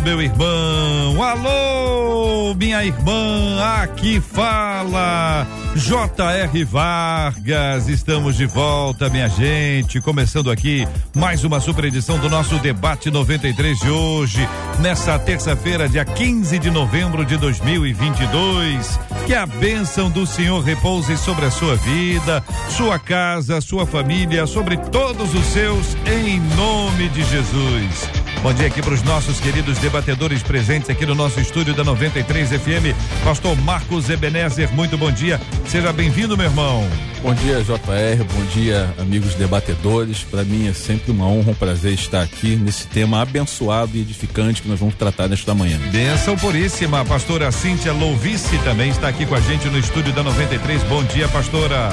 meu 0.00 0.22
irmão, 0.22 1.22
alô, 1.22 2.54
minha 2.54 2.84
irmã, 2.84 3.60
aqui 3.82 4.20
fala 4.20 5.46
J.R. 5.74 6.64
Vargas. 6.64 7.88
Estamos 7.88 8.36
de 8.36 8.46
volta, 8.46 9.08
minha 9.08 9.28
gente. 9.28 10.00
Começando 10.00 10.50
aqui 10.50 10.86
mais 11.14 11.44
uma 11.44 11.60
super 11.60 11.84
edição 11.84 12.18
do 12.18 12.28
nosso 12.28 12.58
Debate 12.58 13.10
93 13.10 13.78
de 13.78 13.90
hoje, 13.90 14.48
nessa 14.80 15.18
terça-feira, 15.18 15.88
dia 15.88 16.04
15 16.04 16.58
de 16.58 16.70
novembro 16.70 17.24
de 17.24 17.36
2022. 17.36 18.98
Que 19.26 19.34
a 19.34 19.46
bênção 19.46 20.10
do 20.10 20.26
Senhor 20.26 20.62
repouse 20.62 21.16
sobre 21.16 21.46
a 21.46 21.50
sua 21.50 21.76
vida, 21.76 22.42
sua 22.68 22.98
casa, 22.98 23.60
sua 23.60 23.86
família, 23.86 24.46
sobre 24.46 24.76
todos 24.76 25.34
os 25.34 25.44
seus, 25.46 25.96
em 26.06 26.40
nome 26.56 27.08
de 27.08 27.22
Jesus. 27.24 28.31
Bom 28.42 28.52
dia 28.52 28.66
aqui 28.66 28.82
para 28.82 28.92
os 28.92 29.04
nossos 29.04 29.38
queridos 29.38 29.78
debatedores 29.78 30.42
presentes 30.42 30.90
aqui 30.90 31.06
no 31.06 31.14
nosso 31.14 31.38
estúdio 31.38 31.72
da 31.74 31.84
93 31.84 32.48
FM. 32.48 32.92
Pastor 33.22 33.56
Marcos 33.58 34.10
Ebenezer, 34.10 34.68
muito 34.74 34.98
bom 34.98 35.12
dia. 35.12 35.40
Seja 35.68 35.92
bem-vindo, 35.92 36.36
meu 36.36 36.46
irmão. 36.46 36.84
Bom 37.22 37.32
dia, 37.34 37.62
JR. 37.62 38.24
Bom 38.34 38.44
dia, 38.52 38.92
amigos 38.98 39.36
debatedores. 39.36 40.24
Para 40.24 40.42
mim 40.42 40.66
é 40.66 40.72
sempre 40.72 41.12
uma 41.12 41.24
honra, 41.24 41.52
um 41.52 41.54
prazer 41.54 41.92
estar 41.92 42.22
aqui 42.22 42.56
nesse 42.56 42.88
tema 42.88 43.22
abençoado 43.22 43.96
e 43.96 44.00
edificante 44.00 44.60
que 44.60 44.68
nós 44.68 44.80
vamos 44.80 44.96
tratar 44.96 45.28
nesta 45.28 45.54
manhã. 45.54 45.78
Benção 45.92 46.36
puríssima. 46.36 47.04
Pastora 47.04 47.52
Cíntia 47.52 47.92
Louvice 47.92 48.58
também 48.64 48.90
está 48.90 49.06
aqui 49.06 49.24
com 49.24 49.36
a 49.36 49.40
gente 49.40 49.68
no 49.68 49.78
estúdio 49.78 50.12
da 50.12 50.24
93. 50.24 50.82
Bom 50.82 51.04
dia, 51.04 51.28
pastora. 51.28 51.90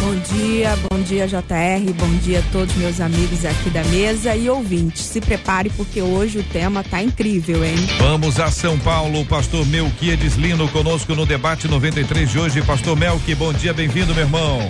Bom 0.00 0.14
dia, 0.34 0.74
bom 0.90 1.02
dia 1.02 1.28
JR, 1.28 1.92
bom 1.94 2.08
dia 2.22 2.38
a 2.38 2.42
todos 2.50 2.74
meus 2.76 3.02
amigos 3.02 3.44
aqui 3.44 3.68
da 3.68 3.84
mesa 3.84 4.34
e 4.34 4.48
ouvintes. 4.48 5.02
Se 5.02 5.20
prepare 5.20 5.68
porque 5.68 6.00
hoje 6.00 6.38
o 6.38 6.42
tema 6.42 6.82
tá 6.82 7.02
incrível, 7.02 7.62
hein? 7.62 7.76
Vamos 7.98 8.40
a 8.40 8.50
São 8.50 8.78
Paulo, 8.78 9.26
pastor 9.26 9.66
Melquiades 9.66 10.36
Lino 10.36 10.66
conosco 10.68 11.14
no 11.14 11.26
debate 11.26 11.68
93 11.68 12.30
de 12.30 12.38
hoje. 12.38 12.62
Pastor 12.62 12.96
Melqui, 12.96 13.34
bom 13.34 13.52
dia, 13.52 13.74
bem-vindo, 13.74 14.14
meu 14.14 14.24
irmão. 14.24 14.60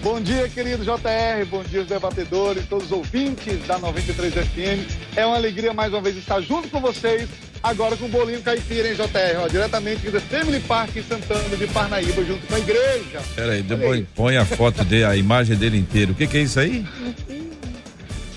Bom 0.00 0.20
dia, 0.20 0.48
querido 0.48 0.84
JR, 0.84 1.44
bom 1.50 1.64
dia 1.64 1.82
os 1.82 1.88
debatedores, 1.88 2.64
todos 2.68 2.86
os 2.86 2.92
ouvintes 2.92 3.66
da 3.66 3.78
93 3.78 4.32
FM. 4.32 5.16
É 5.16 5.26
uma 5.26 5.34
alegria 5.34 5.74
mais 5.74 5.92
uma 5.92 6.00
vez 6.00 6.16
estar 6.16 6.40
junto 6.40 6.68
com 6.68 6.80
vocês 6.80 7.28
agora 7.62 7.96
com 7.96 8.06
o 8.06 8.08
bolinho 8.08 8.40
caipira, 8.42 8.88
hein, 8.88 8.94
JR? 8.94 9.40
Ó, 9.42 9.48
diretamente 9.48 10.10
do 10.10 10.20
Family 10.20 10.60
Park 10.60 10.96
em 10.96 11.02
Santana 11.02 11.56
de 11.56 11.66
Parnaíba, 11.68 12.24
junto 12.24 12.46
com 12.46 12.54
a 12.54 12.58
igreja. 12.58 13.20
Peraí, 13.34 13.62
depois 13.62 14.04
põe 14.14 14.36
a 14.36 14.44
foto 14.44 14.84
dele, 14.84 15.04
a 15.04 15.16
imagem 15.16 15.56
dele 15.56 15.78
inteiro. 15.78 16.12
O 16.12 16.14
que, 16.14 16.26
que 16.26 16.38
é 16.38 16.42
isso 16.42 16.58
aí? 16.60 16.84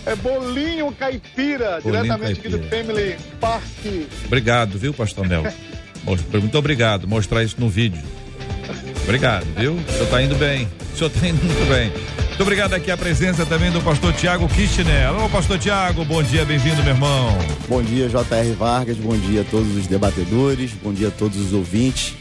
É 0.05 0.15
bolinho 0.15 0.91
caipira, 0.91 1.79
bolinho 1.81 2.03
diretamente 2.03 2.41
caipira. 2.41 2.57
aqui 2.57 2.63
do 2.63 2.69
Family 2.69 3.15
Park. 3.39 3.63
Obrigado, 4.25 4.77
viu, 4.77 4.93
Pastor 4.93 5.27
Mel? 5.27 5.43
Muito 6.33 6.57
obrigado. 6.57 7.07
Mostrar 7.07 7.43
isso 7.43 7.55
no 7.59 7.69
vídeo. 7.69 8.03
Obrigado, 9.03 9.45
viu? 9.57 9.73
O 9.73 9.91
senhor 9.91 10.09
tá 10.09 10.21
indo 10.21 10.35
bem. 10.35 10.67
O 10.93 10.97
senhor 10.97 11.09
tá 11.09 11.27
indo 11.27 11.43
muito 11.43 11.69
bem. 11.69 12.22
Muito 12.33 12.41
obrigado 12.41 12.73
aqui 12.73 12.89
a 12.89 12.97
presença 12.97 13.45
também 13.45 13.69
do 13.69 13.79
pastor 13.79 14.11
Tiago 14.11 14.47
Kirchner. 14.49 15.07
Alô, 15.07 15.29
pastor 15.29 15.59
Tiago, 15.59 16.03
bom 16.03 16.23
dia, 16.23 16.43
bem-vindo, 16.43 16.81
meu 16.81 16.95
irmão. 16.95 17.37
Bom 17.69 17.83
dia, 17.83 18.09
J.R. 18.09 18.53
Vargas, 18.53 18.97
bom 18.97 19.15
dia 19.15 19.41
a 19.41 19.43
todos 19.43 19.77
os 19.77 19.85
debatedores, 19.85 20.71
bom 20.83 20.91
dia 20.91 21.09
a 21.09 21.11
todos 21.11 21.37
os 21.37 21.53
ouvintes. 21.53 22.15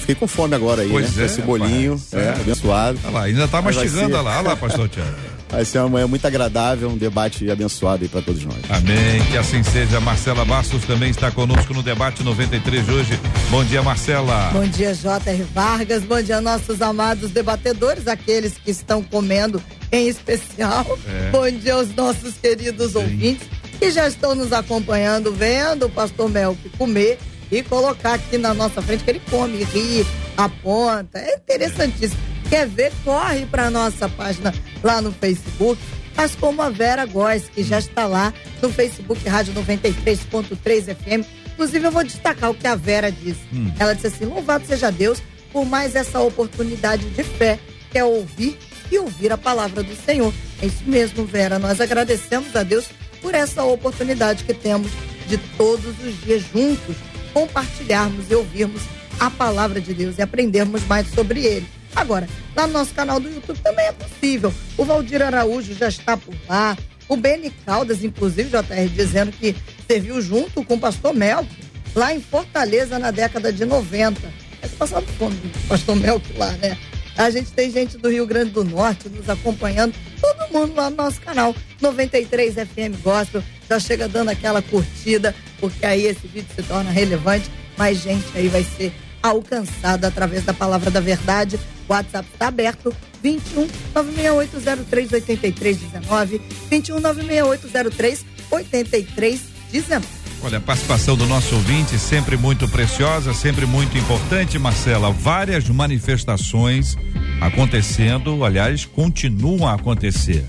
Fiquei 0.00 0.14
com 0.14 0.26
fome 0.26 0.54
agora 0.54 0.82
aí, 0.82 0.90
pois 0.90 1.16
né? 1.16 1.22
É, 1.22 1.26
esse 1.26 1.40
bolinho, 1.40 1.98
é, 2.12 2.28
abençoado. 2.38 2.98
Olha 3.04 3.14
lá, 3.14 3.22
ainda 3.22 3.48
tá 3.48 3.62
mastigando, 3.62 4.14
olha 4.14 4.20
lá, 4.20 4.38
olha 4.38 4.48
lá, 4.48 4.56
pastor 4.56 4.86
Tiago. 4.86 5.33
Vai 5.54 5.64
ser 5.64 5.78
uma 5.78 5.88
manhã 5.88 6.08
muito 6.08 6.26
agradável, 6.26 6.88
um 6.88 6.96
debate 6.96 7.48
abençoado 7.48 8.02
aí 8.02 8.08
para 8.08 8.20
todos 8.20 8.44
nós. 8.44 8.56
Amém, 8.68 9.24
que 9.30 9.36
assim 9.36 9.62
seja. 9.62 10.00
Marcela 10.00 10.44
Bastos 10.44 10.82
também 10.84 11.10
está 11.10 11.30
conosco 11.30 11.72
no 11.72 11.80
debate 11.80 12.24
93 12.24 12.84
de 12.84 12.90
hoje. 12.90 13.20
Bom 13.50 13.64
dia, 13.64 13.80
Marcela. 13.80 14.50
Bom 14.52 14.66
dia, 14.66 14.92
J.R. 14.92 15.44
Vargas. 15.54 16.02
Bom 16.02 16.20
dia, 16.20 16.40
nossos 16.40 16.82
amados 16.82 17.30
debatedores, 17.30 18.08
aqueles 18.08 18.54
que 18.54 18.72
estão 18.72 19.00
comendo 19.00 19.62
em 19.92 20.08
especial. 20.08 20.98
É. 21.06 21.30
Bom 21.30 21.48
dia 21.48 21.74
aos 21.74 21.94
nossos 21.94 22.34
queridos 22.34 22.90
Sim. 22.90 22.98
ouvintes 22.98 23.46
que 23.78 23.92
já 23.92 24.08
estão 24.08 24.34
nos 24.34 24.52
acompanhando, 24.52 25.32
vendo 25.32 25.86
o 25.86 25.90
pastor 25.90 26.28
Melk 26.28 26.68
comer 26.70 27.16
e 27.52 27.62
colocar 27.62 28.14
aqui 28.14 28.38
na 28.38 28.52
nossa 28.52 28.82
frente 28.82 29.04
que 29.04 29.10
ele 29.10 29.22
come, 29.30 29.62
ri, 29.62 30.04
aponta. 30.36 31.20
É 31.20 31.36
interessantíssimo. 31.36 32.33
Quer 32.48 32.66
ver? 32.66 32.92
Corre 33.04 33.46
para 33.46 33.70
nossa 33.70 34.08
página 34.08 34.54
lá 34.82 35.00
no 35.00 35.12
Facebook. 35.12 35.80
Faz 36.14 36.34
como 36.34 36.62
a 36.62 36.70
Vera 36.70 37.04
Góes, 37.06 37.48
que 37.48 37.62
já 37.62 37.78
está 37.78 38.06
lá 38.06 38.32
no 38.62 38.70
Facebook 38.70 39.28
Rádio 39.28 39.52
93.3 39.54 40.94
FM. 40.94 41.26
Inclusive, 41.52 41.86
eu 41.86 41.90
vou 41.90 42.04
destacar 42.04 42.50
o 42.50 42.54
que 42.54 42.66
a 42.66 42.76
Vera 42.76 43.10
disse. 43.10 43.40
Hum. 43.52 43.72
Ela 43.78 43.94
disse 43.94 44.08
assim: 44.08 44.24
louvado 44.24 44.66
seja 44.66 44.90
Deus 44.90 45.20
por 45.52 45.64
mais 45.64 45.94
essa 45.94 46.20
oportunidade 46.20 47.04
de 47.10 47.22
fé, 47.22 47.58
que 47.90 47.98
é 47.98 48.04
ouvir 48.04 48.58
e 48.90 48.98
ouvir 48.98 49.32
a 49.32 49.38
palavra 49.38 49.82
do 49.82 49.94
Senhor. 49.94 50.32
É 50.62 50.66
isso 50.66 50.82
mesmo, 50.86 51.24
Vera. 51.24 51.58
Nós 51.58 51.80
agradecemos 51.80 52.54
a 52.54 52.62
Deus 52.62 52.86
por 53.20 53.34
essa 53.34 53.64
oportunidade 53.64 54.44
que 54.44 54.52
temos 54.52 54.90
de 55.26 55.38
todos 55.56 55.94
os 56.04 56.20
dias 56.22 56.42
juntos 56.52 56.96
compartilharmos 57.32 58.30
e 58.30 58.34
ouvirmos 58.34 58.82
a 59.18 59.28
palavra 59.30 59.80
de 59.80 59.92
Deus 59.92 60.18
e 60.18 60.22
aprendermos 60.22 60.86
mais 60.86 61.08
sobre 61.08 61.44
ele. 61.44 61.66
Agora, 61.94 62.28
lá 62.56 62.66
no 62.66 62.72
nosso 62.72 62.92
canal 62.94 63.20
do 63.20 63.28
YouTube 63.28 63.58
também 63.60 63.86
é 63.86 63.92
possível. 63.92 64.52
O 64.76 64.84
Valdir 64.84 65.22
Araújo 65.22 65.74
já 65.74 65.88
está 65.88 66.16
por 66.16 66.34
lá. 66.48 66.76
O 67.08 67.16
Beni 67.16 67.50
Caldas, 67.64 68.02
inclusive, 68.02 68.48
JR, 68.48 68.88
dizendo 68.94 69.30
que 69.30 69.54
serviu 69.86 70.20
junto 70.20 70.64
com 70.64 70.74
o 70.74 70.80
pastor 70.80 71.14
Melk 71.14 71.48
lá 71.94 72.12
em 72.12 72.20
Fortaleza 72.20 72.98
na 72.98 73.10
década 73.10 73.52
de 73.52 73.64
90. 73.64 74.20
É 74.62 74.68
passado 74.68 75.06
fome 75.18 75.36
do 75.36 75.68
pastor 75.68 75.94
Melk 75.96 76.36
lá, 76.36 76.50
né? 76.52 76.76
A 77.16 77.30
gente 77.30 77.52
tem 77.52 77.70
gente 77.70 77.96
do 77.96 78.10
Rio 78.10 78.26
Grande 78.26 78.50
do 78.50 78.64
Norte 78.64 79.08
nos 79.08 79.28
acompanhando, 79.28 79.94
todo 80.20 80.52
mundo 80.52 80.74
lá 80.74 80.90
no 80.90 80.96
nosso 80.96 81.20
canal 81.20 81.54
93 81.80 82.54
FM 82.54 83.00
Gospel. 83.02 83.42
Já 83.68 83.78
chega 83.78 84.08
dando 84.08 84.30
aquela 84.30 84.60
curtida, 84.60 85.34
porque 85.60 85.86
aí 85.86 86.06
esse 86.06 86.26
vídeo 86.26 86.48
se 86.54 86.62
torna 86.64 86.90
relevante. 86.90 87.48
Mais 87.76 87.98
gente 87.98 88.26
aí 88.34 88.48
vai 88.48 88.64
ser 88.64 88.92
alcançada 89.24 90.08
através 90.08 90.44
da 90.44 90.52
palavra 90.52 90.90
da 90.90 91.00
verdade. 91.00 91.58
O 91.88 91.92
WhatsApp 91.92 92.28
está 92.32 92.48
aberto 92.48 92.94
21 93.22 93.66
96803 93.94 95.12
8319 95.12 96.42
21 96.70 97.00
96803 97.00 98.24
8319. 98.50 100.06
Olha, 100.42 100.58
a 100.58 100.60
participação 100.60 101.16
do 101.16 101.26
nosso 101.26 101.54
ouvinte 101.54 101.98
sempre 101.98 102.36
muito 102.36 102.68
preciosa, 102.68 103.32
sempre 103.32 103.64
muito 103.64 103.96
importante, 103.96 104.58
Marcela. 104.58 105.10
Várias 105.10 105.66
manifestações 105.70 106.98
acontecendo, 107.40 108.44
aliás, 108.44 108.84
continuam 108.84 109.66
a 109.66 109.72
acontecer. 109.72 110.44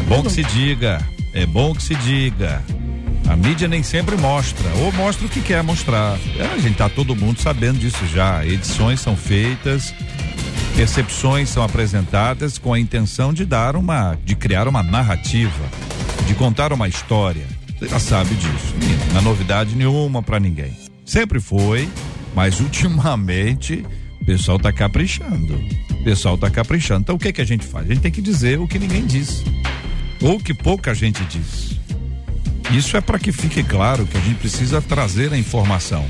É 0.00 0.02
bom 0.08 0.22
que 0.22 0.30
se 0.30 0.42
diga, 0.42 1.06
é 1.34 1.44
bom 1.44 1.74
que 1.74 1.82
se 1.82 1.94
diga. 1.96 2.62
A 3.28 3.36
mídia 3.36 3.66
nem 3.66 3.82
sempre 3.82 4.16
mostra, 4.16 4.68
ou 4.76 4.92
mostra 4.92 5.26
o 5.26 5.30
que 5.30 5.40
quer 5.40 5.62
mostrar. 5.62 6.18
É, 6.38 6.46
a 6.54 6.58
gente 6.58 6.76
tá 6.76 6.88
todo 6.88 7.16
mundo 7.16 7.40
sabendo 7.40 7.78
disso 7.78 8.06
já. 8.06 8.44
Edições 8.44 9.00
são 9.00 9.16
feitas, 9.16 9.94
percepções 10.76 11.48
são 11.48 11.62
apresentadas 11.62 12.58
com 12.58 12.72
a 12.72 12.78
intenção 12.78 13.32
de 13.32 13.44
dar 13.44 13.76
uma, 13.76 14.18
de 14.24 14.36
criar 14.36 14.68
uma 14.68 14.82
narrativa, 14.82 15.64
de 16.26 16.34
contar 16.34 16.72
uma 16.72 16.86
história. 16.86 17.46
Você 17.78 17.88
já 17.88 17.98
sabe 17.98 18.34
disso. 18.34 18.74
Não 19.12 19.20
é 19.20 19.22
novidade 19.22 19.74
nenhuma 19.74 20.22
para 20.22 20.38
ninguém. 20.38 20.76
Sempre 21.04 21.40
foi, 21.40 21.88
mas 22.34 22.60
ultimamente 22.60 23.84
o 24.20 24.24
pessoal 24.24 24.58
tá 24.58 24.72
caprichando. 24.72 25.54
O 25.90 26.04
pessoal 26.04 26.36
tá 26.36 26.50
caprichando. 26.50 27.00
Então 27.00 27.16
o 27.16 27.18
que 27.18 27.32
que 27.32 27.40
a 27.40 27.46
gente 27.46 27.64
faz? 27.64 27.86
A 27.86 27.94
gente 27.94 28.02
tem 28.02 28.12
que 28.12 28.22
dizer 28.22 28.58
o 28.58 28.68
que 28.68 28.78
ninguém 28.78 29.06
diz. 29.06 29.42
Ou 30.20 30.38
que 30.38 30.54
pouca 30.54 30.94
gente 30.94 31.24
diz. 31.24 31.78
Isso 32.74 32.96
é 32.96 33.00
para 33.00 33.20
que 33.20 33.30
fique 33.30 33.62
claro 33.62 34.04
que 34.04 34.16
a 34.16 34.20
gente 34.20 34.40
precisa 34.40 34.82
trazer 34.82 35.32
a 35.32 35.38
informação. 35.38 36.04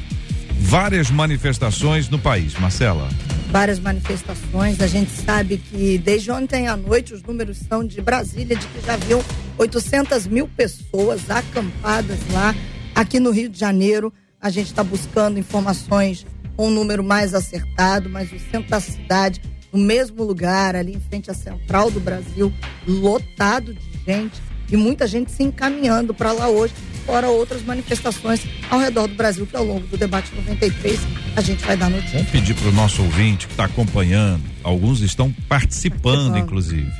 Várias 0.60 1.10
manifestações 1.10 2.08
no 2.08 2.18
país, 2.18 2.54
Marcela. 2.58 3.06
Várias 3.50 3.78
manifestações. 3.78 4.80
A 4.80 4.86
gente 4.86 5.10
sabe 5.10 5.58
que 5.58 5.98
desde 5.98 6.30
ontem 6.30 6.66
à 6.66 6.74
noite 6.74 7.12
os 7.12 7.22
números 7.22 7.58
são 7.58 7.86
de 7.86 8.00
Brasília, 8.00 8.56
de 8.56 8.66
que 8.66 8.80
já 8.80 8.96
viu 8.96 9.22
800 9.58 10.26
mil 10.26 10.48
pessoas 10.48 11.30
acampadas 11.30 12.18
lá. 12.32 12.54
Aqui 12.94 13.20
no 13.20 13.30
Rio 13.30 13.50
de 13.50 13.60
Janeiro, 13.60 14.10
a 14.40 14.48
gente 14.48 14.68
está 14.68 14.82
buscando 14.82 15.38
informações 15.38 16.26
com 16.56 16.68
um 16.68 16.70
número 16.70 17.04
mais 17.04 17.34
acertado, 17.34 18.08
mas 18.08 18.32
o 18.32 18.38
centro 18.38 18.70
da 18.70 18.80
cidade, 18.80 19.38
no 19.70 19.78
mesmo 19.78 20.24
lugar, 20.24 20.74
ali 20.74 20.94
em 20.94 21.00
frente 21.00 21.30
à 21.30 21.34
Central 21.34 21.90
do 21.90 22.00
Brasil, 22.00 22.50
lotado 22.88 23.74
de 23.74 24.00
gente 24.06 24.53
e 24.70 24.76
muita 24.76 25.06
gente 25.06 25.30
se 25.30 25.42
encaminhando 25.42 26.14
para 26.14 26.32
lá 26.32 26.48
hoje, 26.48 26.72
fora 27.06 27.28
outras 27.28 27.62
manifestações 27.62 28.40
ao 28.70 28.78
redor 28.78 29.06
do 29.06 29.14
Brasil, 29.14 29.46
que 29.46 29.56
ao 29.56 29.64
longo 29.64 29.86
do 29.86 29.96
debate 29.96 30.30
93 30.34 31.00
a 31.36 31.40
gente 31.40 31.64
vai 31.64 31.76
dar 31.76 31.90
notícia. 31.90 32.18
Vamos 32.18 32.30
pedir 32.30 32.54
para 32.54 32.68
o 32.68 32.72
nosso 32.72 33.02
ouvinte 33.02 33.46
que 33.46 33.52
está 33.52 33.64
acompanhando, 33.64 34.42
alguns 34.62 35.00
estão 35.00 35.30
participando, 35.48 36.36
inclusive. 36.38 36.90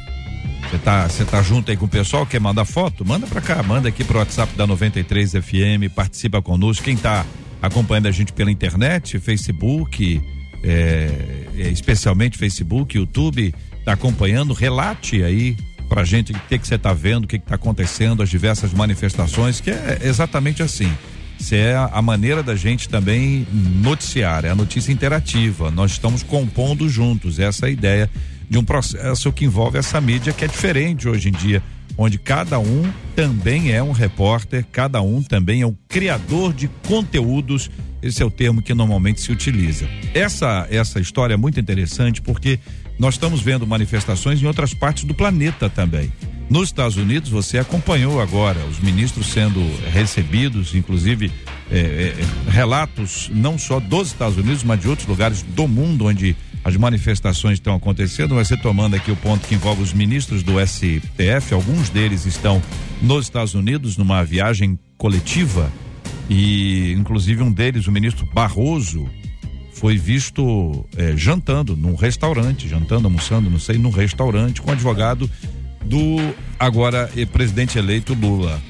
Você 0.71 0.79
tá, 0.79 1.09
você 1.09 1.25
tá 1.25 1.43
junto 1.43 1.71
aí 1.71 1.77
com 1.77 1.85
o 1.85 1.89
pessoal, 1.89 2.27
quer 2.27 2.41
mandar 2.41 2.65
foto? 2.65 3.05
Manda 3.05 3.27
para 3.27 3.41
cá, 3.41 3.63
manda 3.63 3.89
aqui 3.89 4.03
pro 4.03 4.19
WhatsApp 4.19 4.55
da 4.57 4.67
93 4.67 5.33
FM, 5.33 5.93
participa 5.95 6.43
conosco. 6.43 6.85
Quem 6.85 6.95
está 6.95 7.25
acompanhando 7.61 8.07
a 8.07 8.11
gente 8.11 8.33
pela 8.33 8.51
internet, 8.51 9.19
Facebook, 9.21 10.21
é, 10.63 11.11
especialmente 11.71 12.39
Facebook, 12.39 12.97
YouTube, 12.97 13.55
está 13.79 13.93
acompanhando, 13.93 14.53
relate 14.53 15.23
aí 15.23 15.57
pra 15.89 16.05
gente 16.05 16.33
o 16.33 16.41
que, 16.49 16.59
que 16.59 16.67
você 16.67 16.75
está 16.75 16.93
vendo, 16.93 17.25
o 17.25 17.27
que 17.29 17.37
está 17.37 17.55
acontecendo, 17.55 18.23
as 18.23 18.29
diversas 18.29 18.73
manifestações, 18.73 19.61
que 19.61 19.71
é 19.71 20.01
exatamente 20.03 20.63
assim. 20.63 20.93
Se 21.39 21.57
é 21.57 21.77
a 21.77 22.01
maneira 22.01 22.43
da 22.43 22.55
gente 22.55 22.89
também 22.89 23.47
noticiar, 23.53 24.45
é 24.45 24.51
a 24.51 24.55
notícia 24.55 24.93
interativa. 24.93 25.71
Nós 25.71 25.93
estamos 25.93 26.23
compondo 26.23 26.89
juntos, 26.89 27.39
essa 27.39 27.69
é 27.69 27.73
ideia 27.73 28.11
de 28.49 28.59
um 28.59 28.65
processo 28.65 29.33
que 29.33 29.45
envolve 29.45 29.79
essa 29.79 30.01
mídia 30.01 30.33
que 30.33 30.45
é 30.45 30.49
diferente 30.49 31.09
hoje 31.09 31.29
em 31.29 31.33
dia, 31.33 31.63
onde 31.97 32.19
cada 32.19 32.59
um 32.59 32.91
também 33.15 33.73
é 33.73 33.83
um 33.83 33.93
repórter, 33.93 34.65
cada 34.71 35.01
um 35.03 35.23
também 35.23 35.63
é 35.63 35.67
um 35.67 35.77
criador 35.89 36.53
de 36.53 36.69
conteúdos. 36.87 37.71
Esse 38.03 38.23
é 38.23 38.27
o 38.27 38.31
termo 38.31 38.63
que 38.63 38.75
normalmente 38.75 39.21
se 39.21 39.33
utiliza. 39.33 39.89
Essa 40.13 40.67
essa 40.71 41.01
história 41.01 41.35
é 41.35 41.37
muito 41.37 41.59
interessante 41.59 42.21
porque 42.21 42.59
nós 42.99 43.15
estamos 43.15 43.41
vendo 43.41 43.67
manifestações 43.67 44.43
em 44.43 44.47
outras 44.47 44.73
partes 44.73 45.05
do 45.05 45.15
planeta 45.15 45.69
também. 45.69 46.13
Nos 46.49 46.69
Estados 46.69 46.97
Unidos, 46.97 47.31
você 47.31 47.59
acompanhou 47.59 48.21
agora 48.21 48.59
os 48.67 48.79
ministros 48.79 49.29
sendo 49.29 49.61
recebidos, 49.91 50.75
inclusive 50.75 51.33
é, 51.71 51.79
é, 51.79 52.51
relatos 52.51 53.31
não 53.35 53.59
só 53.59 53.81
dos 53.81 54.09
Estados 54.09 54.37
Unidos, 54.37 54.63
mas 54.63 54.81
de 54.81 54.89
outros 54.89 55.09
lugares 55.09 55.43
do 55.43 55.67
mundo 55.67 56.07
onde 56.07 56.37
as 56.63 56.77
manifestações 56.77 57.55
estão 57.55 57.75
acontecendo. 57.75 58.35
Vai 58.35 58.45
ser 58.45 58.61
tomando 58.61 58.95
aqui 58.95 59.11
o 59.11 59.17
ponto 59.17 59.47
que 59.47 59.55
envolve 59.55 59.83
os 59.83 59.93
ministros 59.93 60.43
do 60.43 60.55
STF. 60.65 61.55
Alguns 61.55 61.89
deles 61.89 62.27
estão 62.27 62.63
nos 63.01 63.25
Estados 63.25 63.55
Unidos 63.55 63.97
numa 63.97 64.23
viagem 64.23 64.79
coletiva 64.99 65.73
e, 66.29 66.93
inclusive, 66.93 67.43
um 67.43 67.53
deles, 67.53 67.87
o 67.87 67.93
ministro 67.93 68.27
Barroso, 68.33 69.09
foi 69.75 69.99
visto 69.99 70.87
é, 70.97 71.17
jantando 71.17 71.77
num 71.77 71.95
restaurante, 71.95 72.69
jantando, 72.69 73.07
almoçando, 73.07 73.51
não 73.51 73.59
sei, 73.59 73.77
num 73.77 73.91
restaurante 73.91 74.63
com 74.63 74.71
o 74.71 74.73
advogado 74.73 75.29
do 75.85 76.17
agora 76.59 77.11
presidente 77.33 77.79
eleito 77.79 78.15
Lula. 78.15 78.61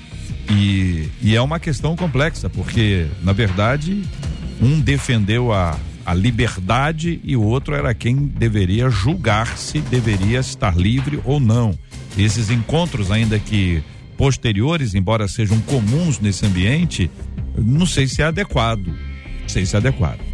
E, 0.51 1.09
e 1.23 1.37
é 1.37 1.41
uma 1.41 1.61
questão 1.61 1.95
complexa, 1.95 2.51
porque, 2.51 3.07
na 3.23 3.33
verdade, 3.33 4.03
um 4.61 4.81
defendeu 4.81 5.53
a, 5.53 5.79
a 6.05 6.15
liberdade 6.15 7.21
e 7.23 7.37
o 7.37 7.43
outro 7.43 7.75
era 7.75 7.95
quem 7.95 8.17
deveria 8.17 8.91
julgar 8.91 9.57
se 9.57 9.81
deveria 9.81 10.41
estar 10.41 10.77
livre 10.77 11.21
ou 11.25 11.39
não. 11.39 11.79
Esses 12.17 12.51
encontros, 12.51 13.11
ainda 13.11 13.39
que 13.39 13.83
posteriores, 14.17 14.95
embora 14.95 15.29
sejam 15.29 15.61
comuns 15.61 16.21
nesse 16.21 16.47
ambiente, 16.47 17.11
não 17.57 17.87
sei 17.87 18.07
se 18.07 18.23
é 18.23 18.27
adequado. 18.27 18.87
Não 18.87 19.49
sei 19.49 19.67
se 19.67 19.75
é 19.75 19.79
adequado. 19.79 20.34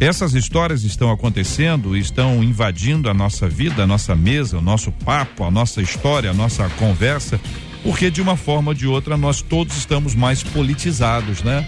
Essas 0.00 0.32
histórias 0.34 0.84
estão 0.84 1.10
acontecendo, 1.10 1.96
estão 1.96 2.42
invadindo 2.42 3.10
a 3.10 3.14
nossa 3.14 3.48
vida, 3.48 3.82
a 3.82 3.86
nossa 3.86 4.14
mesa, 4.14 4.58
o 4.58 4.62
nosso 4.62 4.92
papo, 4.92 5.42
a 5.42 5.50
nossa 5.50 5.82
história, 5.82 6.30
a 6.30 6.34
nossa 6.34 6.68
conversa, 6.78 7.40
porque 7.82 8.08
de 8.08 8.22
uma 8.22 8.36
forma 8.36 8.70
ou 8.70 8.74
de 8.74 8.86
outra 8.86 9.16
nós 9.16 9.42
todos 9.42 9.76
estamos 9.76 10.14
mais 10.14 10.40
politizados, 10.40 11.42
né? 11.42 11.66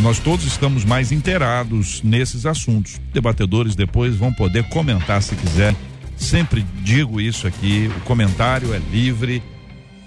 Nós 0.00 0.18
todos 0.18 0.44
estamos 0.44 0.84
mais 0.84 1.12
inteirados 1.12 2.02
nesses 2.02 2.46
assuntos. 2.46 3.00
Debatedores 3.12 3.76
depois 3.76 4.16
vão 4.16 4.32
poder 4.32 4.68
comentar 4.70 5.22
se 5.22 5.36
quiser. 5.36 5.72
Sempre 6.16 6.66
digo 6.82 7.20
isso 7.20 7.46
aqui, 7.46 7.88
o 7.96 8.00
comentário 8.00 8.74
é 8.74 8.80
livre. 8.90 9.40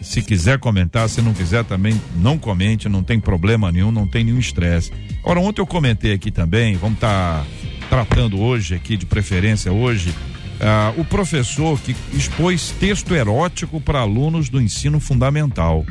Se 0.01 0.21
quiser 0.21 0.57
comentar, 0.57 1.07
se 1.07 1.21
não 1.21 1.33
quiser 1.33 1.63
também 1.63 1.99
não 2.15 2.37
comente, 2.37 2.89
não 2.89 3.03
tem 3.03 3.19
problema 3.19 3.71
nenhum, 3.71 3.91
não 3.91 4.07
tem 4.07 4.23
nenhum 4.23 4.39
estresse. 4.39 4.91
Ora, 5.23 5.39
ontem 5.39 5.61
eu 5.61 5.67
comentei 5.67 6.13
aqui 6.13 6.31
também, 6.31 6.75
vamos 6.75 6.95
estar 6.95 7.43
tá 7.43 7.45
tratando 7.89 8.39
hoje 8.39 8.73
aqui, 8.73 8.97
de 8.97 9.05
preferência 9.05 9.71
hoje, 9.71 10.13
ah, 10.59 10.93
o 10.97 11.05
professor 11.05 11.79
que 11.79 11.95
expôs 12.13 12.71
texto 12.79 13.13
erótico 13.13 13.79
para 13.79 13.99
alunos 13.99 14.49
do 14.49 14.61
ensino 14.61 14.99
fundamental. 14.99 15.85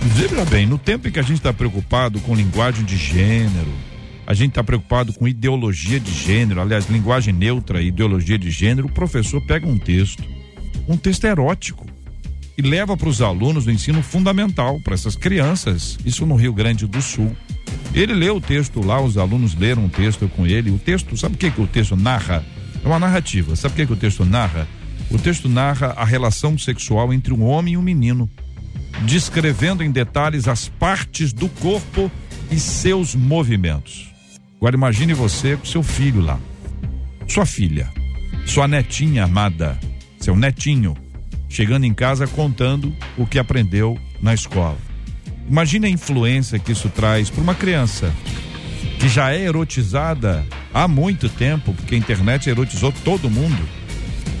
Veja 0.00 0.44
bem, 0.44 0.66
no 0.66 0.78
tempo 0.78 1.08
em 1.08 1.12
que 1.12 1.18
a 1.20 1.22
gente 1.22 1.38
está 1.38 1.52
preocupado 1.52 2.20
com 2.20 2.34
linguagem 2.34 2.84
de 2.84 2.96
gênero, 2.96 3.72
a 4.26 4.34
gente 4.34 4.50
está 4.50 4.64
preocupado 4.64 5.12
com 5.12 5.28
ideologia 5.28 5.98
de 5.98 6.12
gênero, 6.12 6.60
aliás, 6.60 6.88
linguagem 6.88 7.32
neutra 7.32 7.80
e 7.80 7.88
ideologia 7.88 8.38
de 8.38 8.50
gênero, 8.50 8.88
o 8.88 8.92
professor 8.92 9.40
pega 9.46 9.66
um 9.66 9.78
texto, 9.78 10.24
um 10.88 10.96
texto 10.96 11.24
erótico, 11.24 11.86
e 12.56 12.62
leva 12.62 12.96
para 12.96 13.08
os 13.08 13.22
alunos 13.22 13.64
do 13.64 13.72
ensino 13.72 14.02
fundamental, 14.02 14.80
para 14.80 14.94
essas 14.94 15.16
crianças, 15.16 15.98
isso 16.04 16.26
no 16.26 16.34
Rio 16.34 16.52
Grande 16.52 16.86
do 16.86 17.00
Sul. 17.00 17.34
Ele 17.94 18.12
leu 18.14 18.36
o 18.36 18.40
texto 18.40 18.84
lá, 18.84 19.00
os 19.00 19.16
alunos 19.18 19.54
leram 19.54 19.84
um 19.84 19.88
texto 19.88 20.28
com 20.28 20.46
ele. 20.46 20.70
O 20.70 20.78
texto, 20.78 21.16
sabe 21.16 21.34
o 21.34 21.38
que, 21.38 21.50
que 21.50 21.60
o 21.60 21.66
texto 21.66 21.96
narra? 21.96 22.44
É 22.84 22.86
uma 22.86 22.98
narrativa. 22.98 23.54
Sabe 23.56 23.72
o 23.72 23.76
que, 23.76 23.86
que 23.86 23.92
o 23.92 23.96
texto 23.96 24.24
narra? 24.24 24.66
O 25.10 25.18
texto 25.18 25.48
narra 25.48 25.88
a 25.96 26.04
relação 26.04 26.56
sexual 26.56 27.12
entre 27.12 27.34
um 27.34 27.42
homem 27.42 27.74
e 27.74 27.76
um 27.76 27.82
menino, 27.82 28.30
descrevendo 29.02 29.82
em 29.82 29.90
detalhes 29.90 30.48
as 30.48 30.68
partes 30.68 31.32
do 31.32 31.48
corpo 31.48 32.10
e 32.50 32.58
seus 32.58 33.14
movimentos. 33.14 34.10
Agora 34.56 34.76
imagine 34.76 35.12
você 35.12 35.56
com 35.56 35.66
seu 35.66 35.82
filho 35.82 36.20
lá, 36.20 36.38
sua 37.26 37.44
filha, 37.44 37.90
sua 38.46 38.68
netinha 38.68 39.24
amada, 39.24 39.78
seu 40.18 40.36
netinho, 40.36 40.96
chegando 41.52 41.84
em 41.84 41.92
casa 41.92 42.26
contando 42.26 42.96
o 43.16 43.26
que 43.26 43.38
aprendeu 43.38 43.98
na 44.22 44.32
escola. 44.32 44.78
Imagine 45.46 45.86
a 45.86 45.90
influência 45.90 46.58
que 46.58 46.72
isso 46.72 46.88
traz 46.88 47.28
para 47.28 47.42
uma 47.42 47.54
criança 47.54 48.10
que 48.98 49.06
já 49.08 49.32
é 49.32 49.42
erotizada 49.42 50.46
há 50.72 50.88
muito 50.88 51.28
tempo, 51.28 51.74
porque 51.74 51.94
a 51.94 51.98
internet 51.98 52.48
erotizou 52.48 52.90
todo 53.04 53.28
mundo. 53.28 53.68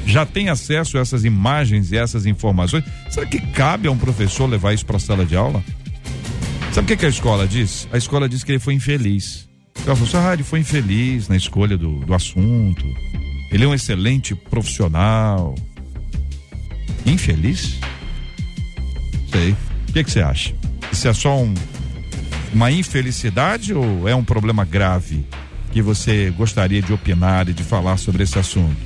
Já 0.06 0.24
tem 0.24 0.48
acesso 0.48 0.96
a 0.96 1.00
essas 1.00 1.24
imagens 1.24 1.92
e 1.92 1.98
essas 1.98 2.24
informações. 2.24 2.84
Será 3.10 3.26
que 3.26 3.40
cabe 3.40 3.88
a 3.88 3.90
um 3.90 3.98
professor 3.98 4.48
levar 4.48 4.72
isso 4.72 4.86
para 4.86 4.96
a 4.96 5.00
sala 5.00 5.26
de 5.26 5.36
aula? 5.36 5.62
Sabe 6.72 6.86
o 6.86 6.88
que, 6.88 6.96
que, 6.96 7.06
a 7.06 7.10
escola 7.10 7.46
diz? 7.46 7.86
A 7.92 7.98
escola 7.98 8.28
diz 8.28 8.42
que 8.42 8.52
ele 8.52 8.58
foi 8.58 8.72
infeliz. 8.72 9.48
Ela 9.84 9.94
falou 9.94 10.08
assim, 10.08 10.28
ah, 10.28 10.32
ele 10.32 10.44
foi 10.44 10.60
infeliz 10.60 11.28
na 11.28 11.36
escolha 11.36 11.76
do, 11.76 11.98
do 12.00 12.14
assunto. 12.14 12.84
Ele 13.50 13.64
é 13.64 13.68
um 13.68 13.74
excelente 13.74 14.34
profissional. 14.34 15.54
Infeliz? 17.06 17.78
Sei. 19.30 19.52
O 19.88 19.92
que, 19.92 20.04
que 20.04 20.10
você 20.10 20.20
acha? 20.20 20.54
Isso 20.90 21.08
é 21.08 21.12
só 21.12 21.38
um, 21.38 21.54
uma 22.52 22.70
infelicidade 22.70 23.74
ou 23.74 24.08
é 24.08 24.14
um 24.14 24.24
problema 24.24 24.64
grave 24.64 25.24
que 25.72 25.80
você 25.80 26.30
gostaria 26.30 26.82
de 26.82 26.92
opinar 26.92 27.48
e 27.48 27.52
de 27.52 27.62
falar 27.62 27.96
sobre 27.96 28.22
esse 28.22 28.38
assunto? 28.38 28.76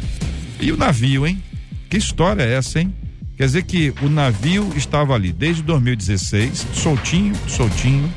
E 0.61 0.73
o 0.73 0.76
navio, 0.76 1.26
hein? 1.26 1.42
Que 1.90 1.96
história 1.96 2.42
é 2.42 2.54
essa, 2.54 2.80
hein? 2.80 2.94
Quer 3.37 3.44
dizer 3.44 3.62
que 3.64 3.92
o 4.00 4.08
navio 4.08 4.73
estava 4.76 5.14
ali 5.14 5.32
desde 5.32 5.62
2016, 5.62 6.66
soltinho, 6.73 7.35
soltinho, 7.46 8.12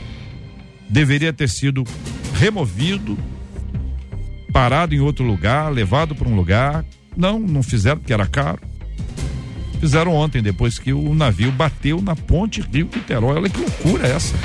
deveria 0.90 1.34
ter 1.34 1.50
sido 1.50 1.84
removido, 2.36 3.18
parado 4.54 4.96
em 4.96 5.00
outro 5.00 5.26
lugar, 5.26 5.70
levado 5.72 6.16
para 6.16 6.30
um 6.30 6.36
lugar. 6.36 6.86
Não, 7.18 7.38
não 7.38 7.62
fizeram 7.62 7.98
porque 7.98 8.14
era 8.14 8.26
caro. 8.26 8.62
Fizeram 9.80 10.14
ontem, 10.14 10.42
depois 10.42 10.78
que 10.78 10.92
o 10.92 11.16
navio 11.16 11.52
bateu 11.52 12.02
na 12.02 12.16
ponte 12.16 12.62
Rio-Niterói. 12.62 13.38
Olha 13.38 13.50
que 13.50 13.60
loucura 13.60 14.08
essa. 14.08 14.36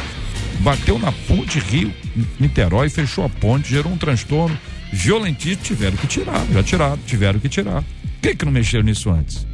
Bateu 0.61 0.99
na 0.99 1.11
ponte 1.11 1.59
Rio-Niterói, 1.59 2.89
fechou 2.89 3.25
a 3.25 3.29
ponte, 3.29 3.71
gerou 3.71 3.93
um 3.93 3.97
transtorno 3.97 4.57
violentíssimo. 4.93 5.65
Tiveram 5.65 5.97
que 5.97 6.07
tirar, 6.07 6.47
já 6.53 6.63
tiraram, 6.63 6.99
tiveram 7.07 7.41
que 7.41 7.49
tirar. 7.49 7.83
Por 7.83 8.21
que, 8.23 8.37
que 8.37 8.45
não 8.45 8.53
mexeram 8.53 8.85
nisso 8.85 9.11
antes? 9.11 9.47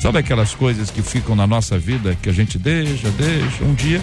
Sabe 0.00 0.18
aquelas 0.18 0.54
coisas 0.54 0.90
que 0.90 1.02
ficam 1.02 1.36
na 1.36 1.46
nossa 1.46 1.78
vida 1.78 2.16
que 2.22 2.28
a 2.28 2.32
gente 2.32 2.58
deixa, 2.58 3.10
deixa, 3.10 3.64
um 3.64 3.74
dia. 3.74 4.00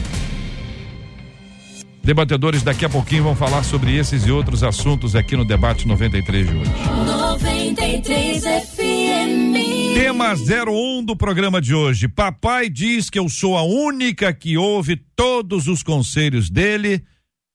Debatedores 2.04 2.62
daqui 2.62 2.86
a 2.86 2.90
pouquinho 2.90 3.24
vão 3.24 3.36
falar 3.36 3.64
sobre 3.64 3.96
esses 3.96 4.28
e 4.28 4.32
outros 4.32 4.64
assuntos 4.64 5.16
aqui 5.16 5.36
no 5.36 5.44
Debate 5.44 5.88
93 5.88 6.48
de 6.48 6.56
hoje. 6.56 6.72
93 7.08 8.44
FM 8.44 9.85
Tema 10.06 10.36
01 10.36 11.04
do 11.04 11.16
programa 11.16 11.60
de 11.60 11.74
hoje. 11.74 12.08
Papai 12.08 12.70
diz 12.70 13.10
que 13.10 13.18
eu 13.18 13.28
sou 13.28 13.58
a 13.58 13.64
única 13.64 14.32
que 14.32 14.56
ouve 14.56 14.98
todos 15.16 15.68
os 15.68 15.82
conselhos 15.82 16.48
dele, 16.48 17.04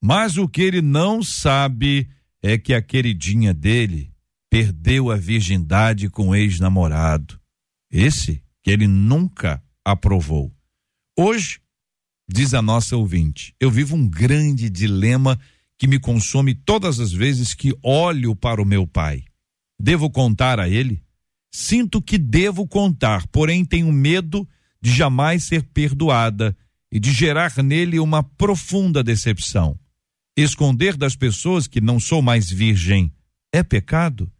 mas 0.02 0.37
o 0.37 0.49
que 0.49 0.61
ele 0.61 0.83
não 0.83 1.23
sabe 1.23 2.11
é 2.42 2.59
que 2.59 2.75
a 2.75 2.83
queridinha 2.83 3.54
dele 3.54 4.12
perdeu 4.50 5.12
a 5.12 5.16
virgindade 5.16 6.11
com 6.11 6.30
o 6.30 6.35
ex-namorado. 6.35 7.40
Esse 7.88 8.42
que 8.64 8.73
ele 8.73 8.88
nunca 8.88 9.62
aprovou. 9.85 10.52
Hoje, 11.16 11.61
diz 12.28 12.52
a 12.52 12.61
nossa 12.61 12.97
ouvinte, 12.97 13.54
eu 13.61 13.71
vivo 13.71 13.95
um 13.95 14.09
grande 14.09 14.69
dilema 14.69 15.38
que 15.78 15.87
me 15.87 16.00
consome 16.00 16.57
todas 16.57 16.99
as 16.99 17.12
vezes 17.12 17.54
que 17.54 17.73
olho 17.80 18.35
para 18.35 18.61
o 18.61 18.66
meu 18.66 18.88
pai. 18.88 19.23
Devo 19.80 20.11
contar 20.11 20.59
a 20.59 20.69
ele? 20.69 21.00
Sinto 21.50 22.00
que 22.00 22.16
devo 22.16 22.66
contar, 22.66 23.26
porém 23.28 23.64
tenho 23.64 23.92
medo 23.92 24.49
de 24.80 24.92
jamais 24.92 25.45
ser 25.45 25.62
perdoada 25.64 26.57
e 26.90 26.99
de 26.99 27.12
gerar 27.12 27.52
nele 27.62 27.99
uma 27.99 28.23
profunda 28.23 29.02
decepção. 29.02 29.78
Esconder 30.37 30.97
das 30.97 31.16
pessoas 31.16 31.66
que 31.66 31.80
não 31.80 32.00
sou 32.00 32.23
mais 32.23 32.50
virgem 32.50 33.12
é 33.52 33.62
pecado? 33.62 34.30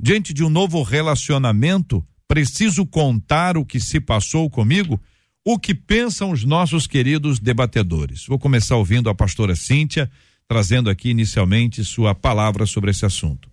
Diante 0.00 0.32
de 0.32 0.42
um 0.42 0.48
novo 0.48 0.82
relacionamento, 0.82 2.06
preciso 2.26 2.86
contar 2.86 3.56
o 3.56 3.64
que 3.64 3.78
se 3.78 4.00
passou 4.00 4.48
comigo? 4.48 5.00
O 5.44 5.58
que 5.58 5.74
pensam 5.74 6.30
os 6.30 6.44
nossos 6.44 6.86
queridos 6.86 7.38
debatedores? 7.38 8.26
Vou 8.26 8.38
começar 8.38 8.76
ouvindo 8.76 9.10
a 9.10 9.14
pastora 9.14 9.56
Cíntia 9.56 10.10
trazendo 10.50 10.90
aqui 10.90 11.10
inicialmente 11.10 11.84
sua 11.84 12.12
palavra 12.12 12.66
sobre 12.66 12.90
esse 12.90 13.06
assunto. 13.06 13.48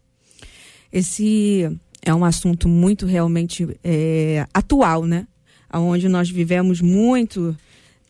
Esse 0.91 1.69
é 2.09 2.13
um 2.13 2.23
assunto 2.23 2.69
muito 2.69 3.05
realmente 3.05 3.67
é, 3.83 4.45
atual, 4.53 5.05
né? 5.05 5.27
Onde 5.73 6.07
nós 6.07 6.29
vivemos 6.29 6.79
muito 6.79 7.55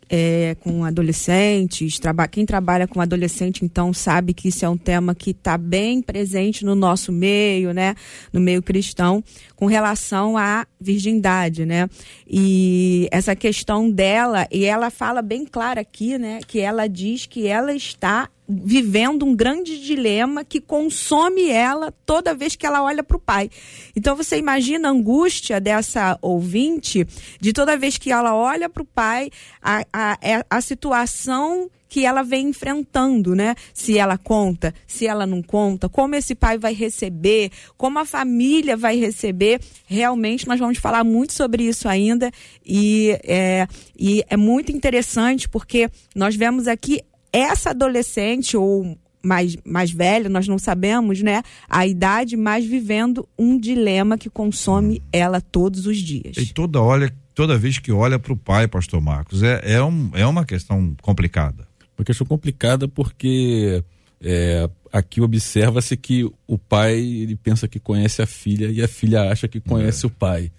é, 0.08 0.56
com 0.60 0.86
adolescentes, 0.86 2.00
traba 2.00 2.27
quem 2.27 2.46
trabalha 2.46 2.88
com 2.88 3.01
adolescente 3.01 3.66
então 3.66 3.92
sabe 3.92 4.34
que 4.34 4.50
isso 4.50 4.63
é 4.63 4.70
um 4.70 4.77
tema 4.77 5.13
que 5.13 5.32
está 5.32 5.58
bem 5.58 6.01
presente 6.01 6.63
no 6.63 6.75
nosso 6.75 7.12
meio, 7.12 7.74
né, 7.74 7.96
no 8.32 8.39
meio 8.39 8.62
cristão, 8.62 9.24
com 9.56 9.66
relação 9.66 10.38
à 10.38 10.66
virgindade, 10.80 11.66
né? 11.66 11.89
E 12.27 13.08
essa 13.12 13.36
questão 13.36 13.89
dela, 13.89 14.48
e 14.51 14.63
ela 14.63 14.89
fala 14.92 15.22
bem 15.24 15.44
claro 15.44 15.80
aqui, 15.80 16.18
né, 16.18 16.39
que 16.48 16.60
ela 16.60 16.88
diz 16.88 17.25
que 17.25 17.48
ela 17.48 17.74
está 17.74 18.30
vivendo 18.48 19.25
um 19.25 19.36
grande 19.36 19.80
dilema 19.80 20.44
que 20.44 20.62
consome 20.62 21.50
ela 21.50 21.94
toda 22.06 22.34
vez 22.34 22.56
que 22.56 22.66
ela 22.66 22.82
olha 22.82 23.04
para 23.04 23.18
o 23.18 23.20
pai. 23.20 23.50
Então 23.96 24.16
você 24.16 24.38
imagina 24.38 24.88
a 24.88 24.92
angústia 24.92 25.60
dessa 25.60 26.18
ouvinte 26.22 27.06
de 27.39 27.51
toda 27.51 27.77
vez 27.77 27.98
que 27.98 28.12
ela 28.12 28.36
olha 28.36 28.70
para 28.70 28.84
o 28.84 28.86
pai, 28.86 29.30
a, 29.62 29.86
a, 29.92 30.18
é, 30.22 30.46
a 30.50 30.62
situação 30.62 31.70
que 31.89 32.06
ela 32.06 32.22
vem 32.22 32.50
enfrentando, 32.50 33.36
né? 33.36 33.56
Se 33.74 33.98
ela 33.98 34.18
conta, 34.18 34.74
se 34.86 35.08
ela 35.08 35.25
não 35.25 35.42
conta, 35.42 35.88
como 35.88 36.16
esse 36.16 36.36
pai 36.36 36.58
vai 36.58 36.74
receber, 36.74 37.50
como 37.77 38.00
a 38.00 38.06
família 38.06 38.75
vai 38.75 38.98
receber. 38.98 39.62
Realmente, 39.86 40.48
nós 40.48 40.60
vamos 40.60 40.77
falar 40.77 41.04
muito 41.04 41.34
sobre 41.34 41.63
isso 41.63 41.88
ainda 41.88 42.32
e 42.66 43.18
é, 43.24 43.68
e 43.98 44.24
é 44.30 44.38
muito 44.38 44.72
interessante 44.72 45.48
porque 45.48 45.89
nós 46.13 46.36
vemos 46.36 46.68
aqui 46.68 47.01
essa 47.32 47.72
adolescente 47.72 48.56
ou 48.56 48.98
mais, 49.24 49.58
mais 49.66 49.92
velha, 49.92 50.30
nós 50.30 50.48
não 50.48 50.58
sabemos, 50.58 51.22
né? 51.22 51.44
A 51.70 51.86
idade, 51.86 52.38
mas 52.38 52.66
vivendo 52.66 53.28
um 53.38 53.60
dilema 53.60 54.18
que 54.18 54.30
consome 54.30 55.02
ela 55.12 55.42
todos 55.42 55.86
os 55.86 55.98
dias. 55.98 56.38
E 56.38 56.54
toda 56.54 56.82
olha, 56.82 57.14
toda 57.36 57.58
vez 57.58 57.78
que 57.78 57.92
olha 57.92 58.18
para 58.18 58.34
o 58.34 58.38
pai, 58.38 58.68
pastor 58.68 59.02
Marcos, 59.02 59.44
é, 59.44 59.62
é, 59.64 59.84
um, 59.84 60.12
é 60.14 60.26
uma 60.26 60.46
questão 60.46 60.96
complicada. 61.02 61.68
Uma 61.98 62.06
questão 62.06 62.26
complicada 62.26 62.88
porque 62.88 63.84
é, 64.22 64.70
aqui 64.92 65.22
observa-se 65.22 65.98
que 65.98 66.24
o 66.48 66.58
pai 66.58 66.98
ele 66.98 67.36
pensa 67.36 67.68
que 67.68 67.80
conhece 67.80 68.22
a 68.22 68.26
filha 68.26 68.68
e 68.72 68.82
a 68.82 68.88
filha 68.88 69.32
acha 69.32 69.48
que 69.48 69.60
conhece 69.60 70.06
é. 70.06 70.08
o 70.08 70.10
pai. 70.10 70.52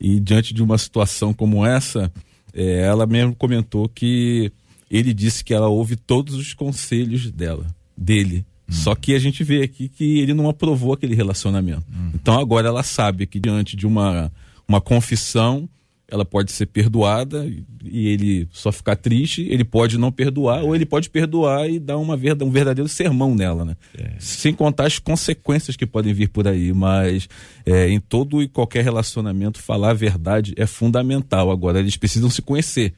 E 0.00 0.20
diante 0.20 0.52
de 0.52 0.62
uma 0.62 0.78
situação 0.78 1.32
como 1.32 1.64
essa, 1.64 2.12
é, 2.52 2.80
ela 2.82 3.06
mesmo 3.06 3.34
comentou 3.34 3.88
que 3.88 4.52
ele 4.92 5.14
disse 5.14 5.42
que 5.42 5.54
ela 5.54 5.68
ouve 5.68 5.96
todos 5.96 6.34
os 6.34 6.52
conselhos 6.52 7.30
dela, 7.30 7.66
dele. 7.96 8.44
Hum. 8.68 8.72
Só 8.72 8.94
que 8.94 9.14
a 9.14 9.18
gente 9.18 9.42
vê 9.42 9.62
aqui 9.62 9.88
que 9.88 10.20
ele 10.20 10.34
não 10.34 10.50
aprovou 10.50 10.92
aquele 10.92 11.14
relacionamento. 11.14 11.84
Hum. 11.90 12.10
Então 12.14 12.38
agora 12.38 12.68
ela 12.68 12.82
sabe 12.82 13.26
que 13.26 13.40
diante 13.40 13.74
de 13.74 13.86
uma, 13.86 14.30
uma 14.68 14.82
confissão, 14.82 15.66
ela 16.06 16.26
pode 16.26 16.52
ser 16.52 16.66
perdoada 16.66 17.50
e 17.82 18.06
ele 18.06 18.46
só 18.52 18.70
ficar 18.70 18.96
triste, 18.96 19.46
ele 19.48 19.64
pode 19.64 19.96
não 19.96 20.12
perdoar, 20.12 20.60
é. 20.60 20.62
ou 20.62 20.76
ele 20.76 20.84
pode 20.84 21.08
perdoar 21.08 21.70
e 21.70 21.78
dar 21.78 21.96
uma 21.96 22.14
verdade, 22.14 22.46
um 22.46 22.52
verdadeiro 22.52 22.86
sermão 22.86 23.34
nela, 23.34 23.64
né? 23.64 23.76
É. 23.96 24.10
Sem 24.18 24.52
contar 24.52 24.86
as 24.88 24.98
consequências 24.98 25.74
que 25.74 25.86
podem 25.86 26.12
vir 26.12 26.28
por 26.28 26.46
aí, 26.46 26.70
mas 26.70 27.30
é, 27.64 27.88
em 27.88 27.98
todo 27.98 28.42
e 28.42 28.48
qualquer 28.48 28.84
relacionamento, 28.84 29.58
falar 29.58 29.92
a 29.92 29.94
verdade 29.94 30.52
é 30.58 30.66
fundamental. 30.66 31.50
Agora, 31.50 31.80
eles 31.80 31.96
precisam 31.96 32.28
se 32.28 32.42
conhecer 32.42 32.92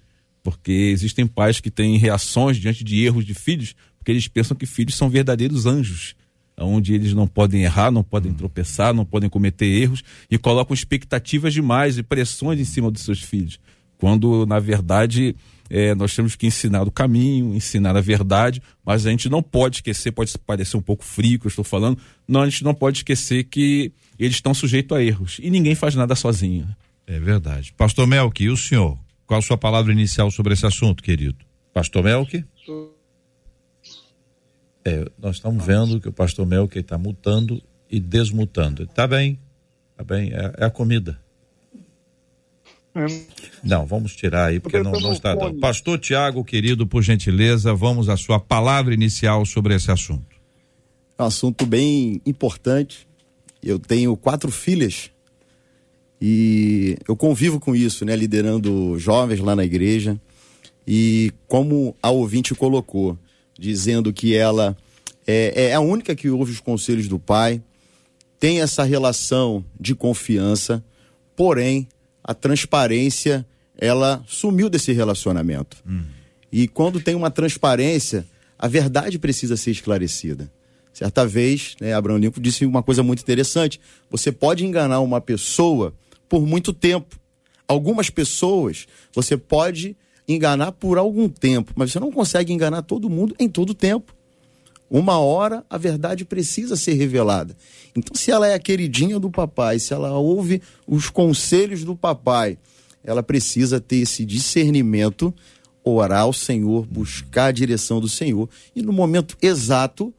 porque 0.44 0.70
existem 0.70 1.26
pais 1.26 1.58
que 1.58 1.70
têm 1.70 1.96
reações 1.96 2.58
diante 2.58 2.84
de 2.84 3.02
erros 3.02 3.24
de 3.24 3.32
filhos, 3.32 3.74
porque 3.98 4.12
eles 4.12 4.28
pensam 4.28 4.54
que 4.54 4.66
filhos 4.66 4.94
são 4.94 5.08
verdadeiros 5.08 5.64
anjos, 5.64 6.14
onde 6.58 6.92
eles 6.92 7.14
não 7.14 7.26
podem 7.26 7.64
errar, 7.64 7.90
não 7.90 8.04
podem 8.04 8.30
hum. 8.30 8.34
tropeçar, 8.34 8.92
não 8.92 9.06
podem 9.06 9.30
cometer 9.30 9.64
erros 9.64 10.04
e 10.30 10.36
colocam 10.36 10.74
expectativas 10.74 11.54
demais 11.54 11.96
e 11.96 12.02
pressões 12.02 12.60
em 12.60 12.64
cima 12.64 12.90
dos 12.90 13.02
seus 13.02 13.22
filhos, 13.22 13.58
quando 13.96 14.44
na 14.44 14.60
verdade 14.60 15.34
é, 15.70 15.94
nós 15.94 16.14
temos 16.14 16.36
que 16.36 16.46
ensinar 16.46 16.86
o 16.86 16.90
caminho, 16.90 17.54
ensinar 17.54 17.96
a 17.96 18.02
verdade, 18.02 18.62
mas 18.84 19.06
a 19.06 19.10
gente 19.10 19.30
não 19.30 19.42
pode 19.42 19.76
esquecer, 19.76 20.12
pode 20.12 20.36
parecer 20.46 20.76
um 20.76 20.82
pouco 20.82 21.04
frio 21.04 21.38
que 21.40 21.46
eu 21.46 21.48
estou 21.48 21.64
falando, 21.64 21.98
não, 22.28 22.42
a 22.42 22.48
gente 22.48 22.62
não 22.62 22.74
pode 22.74 22.98
esquecer 22.98 23.44
que 23.44 23.90
eles 24.18 24.36
estão 24.36 24.52
sujeitos 24.52 24.94
a 24.94 25.02
erros 25.02 25.38
e 25.42 25.48
ninguém 25.48 25.74
faz 25.74 25.94
nada 25.94 26.14
sozinho. 26.14 26.68
É 27.06 27.18
verdade. 27.18 27.72
Pastor 27.78 28.06
Melk, 28.06 28.44
e 28.44 28.50
o 28.50 28.56
senhor? 28.58 28.98
Qual 29.26 29.38
a 29.38 29.42
sua 29.42 29.56
palavra 29.56 29.92
inicial 29.92 30.30
sobre 30.30 30.52
esse 30.52 30.66
assunto, 30.66 31.02
querido? 31.02 31.44
Pastor 31.72 32.04
Melk? 32.04 32.44
É, 34.84 35.10
nós 35.18 35.36
estamos 35.36 35.64
vendo 35.64 36.00
que 36.00 36.08
o 36.08 36.12
pastor 36.12 36.46
Melk 36.46 36.78
está 36.78 36.98
mutando 36.98 37.62
e 37.90 37.98
desmutando. 37.98 38.82
Está 38.82 39.06
bem, 39.06 39.38
está 39.92 40.04
bem, 40.04 40.30
é, 40.32 40.52
é, 40.58 40.64
a 40.66 40.70
comida. 40.70 41.18
Não, 43.62 43.86
vamos 43.86 44.14
tirar 44.14 44.46
aí, 44.46 44.60
porque 44.60 44.80
não, 44.80 44.92
não 44.92 45.12
está 45.12 45.34
dando. 45.34 45.58
Pastor 45.58 45.98
Tiago, 45.98 46.44
querido, 46.44 46.86
por 46.86 47.02
gentileza, 47.02 47.74
vamos 47.74 48.08
à 48.08 48.16
sua 48.16 48.38
palavra 48.38 48.94
inicial 48.94 49.44
sobre 49.44 49.74
esse 49.74 49.90
assunto. 49.90 50.36
É 51.18 51.22
um 51.22 51.26
assunto 51.26 51.66
bem 51.66 52.20
importante. 52.24 53.08
Eu 53.62 53.78
tenho 53.78 54.16
quatro 54.16 54.50
filhas 54.50 55.10
e 56.26 56.96
eu 57.06 57.14
convivo 57.14 57.60
com 57.60 57.76
isso, 57.76 58.02
né, 58.02 58.16
liderando 58.16 58.98
jovens 58.98 59.40
lá 59.40 59.54
na 59.54 59.62
igreja. 59.62 60.18
E 60.88 61.30
como 61.46 61.94
a 62.02 62.08
ouvinte 62.10 62.54
colocou, 62.54 63.18
dizendo 63.58 64.10
que 64.10 64.34
ela 64.34 64.74
é, 65.26 65.66
é 65.66 65.74
a 65.74 65.80
única 65.80 66.16
que 66.16 66.30
ouve 66.30 66.50
os 66.50 66.60
conselhos 66.60 67.08
do 67.08 67.18
pai, 67.18 67.60
tem 68.40 68.62
essa 68.62 68.84
relação 68.84 69.62
de 69.78 69.94
confiança, 69.94 70.82
porém 71.36 71.86
a 72.22 72.32
transparência 72.32 73.46
ela 73.76 74.24
sumiu 74.26 74.70
desse 74.70 74.92
relacionamento. 74.92 75.76
Hum. 75.86 76.04
E 76.50 76.66
quando 76.66 77.02
tem 77.02 77.14
uma 77.14 77.30
transparência, 77.30 78.24
a 78.58 78.66
verdade 78.66 79.18
precisa 79.18 79.58
ser 79.58 79.72
esclarecida. 79.72 80.50
Certa 80.90 81.26
vez, 81.26 81.76
né, 81.82 81.92
Abraão 81.92 82.16
Lincoln 82.16 82.40
disse 82.40 82.64
uma 82.64 82.82
coisa 82.82 83.02
muito 83.02 83.20
interessante: 83.20 83.78
você 84.10 84.32
pode 84.32 84.64
enganar 84.64 85.00
uma 85.00 85.20
pessoa 85.20 85.92
por 86.28 86.46
muito 86.46 86.72
tempo. 86.72 87.18
Algumas 87.66 88.10
pessoas 88.10 88.86
você 89.14 89.36
pode 89.36 89.96
enganar 90.26 90.72
por 90.72 90.98
algum 90.98 91.28
tempo, 91.28 91.72
mas 91.76 91.92
você 91.92 92.00
não 92.00 92.10
consegue 92.10 92.52
enganar 92.52 92.82
todo 92.82 93.10
mundo 93.10 93.34
em 93.38 93.48
todo 93.48 93.74
tempo. 93.74 94.14
Uma 94.90 95.18
hora 95.18 95.64
a 95.68 95.78
verdade 95.78 96.24
precisa 96.24 96.76
ser 96.76 96.94
revelada. 96.94 97.56
Então, 97.96 98.14
se 98.14 98.30
ela 98.30 98.46
é 98.46 98.54
a 98.54 98.58
queridinha 98.58 99.18
do 99.18 99.30
papai, 99.30 99.78
se 99.78 99.92
ela 99.92 100.12
ouve 100.12 100.60
os 100.86 101.08
conselhos 101.08 101.84
do 101.84 101.96
papai, 101.96 102.58
ela 103.02 103.22
precisa 103.22 103.80
ter 103.80 103.96
esse 103.96 104.24
discernimento, 104.24 105.34
orar 105.82 106.22
ao 106.22 106.32
Senhor, 106.32 106.86
buscar 106.86 107.46
a 107.46 107.52
direção 107.52 108.00
do 108.00 108.08
Senhor 108.08 108.48
e 108.74 108.82
no 108.82 108.92
momento 108.92 109.36
exato 109.42 110.12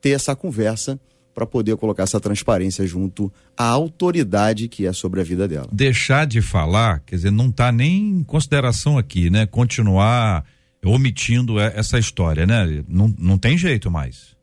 ter 0.00 0.10
essa 0.10 0.36
conversa 0.36 0.98
para 1.34 1.46
poder 1.46 1.76
colocar 1.76 2.02
essa 2.02 2.20
transparência 2.20 2.86
junto 2.86 3.32
à 3.56 3.64
autoridade 3.64 4.68
que 4.68 4.86
é 4.86 4.92
sobre 4.92 5.20
a 5.20 5.24
vida 5.24 5.46
dela. 5.46 5.68
Deixar 5.72 6.26
de 6.26 6.42
falar, 6.42 7.00
quer 7.00 7.16
dizer, 7.16 7.30
não 7.30 7.48
está 7.48 7.70
nem 7.70 8.10
em 8.10 8.24
consideração 8.24 8.98
aqui, 8.98 9.30
né? 9.30 9.46
Continuar 9.46 10.44
omitindo 10.84 11.58
essa 11.60 11.98
história, 11.98 12.46
né? 12.46 12.84
Não, 12.88 13.14
não 13.18 13.38
tem 13.38 13.56
jeito 13.56 13.90
mais. 13.90 14.36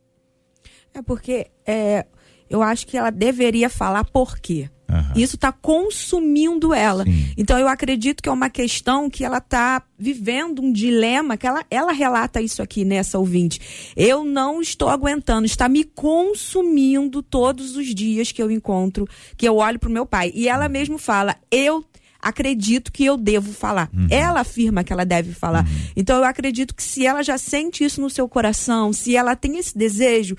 É 0.94 1.01
porque 1.01 1.48
é, 1.65 2.06
eu 2.50 2.62
acho 2.62 2.88
que 2.88 2.98
ela 2.98 3.10
deveria 3.10 3.70
falar 3.70 4.06
por 4.06 4.39
quê. 4.39 4.70
Uhum. 4.89 5.22
Isso 5.22 5.36
está 5.36 5.51
consumindo 5.51 6.74
ela. 6.74 7.03
Sim. 7.03 7.32
Então 7.38 7.58
eu 7.60 7.67
acredito 7.67 8.24
que 8.24 8.29
é 8.29 8.32
uma 8.32 8.50
questão 8.50 9.10
que 9.10 9.24
ela 9.24 9.39
está 9.39 9.84
vivendo 10.00 10.62
um 10.62 10.72
dilema, 10.72 11.36
que 11.36 11.46
ela, 11.46 11.65
ela 11.70 11.91
relata 11.91 12.41
isso 12.41 12.62
aqui 12.62 12.86
nessa 12.86 13.20
ouvinte. 13.20 13.60
Eu 13.96 14.24
não 14.24 14.62
estou 14.62 14.89
aguentando, 14.89 15.46
está 15.46 15.67
me 15.67 15.84
consumindo 15.84 17.22
todos 17.22 17.75
os 17.75 17.94
dias 17.94 18.32
que 18.32 18.41
eu 18.41 18.50
encontro, 18.50 19.08
que 19.36 19.48
eu 19.48 19.58
olho 19.58 19.79
para 19.79 19.89
o 19.89 19.91
meu 19.91 20.06
pai. 20.06 20.32
E 20.34 20.48
ela 20.48 20.70
mesmo 20.70 20.98
fala, 20.98 21.36
eu 21.51 21.84
acredito 22.22 22.91
que 22.91 23.06
eu 23.06 23.17
devo 23.17 23.51
falar. 23.51 23.89
Uhum. 23.94 24.08
Ela 24.10 24.41
afirma 24.41 24.84
que 24.84 24.91
ela 24.91 25.06
deve 25.06 25.34
falar. 25.34 25.65
Uhum. 25.65 25.82
Então 25.96 26.17
eu 26.17 26.24
acredito 26.24 26.75
que 26.75 26.84
se 26.84 27.06
ela 27.06 27.24
já 27.24 27.38
sente 27.38 27.84
isso 27.84 28.01
no 28.01 28.10
seu 28.10 28.27
coração, 28.27 28.91
se 28.91 29.15
ela 29.15 29.36
tem 29.36 29.58
esse 29.58 29.77
desejo, 29.77 30.36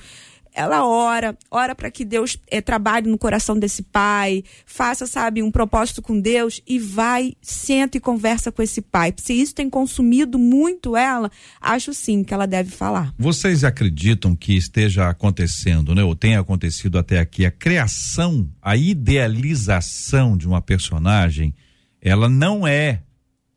ela 0.58 0.84
ora, 0.84 1.38
ora 1.52 1.72
para 1.72 1.88
que 1.88 2.04
Deus 2.04 2.36
é, 2.50 2.60
trabalhe 2.60 3.08
no 3.08 3.16
coração 3.16 3.56
desse 3.56 3.80
pai, 3.80 4.42
faça, 4.66 5.06
sabe, 5.06 5.40
um 5.40 5.52
propósito 5.52 6.02
com 6.02 6.20
Deus 6.20 6.60
e 6.66 6.80
vai, 6.80 7.34
senta 7.40 7.96
e 7.96 8.00
conversa 8.00 8.50
com 8.50 8.60
esse 8.60 8.82
pai. 8.82 9.14
Se 9.18 9.32
isso 9.32 9.54
tem 9.54 9.70
consumido 9.70 10.36
muito 10.36 10.96
ela, 10.96 11.30
acho 11.60 11.94
sim 11.94 12.24
que 12.24 12.34
ela 12.34 12.44
deve 12.44 12.72
falar. 12.72 13.14
Vocês 13.16 13.62
acreditam 13.62 14.34
que 14.34 14.56
esteja 14.56 15.08
acontecendo, 15.08 15.94
né, 15.94 16.02
ou 16.02 16.16
tenha 16.16 16.40
acontecido 16.40 16.98
até 16.98 17.20
aqui, 17.20 17.46
a 17.46 17.52
criação, 17.52 18.50
a 18.60 18.76
idealização 18.76 20.36
de 20.36 20.48
uma 20.48 20.60
personagem, 20.60 21.54
ela 22.02 22.28
não 22.28 22.66
é 22.66 23.02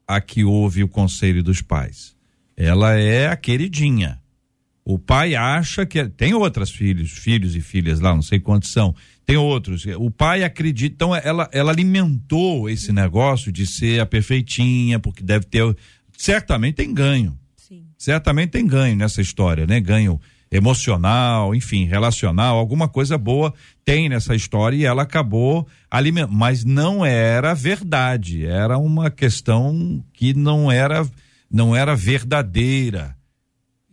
a 0.07 0.21
que 0.21 0.43
ouve 0.43 0.83
o 0.83 0.87
conselho 0.87 1.41
dos 1.41 1.63
pais. 1.63 2.15
Ela 2.55 2.93
é 2.93 3.27
a 3.27 3.35
queridinha 3.35 4.20
o 4.83 4.97
pai 4.97 5.35
acha 5.35 5.85
que. 5.85 6.03
Tem 6.09 6.33
outras 6.33 6.71
filhos, 6.71 7.11
filhos 7.11 7.55
e 7.55 7.61
filhas 7.61 7.99
lá, 7.99 8.13
não 8.13 8.21
sei 8.21 8.39
quantos 8.39 8.71
são. 8.71 8.95
Tem 9.25 9.37
outros. 9.37 9.85
O 9.97 10.09
pai 10.09 10.43
acredita. 10.43 10.93
Então, 10.93 11.15
ela, 11.15 11.47
ela 11.51 11.71
alimentou 11.71 12.69
esse 12.69 12.91
negócio 12.91 13.51
de 13.51 13.65
ser 13.65 14.01
a 14.01 14.05
perfeitinha, 14.05 14.99
porque 14.99 15.23
deve 15.23 15.45
ter. 15.45 15.75
Certamente 16.17 16.75
tem 16.75 16.93
ganho. 16.93 17.37
Sim. 17.55 17.83
Certamente 17.97 18.51
tem 18.51 18.65
ganho 18.65 18.95
nessa 18.95 19.21
história, 19.21 19.67
né? 19.67 19.79
Ganho 19.79 20.19
emocional, 20.51 21.55
enfim, 21.55 21.85
relacional, 21.85 22.57
alguma 22.57 22.85
coisa 22.89 23.17
boa 23.17 23.53
tem 23.85 24.09
nessa 24.09 24.35
história 24.35 24.75
e 24.75 24.83
ela 24.83 25.03
acabou 25.03 25.65
alimentando. 25.89 26.33
Mas 26.33 26.65
não 26.65 27.05
era 27.05 27.53
verdade. 27.53 28.45
Era 28.45 28.77
uma 28.77 29.09
questão 29.09 30.03
que 30.11 30.33
não 30.33 30.69
era, 30.69 31.07
não 31.49 31.73
era 31.73 31.95
verdadeira 31.95 33.15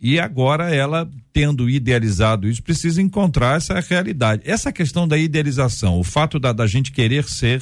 e 0.01 0.19
agora 0.19 0.73
ela, 0.73 1.09
tendo 1.33 1.69
idealizado 1.69 2.47
isso, 2.47 2.63
precisa 2.63 3.01
encontrar 3.01 3.57
essa 3.57 3.79
realidade. 3.81 4.43
Essa 4.45 4.71
questão 4.71 5.07
da 5.07 5.17
idealização, 5.17 5.99
o 5.99 6.03
fato 6.03 6.39
da, 6.39 6.53
da 6.53 6.65
gente 6.65 6.91
querer 6.91 7.25
ser, 7.25 7.61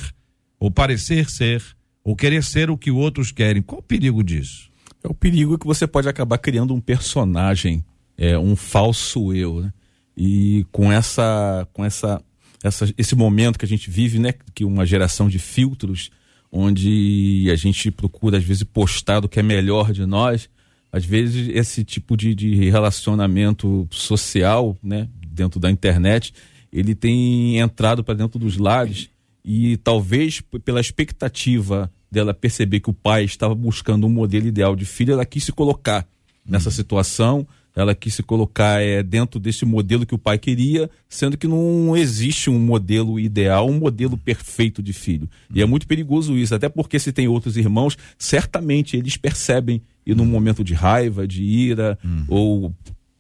ou 0.59 0.69
parecer 0.69 1.29
ser, 1.29 1.63
ou 2.03 2.15
querer 2.15 2.43
ser 2.43 2.69
o 2.69 2.77
que 2.77 2.91
outros 2.91 3.31
querem, 3.31 3.61
qual 3.61 3.79
o 3.79 3.83
perigo 3.83 4.23
disso? 4.23 4.69
É 5.03 5.07
o 5.07 5.13
perigo 5.13 5.57
que 5.57 5.65
você 5.65 5.87
pode 5.87 6.07
acabar 6.07 6.37
criando 6.37 6.73
um 6.73 6.79
personagem, 6.79 7.83
é, 8.17 8.37
um 8.37 8.55
falso 8.55 9.33
eu, 9.33 9.61
né? 9.61 9.73
E 10.15 10.65
com 10.71 10.91
essa, 10.91 11.67
com 11.73 11.83
essa, 11.83 12.21
essa, 12.63 12.91
esse 12.97 13.15
momento 13.15 13.57
que 13.57 13.65
a 13.65 13.67
gente 13.67 13.89
vive, 13.89 14.19
né? 14.19 14.33
Que 14.53 14.63
uma 14.63 14.85
geração 14.85 15.27
de 15.27 15.39
filtros, 15.39 16.09
onde 16.51 17.47
a 17.51 17.55
gente 17.55 17.91
procura 17.91 18.37
às 18.37 18.43
vezes 18.43 18.63
postar 18.63 19.23
o 19.23 19.29
que 19.29 19.39
é 19.39 19.43
melhor 19.43 19.91
de 19.91 20.05
nós, 20.05 20.49
às 20.91 21.05
vezes 21.05 21.49
esse 21.49 21.83
tipo 21.83 22.15
de, 22.15 22.33
de 22.33 22.69
relacionamento 22.69 23.87
social, 23.91 24.75
né, 24.81 25.07
dentro 25.27 25.59
da 25.59 25.69
internet, 25.69 26.33
ele 26.71 26.95
tem 26.95 27.59
entrado 27.59 28.03
para 28.03 28.13
dentro 28.13 28.39
dos 28.39 28.57
lares 28.57 29.09
e 29.43 29.77
talvez 29.77 30.41
pela 30.63 30.81
expectativa 30.81 31.91
dela 32.11 32.33
perceber 32.33 32.79
que 32.79 32.89
o 32.89 32.93
pai 32.93 33.23
estava 33.23 33.53
buscando 33.53 34.07
um 34.07 34.09
modelo 34.09 34.47
ideal 34.47 34.75
de 34.75 34.85
filho, 34.85 35.13
ela 35.13 35.25
quis 35.25 35.43
se 35.43 35.51
colocar 35.51 36.07
nessa 36.45 36.71
situação, 36.71 37.47
ela 37.77 37.93
quis 37.93 38.15
se 38.15 38.23
colocar 38.23 38.81
é, 38.81 39.03
dentro 39.03 39.39
desse 39.39 39.63
modelo 39.63 40.03
que 40.03 40.15
o 40.15 40.17
pai 40.17 40.39
queria, 40.39 40.89
sendo 41.07 41.37
que 41.37 41.47
não 41.47 41.95
existe 41.95 42.49
um 42.49 42.57
modelo 42.57 43.19
ideal, 43.19 43.69
um 43.69 43.77
modelo 43.77 44.17
perfeito 44.17 44.81
de 44.81 44.93
filho. 44.93 45.29
E 45.53 45.61
é 45.61 45.65
muito 45.65 45.85
perigoso 45.85 46.35
isso, 46.35 46.55
até 46.55 46.67
porque 46.67 46.97
se 46.97 47.11
tem 47.11 47.27
outros 47.27 47.55
irmãos, 47.55 47.95
certamente 48.17 48.97
eles 48.97 49.15
percebem 49.15 49.79
e 50.03 50.15
num 50.15 50.25
momento 50.25 50.63
de 50.63 50.73
raiva, 50.73 51.27
de 51.27 51.43
ira 51.43 51.99
uhum. 52.03 52.25
ou 52.27 52.75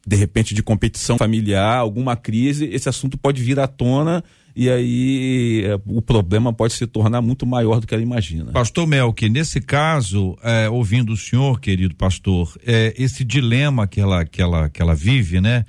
de 0.07 0.15
repente 0.15 0.55
de 0.55 0.63
competição 0.63 1.19
familiar, 1.19 1.77
alguma 1.77 2.15
crise, 2.15 2.65
esse 2.65 2.89
assunto 2.89 3.15
pode 3.15 3.43
vir 3.43 3.59
à 3.59 3.67
tona 3.67 4.23
e 4.59 4.71
aí 4.71 5.63
é, 5.65 5.79
o 5.85 6.01
problema 6.01 6.51
pode 6.51 6.73
se 6.73 6.87
tornar 6.87 7.21
muito 7.21 7.45
maior 7.45 7.79
do 7.79 7.85
que 7.85 7.93
ela 7.93 8.01
imagina. 8.01 8.51
Pastor 8.51 8.87
Melk, 8.87 9.29
nesse 9.29 9.61
caso, 9.61 10.35
é, 10.41 10.67
ouvindo 10.67 11.13
o 11.13 11.17
senhor, 11.17 11.59
querido 11.59 11.93
pastor, 11.93 12.57
é, 12.65 12.91
esse 12.97 13.23
dilema 13.23 13.85
que 13.85 14.01
ela, 14.01 14.25
que, 14.25 14.41
ela, 14.41 14.67
que 14.67 14.81
ela 14.81 14.95
vive, 14.95 15.39
né? 15.39 15.63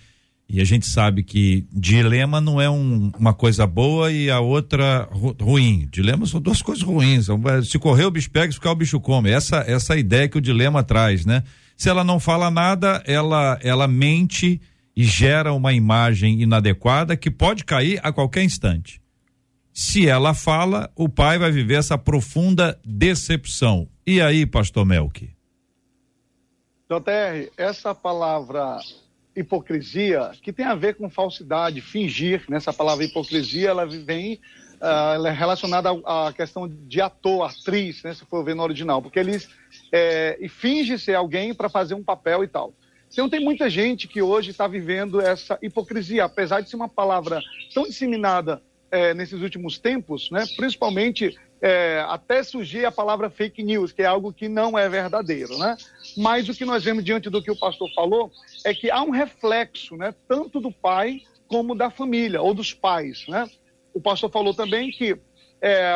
E 0.48 0.62
a 0.62 0.64
gente 0.64 0.86
sabe 0.86 1.22
que 1.22 1.66
dilema 1.70 2.40
não 2.40 2.58
é 2.58 2.70
um, 2.70 3.12
uma 3.18 3.34
coisa 3.34 3.66
boa 3.66 4.10
e 4.10 4.30
a 4.30 4.40
outra 4.40 5.06
ru, 5.12 5.36
ruim. 5.38 5.86
Dilema 5.92 6.24
são 6.24 6.40
duas 6.40 6.62
coisas 6.62 6.82
ruins. 6.82 7.26
Se 7.64 7.78
correr 7.78 8.06
o 8.06 8.10
bicho 8.10 8.30
pega, 8.30 8.50
se 8.50 8.54
ficar 8.54 8.72
o 8.72 8.74
bicho 8.74 8.98
come. 8.98 9.28
Essa 9.28 9.58
essa 9.66 9.96
é 9.96 9.98
ideia 9.98 10.26
que 10.30 10.38
o 10.38 10.40
dilema 10.40 10.82
traz, 10.82 11.26
né? 11.26 11.42
Se 11.76 11.90
ela 11.90 12.02
não 12.02 12.18
fala 12.18 12.50
nada, 12.50 13.02
ela 13.06 13.58
ela 13.62 13.86
mente 13.86 14.58
e 14.98 15.04
gera 15.04 15.52
uma 15.52 15.72
imagem 15.72 16.42
inadequada 16.42 17.16
que 17.16 17.30
pode 17.30 17.64
cair 17.64 18.00
a 18.02 18.12
qualquer 18.12 18.42
instante. 18.42 19.00
Se 19.72 20.08
ela 20.08 20.34
fala, 20.34 20.90
o 20.96 21.08
pai 21.08 21.38
vai 21.38 21.52
viver 21.52 21.76
essa 21.76 21.96
profunda 21.96 22.76
decepção. 22.84 23.88
E 24.04 24.20
aí, 24.20 24.44
pastor 24.44 24.84
Melk? 24.84 25.30
JR, 26.90 27.48
essa 27.56 27.94
palavra 27.94 28.80
hipocrisia, 29.36 30.32
que 30.42 30.52
tem 30.52 30.66
a 30.66 30.74
ver 30.74 30.96
com 30.96 31.08
falsidade, 31.08 31.80
fingir. 31.80 32.42
Nessa 32.48 32.72
palavra 32.72 33.04
hipocrisia, 33.04 33.68
ela 33.68 33.86
vem 33.86 34.40
uh, 34.80 35.14
ela 35.14 35.28
é 35.28 35.32
relacionada 35.32 35.90
à, 36.04 36.32
questão 36.32 36.68
de 36.68 37.00
ator, 37.00 37.48
atriz, 37.48 38.02
né, 38.02 38.14
se 38.14 38.24
for 38.24 38.42
ver 38.42 38.56
no 38.56 38.64
original, 38.64 39.00
porque 39.00 39.20
eles 39.20 39.48
é, 39.92 40.36
e 40.40 40.48
finge 40.48 40.98
ser 40.98 41.14
alguém 41.14 41.54
para 41.54 41.68
fazer 41.68 41.94
um 41.94 42.02
papel 42.02 42.42
e 42.42 42.48
tal. 42.48 42.74
Então 43.10 43.28
tem 43.28 43.40
muita 43.40 43.68
gente 43.70 44.06
que 44.06 44.22
hoje 44.22 44.50
está 44.50 44.66
vivendo 44.66 45.20
essa 45.20 45.58
hipocrisia, 45.62 46.24
apesar 46.24 46.60
de 46.60 46.68
ser 46.68 46.76
uma 46.76 46.88
palavra 46.88 47.40
tão 47.74 47.84
disseminada 47.84 48.62
é, 48.90 49.12
nesses 49.14 49.40
últimos 49.40 49.78
tempos, 49.78 50.30
né, 50.30 50.44
principalmente 50.56 51.36
é, 51.60 52.04
até 52.08 52.42
surgir 52.42 52.84
a 52.84 52.92
palavra 52.92 53.28
fake 53.28 53.62
news, 53.62 53.92
que 53.92 54.02
é 54.02 54.06
algo 54.06 54.32
que 54.32 54.48
não 54.48 54.78
é 54.78 54.88
verdadeiro, 54.88 55.58
né? 55.58 55.76
Mas 56.16 56.48
o 56.48 56.54
que 56.54 56.64
nós 56.64 56.84
vemos 56.84 57.04
diante 57.04 57.28
do 57.28 57.42
que 57.42 57.50
o 57.50 57.58
pastor 57.58 57.92
falou 57.94 58.30
é 58.64 58.72
que 58.72 58.90
há 58.90 59.02
um 59.02 59.10
reflexo, 59.10 59.96
né, 59.96 60.14
tanto 60.28 60.60
do 60.60 60.70
pai 60.70 61.22
como 61.48 61.74
da 61.74 61.90
família 61.90 62.40
ou 62.40 62.54
dos 62.54 62.72
pais, 62.72 63.26
né? 63.26 63.48
O 63.92 64.00
pastor 64.00 64.30
falou 64.30 64.54
também 64.54 64.90
que 64.90 65.18
é, 65.60 65.92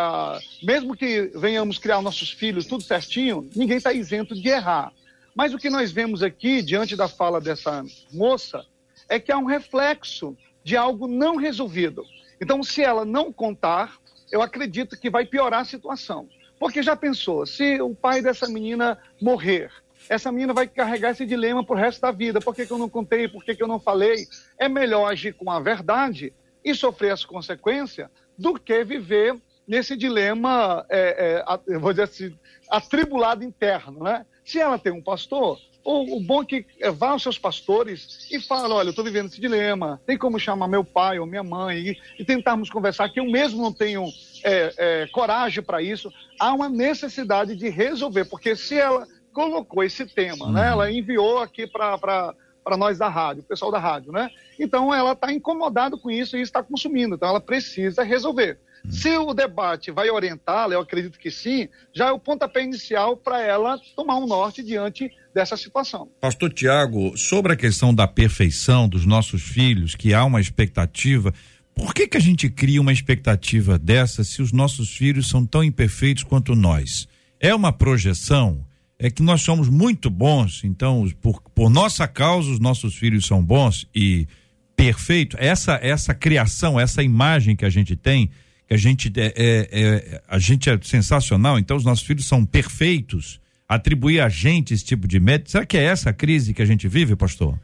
mesmo 0.62 0.96
que 0.96 1.30
venhamos 1.34 1.78
criar 1.78 2.02
nossos 2.02 2.30
filhos 2.30 2.66
tudo 2.66 2.82
certinho, 2.82 3.48
ninguém 3.54 3.76
está 3.76 3.92
isento 3.92 4.34
de 4.34 4.48
errar. 4.48 4.92
Mas 5.34 5.54
o 5.54 5.58
que 5.58 5.70
nós 5.70 5.90
vemos 5.90 6.22
aqui 6.22 6.62
diante 6.62 6.96
da 6.96 7.08
fala 7.08 7.40
dessa 7.40 7.84
moça 8.12 8.64
é 9.08 9.18
que 9.18 9.32
há 9.32 9.38
um 9.38 9.46
reflexo 9.46 10.36
de 10.62 10.76
algo 10.76 11.06
não 11.06 11.36
resolvido. 11.36 12.04
Então, 12.40 12.62
se 12.62 12.82
ela 12.82 13.04
não 13.04 13.32
contar, 13.32 13.96
eu 14.30 14.42
acredito 14.42 14.98
que 14.98 15.10
vai 15.10 15.24
piorar 15.24 15.60
a 15.60 15.64
situação. 15.64 16.28
Porque 16.58 16.82
já 16.82 16.94
pensou, 16.94 17.44
se 17.46 17.80
o 17.80 17.94
pai 17.94 18.22
dessa 18.22 18.48
menina 18.48 18.98
morrer, 19.20 19.70
essa 20.08 20.30
menina 20.30 20.52
vai 20.52 20.66
carregar 20.66 21.10
esse 21.10 21.26
dilema 21.26 21.64
pro 21.64 21.76
resto 21.76 22.00
da 22.00 22.10
vida. 22.10 22.40
Por 22.40 22.54
que, 22.54 22.66
que 22.66 22.72
eu 22.72 22.78
não 22.78 22.88
contei? 22.88 23.28
Por 23.28 23.44
que, 23.44 23.54
que 23.54 23.62
eu 23.62 23.68
não 23.68 23.80
falei? 23.80 24.26
É 24.58 24.68
melhor 24.68 25.10
agir 25.10 25.34
com 25.34 25.50
a 25.50 25.60
verdade 25.60 26.32
e 26.64 26.74
sofrer 26.74 27.12
as 27.12 27.24
consequências 27.24 28.08
do 28.36 28.54
que 28.54 28.84
viver 28.84 29.36
nesse 29.66 29.96
dilema, 29.96 30.84
é, 30.88 31.44
é, 31.68 31.78
vou 31.78 31.92
dizer 31.92 32.02
assim, 32.04 32.38
atribulado 32.68 33.44
interno, 33.44 34.02
né? 34.02 34.26
Se 34.44 34.58
ela 34.58 34.78
tem 34.78 34.92
um 34.92 35.02
pastor, 35.02 35.58
o, 35.84 36.16
o 36.16 36.20
bom 36.20 36.42
é 36.42 36.46
que 36.46 36.66
é, 36.80 36.90
vá 36.90 37.10
aos 37.10 37.22
seus 37.22 37.38
pastores 37.38 38.28
e 38.30 38.40
fala, 38.40 38.74
olha, 38.74 38.88
eu 38.88 38.90
estou 38.90 39.04
vivendo 39.04 39.28
esse 39.28 39.40
dilema, 39.40 40.00
tem 40.06 40.16
como 40.16 40.38
chamar 40.38 40.68
meu 40.68 40.84
pai 40.84 41.18
ou 41.18 41.26
minha 41.26 41.42
mãe 41.42 41.78
e, 41.78 41.98
e 42.18 42.24
tentarmos 42.24 42.70
conversar, 42.70 43.08
que 43.08 43.20
eu 43.20 43.24
mesmo 43.24 43.62
não 43.62 43.72
tenho 43.72 44.06
é, 44.44 44.74
é, 44.76 45.06
coragem 45.08 45.62
para 45.62 45.82
isso. 45.82 46.12
Há 46.38 46.52
uma 46.52 46.68
necessidade 46.68 47.56
de 47.56 47.68
resolver, 47.68 48.24
porque 48.26 48.54
se 48.54 48.78
ela 48.78 49.06
colocou 49.32 49.82
esse 49.82 50.06
tema, 50.06 50.36
né, 50.36 50.44
uhum. 50.46 50.52
né, 50.52 50.68
ela 50.68 50.92
enviou 50.92 51.38
aqui 51.38 51.66
para 51.66 52.34
para 52.64 52.76
nós 52.76 52.96
da 52.96 53.08
rádio, 53.08 53.42
o 53.42 53.46
pessoal 53.46 53.72
da 53.72 53.78
rádio, 53.80 54.12
né? 54.12 54.30
Então 54.56 54.94
ela 54.94 55.12
está 55.12 55.32
incomodada 55.32 55.96
com 55.96 56.10
isso 56.10 56.36
e 56.36 56.40
está 56.40 56.62
consumindo, 56.62 57.16
então 57.16 57.28
ela 57.28 57.40
precisa 57.40 58.04
resolver. 58.04 58.56
Se 58.90 59.16
o 59.16 59.32
debate 59.32 59.90
vai 59.90 60.10
orientá-la, 60.10 60.74
eu 60.74 60.80
acredito 60.80 61.18
que 61.18 61.30
sim, 61.30 61.68
já 61.94 62.08
é 62.08 62.12
o 62.12 62.18
pontapé 62.18 62.62
inicial 62.62 63.16
para 63.16 63.40
ela 63.40 63.78
tomar 63.94 64.16
um 64.16 64.26
norte 64.26 64.62
diante 64.62 65.10
dessa 65.34 65.56
situação. 65.56 66.08
Pastor 66.20 66.52
Tiago, 66.52 67.16
sobre 67.16 67.52
a 67.52 67.56
questão 67.56 67.94
da 67.94 68.06
perfeição 68.06 68.88
dos 68.88 69.06
nossos 69.06 69.42
filhos, 69.42 69.94
que 69.94 70.12
há 70.12 70.24
uma 70.24 70.40
expectativa, 70.40 71.32
Por 71.74 71.94
que 71.94 72.06
que 72.06 72.16
a 72.16 72.20
gente 72.20 72.48
cria 72.50 72.80
uma 72.80 72.92
expectativa 72.92 73.78
dessa 73.78 74.22
se 74.22 74.42
os 74.42 74.52
nossos 74.52 74.94
filhos 74.94 75.28
são 75.28 75.44
tão 75.46 75.64
imperfeitos 75.64 76.22
quanto 76.22 76.54
nós? 76.54 77.08
É 77.40 77.54
uma 77.54 77.72
projeção? 77.72 78.64
É 78.98 79.10
que 79.10 79.22
nós 79.22 79.42
somos 79.42 79.68
muito 79.68 80.08
bons, 80.10 80.62
então 80.64 81.08
por, 81.20 81.40
por 81.54 81.68
nossa 81.70 82.06
causa 82.06 82.50
os 82.50 82.60
nossos 82.60 82.94
filhos 82.94 83.26
são 83.26 83.42
bons 83.42 83.88
e 83.94 84.28
perfeito. 84.76 85.36
Essa 85.40 85.78
essa 85.82 86.14
criação, 86.14 86.78
essa 86.78 87.02
imagem 87.02 87.56
que 87.56 87.64
a 87.64 87.70
gente 87.70 87.96
tem, 87.96 88.30
que 88.72 88.74
a 88.74 88.78
gente 88.78 89.12
é, 89.16 89.34
é, 89.36 89.68
é 89.70 90.22
a 90.26 90.38
gente 90.38 90.70
é 90.70 90.78
sensacional. 90.82 91.58
Então 91.58 91.76
os 91.76 91.84
nossos 91.84 92.06
filhos 92.06 92.24
são 92.24 92.44
perfeitos. 92.44 93.38
Atribuir 93.68 94.20
a 94.20 94.28
gente 94.28 94.72
esse 94.72 94.84
tipo 94.84 95.06
de 95.06 95.20
mérito, 95.20 95.50
será 95.50 95.64
que 95.64 95.76
é 95.76 95.84
essa 95.84 96.10
a 96.10 96.12
crise 96.12 96.54
que 96.54 96.62
a 96.62 96.64
gente 96.64 96.88
vive, 96.88 97.14
pastor? 97.14 97.58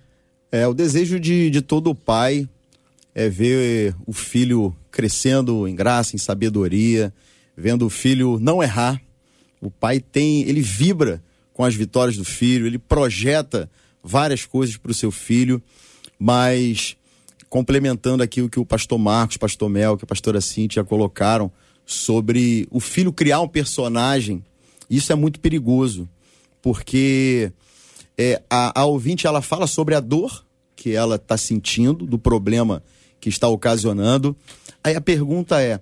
É 0.51 0.67
o 0.67 0.75
desejo 0.75 1.19
de, 1.19 1.51
de 1.51 1.61
todo 1.61 1.95
pai 1.95 2.49
é 3.15 3.29
ver 3.29 3.95
o 4.07 4.13
filho 4.13 4.75
crescendo 4.91 5.67
em 5.67 5.75
graça, 5.75 6.15
em 6.15 6.19
sabedoria, 6.19 7.13
vendo 7.57 7.87
o 7.87 7.91
filho 7.91 8.39
não 8.39 8.63
errar. 8.63 9.01
O 9.61 9.71
pai 9.71 10.01
tem, 10.01 10.43
ele 10.43 10.61
vibra 10.61 11.23
com 11.53 11.65
as 11.65 11.75
vitórias 11.75 12.17
do 12.17 12.25
filho, 12.25 12.67
ele 12.67 12.79
projeta 12.79 13.69
várias 14.03 14.47
coisas 14.47 14.77
para 14.77 14.93
o 14.93 14.95
seu 14.95 15.11
filho, 15.11 15.61
mas 16.19 16.97
complementando 17.49 18.23
aqui 18.23 18.43
o 18.43 18.49
que 18.49 18.61
o 18.61 18.67
pastor 18.67 18.99
Marcos, 18.99 19.37
pastor 19.37 19.69
Mel, 19.69 19.97
que 19.97 20.05
a 20.05 20.07
pastora 20.07 20.41
Cíntia 20.41 20.85
colocaram 20.85 21.51
sobre 21.87 22.69
o 22.71 22.81
filho 22.81 23.13
criar 23.13 23.41
um 23.41 23.49
personagem, 23.49 24.45
isso 24.91 25.11
é 25.13 25.15
muito 25.15 25.41
perigoso, 25.41 26.09
porque 26.61 27.51
é, 28.17 28.43
a, 28.51 28.81
a 28.81 28.85
ouvinte 28.85 29.27
ela 29.27 29.41
fala 29.41 29.67
sobre 29.67 29.95
a 29.95 30.01
dor 30.01 30.45
que 30.77 30.93
ela 30.93 31.17
está 31.17 31.37
sentindo, 31.37 32.07
do 32.07 32.19
problema 32.19 32.83
que 33.21 33.29
está 33.29 33.49
ocasionando. 33.49 34.37
Aí 34.83 34.95
a 34.95 35.01
pergunta 35.01 35.61
é: 35.61 35.81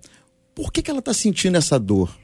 por 0.55 0.73
que, 0.73 0.83
que 0.83 0.91
ela 0.91 1.01
está 1.01 1.13
sentindo 1.13 1.59
essa 1.59 1.79
dor? 1.79 2.17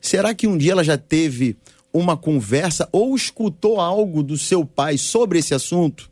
Será 0.00 0.34
que 0.34 0.46
um 0.46 0.56
dia 0.56 0.72
ela 0.72 0.84
já 0.84 0.96
teve 0.96 1.56
uma 1.92 2.16
conversa 2.16 2.88
ou 2.92 3.14
escutou 3.14 3.80
algo 3.80 4.22
do 4.22 4.38
seu 4.38 4.64
pai 4.64 4.96
sobre 4.96 5.40
esse 5.40 5.54
assunto? 5.54 6.10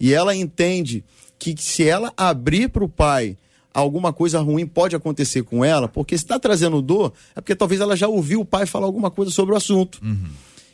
E 0.00 0.12
ela 0.12 0.34
entende 0.34 1.04
que 1.38 1.54
se 1.58 1.86
ela 1.86 2.12
abrir 2.16 2.68
para 2.68 2.84
o 2.84 2.88
pai 2.88 3.36
alguma 3.72 4.12
coisa 4.12 4.40
ruim 4.40 4.66
pode 4.66 4.94
acontecer 4.94 5.42
com 5.42 5.64
ela, 5.64 5.88
porque 5.88 6.16
se 6.16 6.24
está 6.24 6.38
trazendo 6.38 6.80
dor, 6.80 7.12
é 7.34 7.40
porque 7.40 7.56
talvez 7.56 7.80
ela 7.80 7.96
já 7.96 8.06
ouviu 8.06 8.40
o 8.40 8.44
pai 8.44 8.66
falar 8.66 8.86
alguma 8.86 9.10
coisa 9.10 9.32
sobre 9.32 9.54
o 9.54 9.56
assunto. 9.56 9.98
Uhum. 10.02 10.30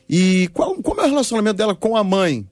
E 0.08 0.48
qual, 0.52 0.74
como 0.82 1.00
é 1.00 1.04
o 1.04 1.08
relacionamento 1.08 1.56
dela 1.56 1.74
com 1.74 1.96
a 1.96 2.04
mãe? 2.04 2.46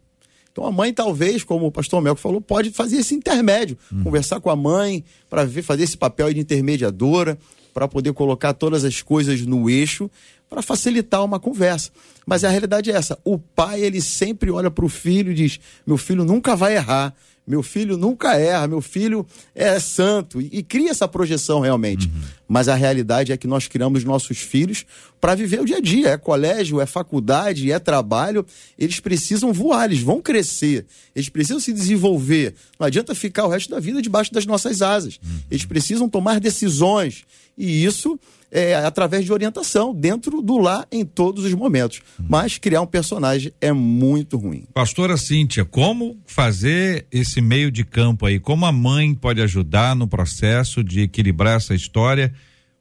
Então 0.51 0.65
a 0.65 0.73
mãe 0.73 0.93
talvez, 0.93 1.45
como 1.45 1.67
o 1.67 1.71
pastor 1.71 2.01
Melco 2.01 2.21
falou, 2.21 2.41
pode 2.41 2.71
fazer 2.71 2.97
esse 2.97 3.15
intermédio, 3.15 3.77
uhum. 3.93 4.05
conversar 4.05 4.41
com 4.41 4.49
a 4.49 4.57
mãe 4.57 5.05
para 5.29 5.47
fazer 5.63 5.85
esse 5.85 5.97
papel 5.97 6.33
de 6.33 6.41
intermediadora, 6.41 7.39
para 7.75 7.87
poder 7.87 8.13
colocar 8.13 8.55
todas 8.55 8.85
as 8.85 9.03
coisas 9.03 9.43
no 9.43 9.69
eixo, 9.69 10.11
para 10.49 10.63
facilitar 10.63 11.25
uma 11.25 11.39
conversa. 11.39 11.91
Mas 12.27 12.43
a 12.43 12.49
realidade 12.49 12.91
é 12.91 12.95
essa: 12.95 13.19
o 13.23 13.39
pai 13.39 13.83
ele 13.83 14.01
sempre 14.01 14.51
olha 14.51 14.71
para 14.71 14.85
o 14.85 14.89
filho 14.89 15.31
e 15.31 15.35
diz: 15.35 15.61
meu 15.87 15.97
filho 15.97 16.25
nunca 16.25 16.57
vai 16.57 16.75
errar, 16.75 17.15
meu 17.49 17.63
filho 17.63 17.97
nunca 17.97 18.35
erra, 18.37 18.69
meu 18.69 18.83
filho 18.83 19.27
é 19.55 19.81
santo. 19.81 20.41
E, 20.41 20.51
e 20.53 20.63
cria 20.63 20.91
essa 20.91 21.09
projeção 21.09 21.61
realmente. 21.61 22.07
Uhum. 22.07 22.21
Mas 22.47 22.69
a 22.69 22.75
realidade 22.75 23.33
é 23.33 23.37
que 23.37 23.47
nós 23.47 23.67
criamos 23.67 24.05
nossos 24.05 24.39
filhos 24.39 24.85
para 25.19 25.35
viver 25.35 25.61
o 25.61 25.65
dia 25.65 25.79
a 25.79 25.81
dia. 25.81 26.11
É 26.11 26.17
colégio, 26.19 26.81
é 26.81 26.85
faculdade, 26.85 27.73
é 27.73 27.79
trabalho. 27.79 28.45
Eles 28.79 29.01
precisam 29.01 29.53
voar, 29.53 29.87
eles 29.87 30.03
vão 30.03 30.21
crescer, 30.21 30.85
eles 31.17 31.31
precisam 31.31 31.59
se 31.59 31.73
desenvolver. 31.73 32.55
Não 32.79 32.87
adianta 32.87 33.15
ficar 33.15 33.47
o 33.47 33.49
resto 33.49 33.71
da 33.71 33.81
vida 33.81 34.03
debaixo 34.03 34.33
das 34.33 34.45
nossas 34.45 34.83
asas. 34.83 35.19
Uhum. 35.25 35.39
Eles 35.51 35.65
precisam 35.65 36.09
tomar 36.09 36.41
decisões. 36.41 37.25
E 37.59 37.85
isso 37.85 38.19
é, 38.51 38.75
através 38.77 39.25
de 39.25 39.33
orientação 39.33 39.95
dentro 39.95 40.41
do 40.41 40.59
lar 40.59 40.87
em 40.91 41.05
todos 41.05 41.45
os 41.45 41.53
momentos. 41.55 42.01
Mas 42.19 42.57
criar 42.57 42.81
um 42.81 42.87
personagem 42.87 43.53
é 43.61 43.73
muito 43.73 44.39
ruim. 44.39 44.65
Pastora 44.73 45.17
Cíntia, 45.17 45.65
como 45.65 46.17
fazer 46.25 47.07
esse 47.11 47.41
meio 47.41 47.71
de 47.71 47.85
campo 47.85 48.27
aí? 48.27 48.39
Como 48.39 48.65
a 48.65 48.73
mãe 48.73 49.15
pode 49.15 49.43
ajudar 49.43 49.97
no 49.97 50.07
processo 50.07 50.83
de 50.85 51.01
equilibrar 51.01 51.57
essa 51.57 51.75
história? 51.75 52.33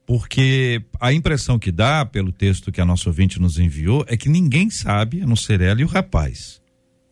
Porque 0.06 0.82
a 1.02 1.12
impressão 1.12 1.60
que 1.60 1.72
dá 1.72 2.06
pelo 2.06 2.32
texto 2.32 2.72
que 2.72 2.80
a 2.80 2.86
nossa 2.86 3.10
ouvinte 3.10 3.42
nos 3.42 3.60
enviou 3.60 4.06
é 4.08 4.16
que 4.16 4.30
ninguém 4.30 4.70
sabe, 4.70 5.22
a 5.22 5.28
não 5.28 5.36
ser 5.36 5.60
ela 5.60 5.82
e 5.82 5.84
o 5.84 5.88
rapaz. 5.88 6.62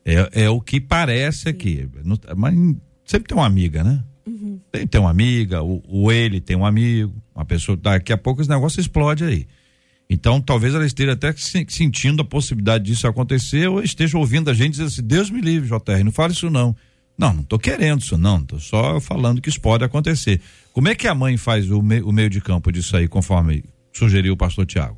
É, 0.06 0.43
é 0.43 0.49
o 0.49 0.62
que 0.62 0.80
parece 0.80 1.49
aqui. 1.49 1.89
Mas 2.38 2.54
sempre 3.04 3.28
tem 3.28 3.38
uma 3.38 3.45
amiga, 3.45 3.84
né? 3.84 4.01
Tem, 4.72 4.88
tem 4.88 5.02
uma 5.02 5.10
amiga, 5.10 5.63
o, 5.63 5.82
o, 5.88 6.12
ele 6.12 6.39
tem 6.39 6.56
um 6.56 6.65
amigo, 6.65 7.13
uma 7.34 7.46
pessoa. 7.46 7.78
Daqui 7.78 8.13
a 8.13 8.18
pouco 8.18 8.41
esse 8.41 8.50
negócio 8.50 8.80
explode 8.80 9.24
aí. 9.24 9.48
Então, 10.10 10.39
talvez 10.39 10.76
ela 10.76 10.86
esteja 10.86 11.13
até 11.13 11.34
sentindo 11.68 12.22
a 12.22 12.26
possibilidade 12.26 12.84
disso 12.84 13.08
acontecer 13.08 13.68
ou 13.68 13.82
esteja 13.82 14.18
ouvindo 14.18 14.50
a 14.50 14.54
gente 14.54 14.72
dizer 14.72 14.84
assim: 14.86 15.04
Deus 15.04 15.30
me 15.30 15.41
livre, 15.41 15.68
JR, 15.68 16.04
não 16.04 16.12
fale 16.12 16.34
isso 16.34 16.50
não. 16.50 16.76
Não, 17.18 17.34
não 17.34 17.41
estou 17.41 17.58
querendo 17.58 18.02
isso, 18.02 18.18
não. 18.18 18.39
Estou 18.39 18.60
só 18.60 19.00
falando 19.00 19.41
que 19.41 19.50
isso 19.50 19.62
pode 19.62 19.84
acontecer. 19.84 20.41
Como 20.74 20.89
é 20.89 20.96
que 20.96 21.08
a 21.08 21.15
mãe 21.15 21.38
faz 21.38 21.72
o, 21.72 21.82
me, 21.82 22.02
o 22.02 22.12
meio 22.12 22.30
de 22.30 22.41
campo 22.41 22.72
disso 22.72 22.96
aí, 22.98 23.08
conforme 23.08 23.63
sugeriu 23.94 24.34
o 24.34 24.38
pastor 24.38 24.65
Tiago? 24.65 24.98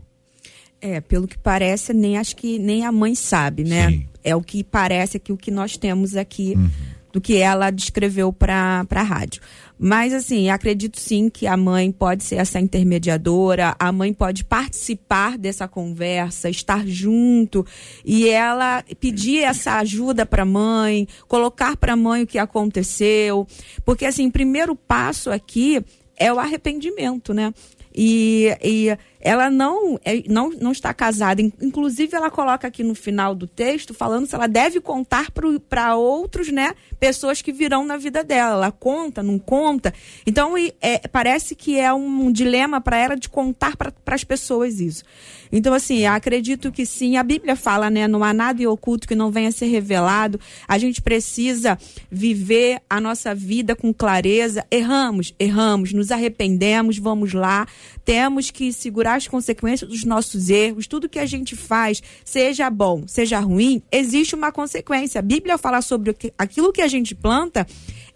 É, 0.82 1.00
pelo 1.00 1.28
que 1.28 1.38
parece, 1.38 1.94
nem 1.94 2.18
acho 2.18 2.36
que 2.36 2.60
nem 2.60 2.86
a 2.86 2.92
mãe 2.92 3.16
sabe, 3.16 3.64
né? 3.64 3.90
Sim. 3.90 4.08
É 4.24 4.36
o 4.36 4.42
que 4.42 4.64
parece 4.64 5.20
que 5.20 5.32
o 5.32 5.38
que 5.38 5.52
nós 5.52 5.78
temos 5.78 6.16
aqui. 6.16 6.54
Uhum 6.56 6.97
do 7.12 7.22
que 7.22 7.38
ela 7.38 7.72
descreveu 7.72 8.32
para 8.32 8.86
a 8.90 9.04
rádio. 9.04 9.42
Mas, 9.80 10.12
assim, 10.12 10.50
acredito 10.50 11.00
sim 11.00 11.30
que 11.30 11.46
a 11.46 11.56
mãe 11.56 11.92
pode 11.92 12.24
ser 12.24 12.38
essa 12.38 12.60
intermediadora, 12.60 13.76
a 13.78 13.92
mãe 13.92 14.12
pode 14.12 14.44
participar 14.44 15.38
dessa 15.38 15.68
conversa, 15.68 16.50
estar 16.50 16.86
junto 16.88 17.66
e 18.04 18.28
ela 18.28 18.84
pedir 19.00 19.44
essa 19.44 19.78
ajuda 19.78 20.26
para 20.26 20.42
a 20.42 20.46
mãe, 20.46 21.08
colocar 21.28 21.78
para 21.78 21.94
a 21.94 21.98
mãe 21.98 22.24
o 22.24 22.28
que 22.28 22.40
aconteceu. 22.40 23.48
Porque, 23.86 24.06
assim, 24.06 24.28
o 24.28 24.32
primeiro 24.32 24.76
passo 24.76 25.30
aqui 25.30 25.84
é 26.18 26.34
o 26.34 26.40
arrependimento, 26.40 27.34
né? 27.34 27.54
E, 28.00 28.56
e 28.64 28.98
ela 29.28 29.50
não, 29.50 30.00
é, 30.06 30.24
não, 30.30 30.52
não 30.52 30.72
está 30.72 30.94
casada. 30.94 31.42
Inclusive, 31.42 32.16
ela 32.16 32.30
coloca 32.30 32.66
aqui 32.66 32.82
no 32.82 32.96
final 32.96 33.36
do 33.36 33.46
texto 33.46 33.94
falando 33.94 34.26
se 34.26 34.34
ela 34.34 34.48
deve 34.48 34.80
contar 34.80 35.32
para 35.70 35.96
outros, 35.98 36.50
né? 36.50 36.74
Pessoas 36.98 37.42
que 37.42 37.52
virão 37.52 37.86
na 37.86 37.98
vida 37.98 38.24
dela. 38.24 38.54
Ela 38.54 38.72
conta, 38.72 39.22
não 39.22 39.38
conta. 39.38 39.94
Então, 40.26 40.54
é, 40.82 41.00
parece 41.10 41.56
que 41.56 41.78
é 41.78 41.94
um 41.94 42.32
dilema 42.32 42.80
para 42.80 42.98
ela 42.98 43.16
de 43.18 43.28
contar 43.28 43.76
para 43.76 43.92
as 44.08 44.24
pessoas 44.24 44.80
isso. 44.80 45.04
Então, 45.52 45.74
assim, 45.74 46.06
acredito 46.06 46.72
que 46.72 46.86
sim. 46.86 47.18
A 47.18 47.24
Bíblia 47.24 47.58
fala, 47.58 47.90
né? 47.90 48.08
Não 48.08 48.24
há 48.24 48.34
nada 48.34 48.58
oculto 48.72 49.08
que 49.08 49.16
não 49.16 49.30
venha 49.30 49.50
a 49.50 49.52
ser 49.52 49.66
revelado. 49.66 50.40
A 50.66 50.78
gente 50.78 51.02
precisa 51.02 51.78
viver 52.10 52.82
a 52.90 53.02
nossa 53.02 53.36
vida 53.36 53.76
com 53.76 53.94
clareza. 53.94 54.66
Erramos, 54.72 55.34
erramos, 55.38 55.92
nos 55.92 56.12
arrependemos, 56.12 56.98
vamos 56.98 57.34
lá. 57.34 57.68
Temos 58.06 58.52
que 58.52 58.72
segurar 58.72 59.17
as 59.18 59.28
consequências 59.28 59.90
dos 59.90 60.04
nossos 60.04 60.50
erros. 60.50 60.88
Tudo 60.88 61.10
que 61.10 61.20
a 61.20 61.26
gente 61.26 61.56
faz, 61.56 62.02
seja 62.24 62.70
bom, 62.70 63.04
seja 63.08 63.40
ruim, 63.40 63.82
existe 63.92 64.36
uma 64.36 64.52
consequência. 64.52 65.20
A 65.20 65.22
Bíblia 65.22 65.58
fala 65.58 65.82
sobre 65.82 66.16
aquilo 66.38 66.72
que 66.72 66.82
a 66.82 66.88
gente 66.88 67.14
planta 67.14 67.68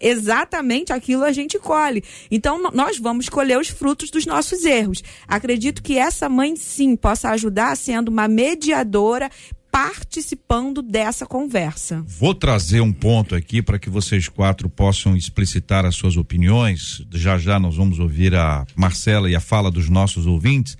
exatamente 0.02 0.92
aquilo 0.92 1.22
a 1.22 1.32
gente 1.32 1.58
colhe. 1.60 2.02
Então, 2.30 2.60
nós 2.72 2.98
vamos 2.98 3.28
colher 3.28 3.58
os 3.58 3.68
frutos 3.68 4.10
dos 4.10 4.26
nossos 4.26 4.64
erros. 4.64 5.02
Acredito 5.28 5.82
que 5.82 5.96
essa 5.96 6.28
mãe, 6.28 6.56
sim, 6.56 6.96
possa 6.96 7.30
ajudar 7.30 7.76
sendo 7.76 8.08
uma 8.08 8.26
mediadora 8.26 9.30
participando 9.70 10.82
dessa 10.82 11.24
conversa. 11.24 12.04
Vou 12.06 12.34
trazer 12.34 12.82
um 12.82 12.92
ponto 12.92 13.34
aqui 13.34 13.62
para 13.62 13.78
que 13.78 13.88
vocês 13.88 14.28
quatro 14.28 14.68
possam 14.68 15.16
explicitar 15.16 15.86
as 15.86 15.96
suas 15.96 16.18
opiniões. 16.18 17.02
Já 17.10 17.38
já 17.38 17.58
nós 17.58 17.76
vamos 17.76 17.98
ouvir 17.98 18.34
a 18.34 18.66
Marcela 18.76 19.30
e 19.30 19.34
a 19.34 19.40
fala 19.40 19.70
dos 19.70 19.88
nossos 19.88 20.26
ouvintes. 20.26 20.76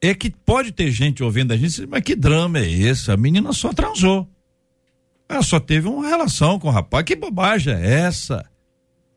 É 0.00 0.14
que 0.14 0.30
pode 0.30 0.72
ter 0.72 0.90
gente 0.92 1.22
ouvindo 1.22 1.52
a 1.52 1.56
gente, 1.56 1.86
mas 1.86 2.02
que 2.02 2.14
drama 2.14 2.60
é 2.60 2.70
esse? 2.70 3.10
A 3.10 3.16
menina 3.16 3.52
só 3.52 3.72
transou. 3.72 4.28
Ela 5.28 5.42
só 5.42 5.58
teve 5.60 5.88
uma 5.88 6.08
relação 6.08 6.58
com 6.58 6.68
o 6.68 6.70
rapaz. 6.70 7.04
Que 7.04 7.16
bobagem 7.16 7.74
é 7.74 8.00
essa? 8.00 8.48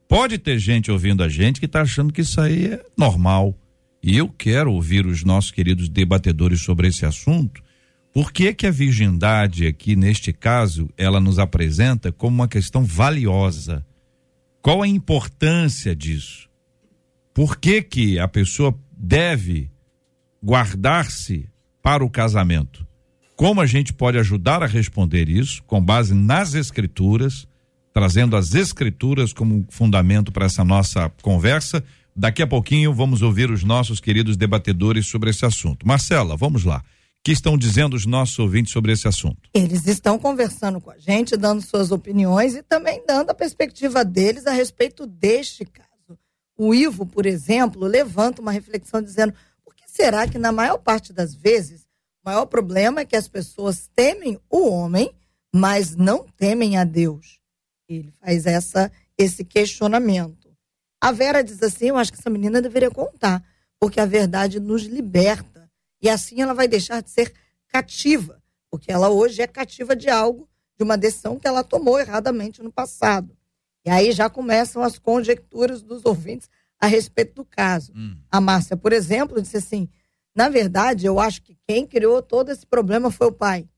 Pode 0.07 0.37
ter 0.37 0.59
gente 0.59 0.91
ouvindo 0.91 1.23
a 1.23 1.29
gente 1.29 1.59
que 1.59 1.65
está 1.65 1.81
achando 1.81 2.11
que 2.11 2.21
isso 2.21 2.41
aí 2.41 2.65
é 2.65 2.85
normal. 2.97 3.55
E 4.03 4.17
eu 4.17 4.27
quero 4.27 4.73
ouvir 4.73 5.05
os 5.05 5.23
nossos 5.23 5.51
queridos 5.51 5.87
debatedores 5.87 6.61
sobre 6.61 6.87
esse 6.87 7.05
assunto. 7.05 7.61
Por 8.11 8.33
que 8.33 8.53
que 8.53 8.67
a 8.67 8.71
virgindade 8.71 9.65
aqui 9.65 9.95
neste 9.95 10.33
caso 10.33 10.89
ela 10.97 11.19
nos 11.19 11.39
apresenta 11.39 12.11
como 12.11 12.35
uma 12.35 12.47
questão 12.47 12.83
valiosa? 12.83 13.85
Qual 14.61 14.81
a 14.81 14.87
importância 14.87 15.95
disso? 15.95 16.49
Por 17.33 17.57
que 17.57 17.81
que 17.81 18.19
a 18.19 18.27
pessoa 18.27 18.77
deve 18.91 19.71
guardar-se 20.43 21.47
para 21.81 22.03
o 22.03 22.09
casamento? 22.09 22.85
Como 23.35 23.59
a 23.59 23.65
gente 23.65 23.93
pode 23.93 24.17
ajudar 24.17 24.61
a 24.61 24.67
responder 24.67 25.27
isso 25.27 25.63
com 25.63 25.83
base 25.83 26.13
nas 26.13 26.53
escrituras, 26.53 27.47
trazendo 27.93 28.35
as 28.35 28.53
escrituras 28.53 29.33
como 29.33 29.65
fundamento 29.69 30.31
para 30.31 30.45
essa 30.45 30.63
nossa 30.63 31.09
conversa. 31.21 31.83
Daqui 32.15 32.41
a 32.41 32.47
pouquinho 32.47 32.93
vamos 32.93 33.21
ouvir 33.21 33.49
os 33.49 33.63
nossos 33.63 33.99
queridos 33.99 34.37
debatedores 34.37 35.07
sobre 35.07 35.29
esse 35.29 35.45
assunto. 35.45 35.87
Marcela, 35.87 36.35
vamos 36.37 36.63
lá. 36.63 36.77
O 36.77 37.23
que 37.23 37.31
estão 37.31 37.57
dizendo 37.57 37.95
os 37.95 38.05
nossos 38.05 38.37
ouvintes 38.39 38.73
sobre 38.73 38.91
esse 38.91 39.07
assunto? 39.07 39.49
Eles 39.53 39.85
estão 39.85 40.17
conversando 40.17 40.81
com 40.81 40.89
a 40.89 40.97
gente, 40.97 41.37
dando 41.37 41.61
suas 41.61 41.91
opiniões 41.91 42.55
e 42.55 42.63
também 42.63 43.03
dando 43.07 43.29
a 43.29 43.33
perspectiva 43.33 44.03
deles 44.03 44.47
a 44.47 44.51
respeito 44.51 45.05
deste 45.05 45.65
caso. 45.65 46.17
O 46.57 46.73
Ivo, 46.73 47.05
por 47.05 47.25
exemplo, 47.25 47.85
levanta 47.85 48.41
uma 48.41 48.51
reflexão 48.51 49.01
dizendo: 49.01 49.33
será 49.91 50.25
que, 50.27 50.37
na 50.37 50.51
maior 50.51 50.77
parte 50.77 51.11
das 51.11 51.35
vezes, 51.35 51.81
o 52.23 52.29
maior 52.29 52.45
problema 52.45 53.01
é 53.01 53.05
que 53.05 53.15
as 53.15 53.27
pessoas 53.27 53.89
temem 53.93 54.39
o 54.49 54.69
homem, 54.69 55.13
mas 55.53 55.95
não 55.95 56.25
temem 56.37 56.77
a 56.77 56.85
Deus? 56.85 57.39
Ele 57.89 58.11
faz 58.11 58.45
essa, 58.45 58.91
esse 59.17 59.43
questionamento. 59.43 60.49
A 60.99 61.11
Vera 61.11 61.43
diz 61.43 61.61
assim: 61.61 61.87
eu 61.87 61.97
acho 61.97 62.11
que 62.11 62.19
essa 62.19 62.29
menina 62.29 62.61
deveria 62.61 62.89
contar, 62.89 63.43
porque 63.79 63.99
a 63.99 64.05
verdade 64.05 64.59
nos 64.59 64.83
liberta. 64.83 65.69
E 66.01 66.09
assim 66.09 66.41
ela 66.41 66.53
vai 66.53 66.67
deixar 66.67 67.01
de 67.01 67.09
ser 67.09 67.33
cativa, 67.67 68.41
porque 68.69 68.91
ela 68.91 69.09
hoje 69.09 69.41
é 69.41 69.47
cativa 69.47 69.95
de 69.95 70.09
algo, 70.09 70.47
de 70.77 70.83
uma 70.83 70.97
decisão 70.97 71.37
que 71.37 71.47
ela 71.47 71.63
tomou 71.63 71.99
erradamente 71.99 72.63
no 72.63 72.71
passado. 72.71 73.35
E 73.85 73.89
aí 73.89 74.11
já 74.13 74.29
começam 74.29 74.83
as 74.83 74.97
conjecturas 74.97 75.81
dos 75.81 76.05
ouvintes 76.05 76.49
a 76.81 76.87
respeito 76.87 77.35
do 77.35 77.45
caso. 77.45 77.93
Hum. 77.95 78.17
A 78.29 78.41
Márcia, 78.41 78.75
por 78.75 78.91
exemplo, 78.91 79.41
disse 79.41 79.57
assim: 79.57 79.87
na 80.35 80.49
verdade, 80.49 81.05
eu 81.05 81.19
acho 81.19 81.41
que 81.41 81.57
quem 81.67 81.85
criou 81.85 82.21
todo 82.21 82.49
esse 82.49 82.65
problema 82.65 83.11
foi 83.11 83.27
o 83.27 83.31
pai, 83.31 83.69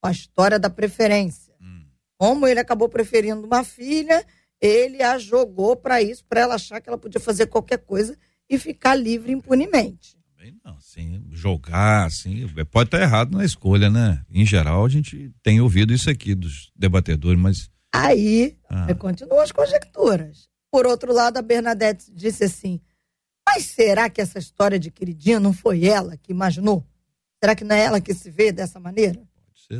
com 0.00 0.08
a 0.08 0.12
história 0.12 0.58
da 0.58 0.70
preferência. 0.70 1.52
Hum. 1.60 1.84
Como 2.16 2.46
ele 2.46 2.60
acabou 2.60 2.88
preferindo 2.88 3.44
uma 3.46 3.64
filha 3.64 4.24
ele 4.64 5.02
a 5.02 5.18
jogou 5.18 5.76
para 5.76 6.00
isso, 6.00 6.24
para 6.24 6.40
ela 6.40 6.54
achar 6.54 6.80
que 6.80 6.88
ela 6.88 6.96
podia 6.96 7.20
fazer 7.20 7.46
qualquer 7.48 7.78
coisa 7.78 8.16
e 8.48 8.58
ficar 8.58 8.94
livre 8.94 9.30
impunemente. 9.30 10.16
Não, 10.62 10.76
assim, 10.76 11.22
jogar, 11.30 12.06
assim, 12.06 12.46
pode 12.70 12.88
estar 12.88 13.00
errado 13.00 13.34
na 13.34 13.44
escolha, 13.44 13.88
né? 13.88 14.22
Em 14.30 14.44
geral, 14.44 14.84
a 14.84 14.88
gente 14.88 15.32
tem 15.42 15.60
ouvido 15.60 15.92
isso 15.92 16.10
aqui 16.10 16.34
dos 16.34 16.70
debatedores, 16.76 17.40
mas. 17.40 17.70
Aí, 17.94 18.56
ah. 18.68 18.94
continuam 18.94 19.40
as 19.40 19.52
conjecturas. 19.52 20.48
Por 20.74 20.88
outro 20.88 21.12
lado, 21.12 21.36
a 21.36 21.42
Bernadette 21.42 22.10
disse 22.10 22.42
assim: 22.42 22.80
Mas 23.46 23.66
será 23.66 24.10
que 24.10 24.20
essa 24.20 24.40
história 24.40 24.76
de 24.76 24.90
queridinha 24.90 25.38
não 25.38 25.52
foi 25.52 25.86
ela 25.86 26.16
que 26.16 26.32
imaginou? 26.32 26.84
Será 27.40 27.54
que 27.54 27.62
não 27.62 27.76
é 27.76 27.84
ela 27.84 28.00
que 28.00 28.12
se 28.12 28.28
vê 28.28 28.50
dessa 28.50 28.80
maneira? 28.80 29.22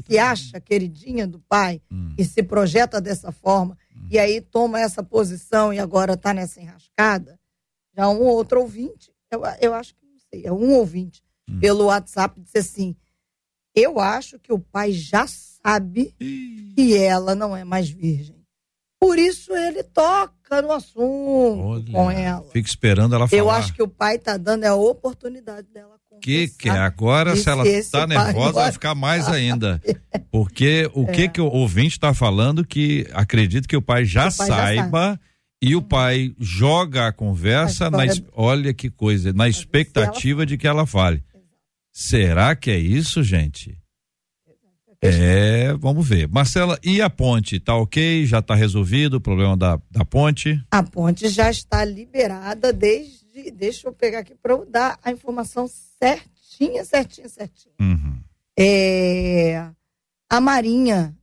Que 0.05 0.19
acha 0.19 0.61
queridinha 0.61 1.27
do 1.27 1.41
pai 1.41 1.83
hum. 1.91 2.15
e 2.17 2.25
se 2.25 2.45
projeta 2.45 3.01
dessa 3.01 3.33
forma 3.33 3.77
e 4.09 4.21
aí 4.21 4.41
toma 4.41 4.81
essa 4.81 5.03
posição 5.03 5.73
e 5.73 5.81
agora 5.81 6.13
está 6.13 6.33
nessa 6.33 6.61
enrascada, 6.61 7.41
já 7.93 8.09
um 8.09 8.23
outro 8.23 8.61
ouvinte, 8.61 9.13
eu, 9.33 9.43
eu 9.61 9.75
acho 9.75 9.97
que 9.97 10.07
não 10.07 10.19
sei, 10.31 10.47
é 10.47 10.53
um 10.53 10.75
ouvinte, 10.75 11.25
hum. 11.51 11.59
pelo 11.59 11.87
WhatsApp, 11.87 12.41
disse 12.41 12.59
assim: 12.59 12.97
Eu 13.75 13.99
acho 13.99 14.39
que 14.39 14.53
o 14.53 14.61
pai 14.61 14.93
já 14.93 15.27
sabe 15.27 16.15
que 16.77 16.97
ela 16.97 17.35
não 17.35 17.57
é 17.57 17.65
mais 17.65 17.91
virgem. 17.91 18.45
Por 19.01 19.19
isso 19.19 19.55
ele 19.55 19.83
toca 19.83 20.44
no 20.63 20.73
assunto 20.73 21.61
Olha, 21.61 21.93
com 21.93 22.11
ela. 22.11 22.45
Fica 22.53 22.69
esperando 22.69 23.15
ela 23.15 23.27
falar. 23.27 23.41
Eu 23.41 23.51
acho 23.51 23.73
que 23.73 23.83
o 23.83 23.89
pai 23.89 24.17
está 24.17 24.37
dando 24.37 24.65
a 24.65 24.75
oportunidade 24.75 25.69
dela 25.73 25.95
que 26.25 26.49
que 26.49 26.69
é? 26.71 26.73
Agora, 26.73 27.37
se 27.37 27.49
ela 27.49 27.67
está 27.69 28.07
nervosa, 28.07 28.53
vai 28.53 28.73
ficar 28.73 28.95
mais 28.95 29.29
ainda. 29.29 29.81
Porque 30.33 30.91
o 30.95 31.03
é. 31.05 31.13
que 31.13 31.29
que 31.29 31.41
o 31.41 31.47
ouvinte 31.47 31.97
está 31.97 32.15
falando 32.15 32.65
que 32.65 33.07
acredita 33.13 33.69
que 33.69 33.77
o 33.77 33.83
pai 33.83 34.07
já 34.07 34.29
o 34.29 34.37
pai 34.37 34.47
saiba 34.47 35.13
já 35.13 35.21
e 35.63 35.77
o 35.77 35.83
pai 35.83 36.35
joga 36.39 37.09
a 37.09 37.13
conversa, 37.13 37.91
na, 37.91 38.05
olha 38.33 38.73
que 38.73 38.91
coisa, 38.91 39.33
na 39.33 39.49
expectativa 39.49 40.45
de 40.45 40.57
que 40.57 40.67
ela 40.67 40.87
fale. 40.87 41.23
Será 41.93 42.57
que 42.57 42.71
é 42.71 42.79
isso, 42.79 43.23
gente? 43.23 43.79
É, 45.07 45.75
vamos 45.75 46.09
ver. 46.09 46.27
Marcela, 46.29 46.79
e 46.83 47.03
a 47.03 47.11
ponte? 47.11 47.61
Tá 47.61 47.77
ok? 47.77 48.25
Já 48.25 48.39
está 48.39 48.55
resolvido 48.55 49.15
o 49.15 49.21
problema 49.21 49.57
da, 49.57 49.79
da 49.91 50.05
ponte? 50.05 50.65
A 50.71 50.83
ponte 50.83 51.29
já 51.29 51.51
está 51.51 51.85
liberada 51.85 52.73
desde. 52.73 53.25
Deixa 53.53 53.89
eu 53.89 53.93
pegar 53.93 54.21
aqui 54.21 54.35
para 54.35 54.53
eu 54.53 54.65
dar 54.65 54.99
a 55.03 55.11
informação 55.11 55.69
certinha, 55.69 56.85
certinha, 56.85 57.29
certinha. 57.29 57.75
Uhum. 57.81 58.19
É, 58.59 59.69
a 60.31 60.41
Marinha 60.41 61.15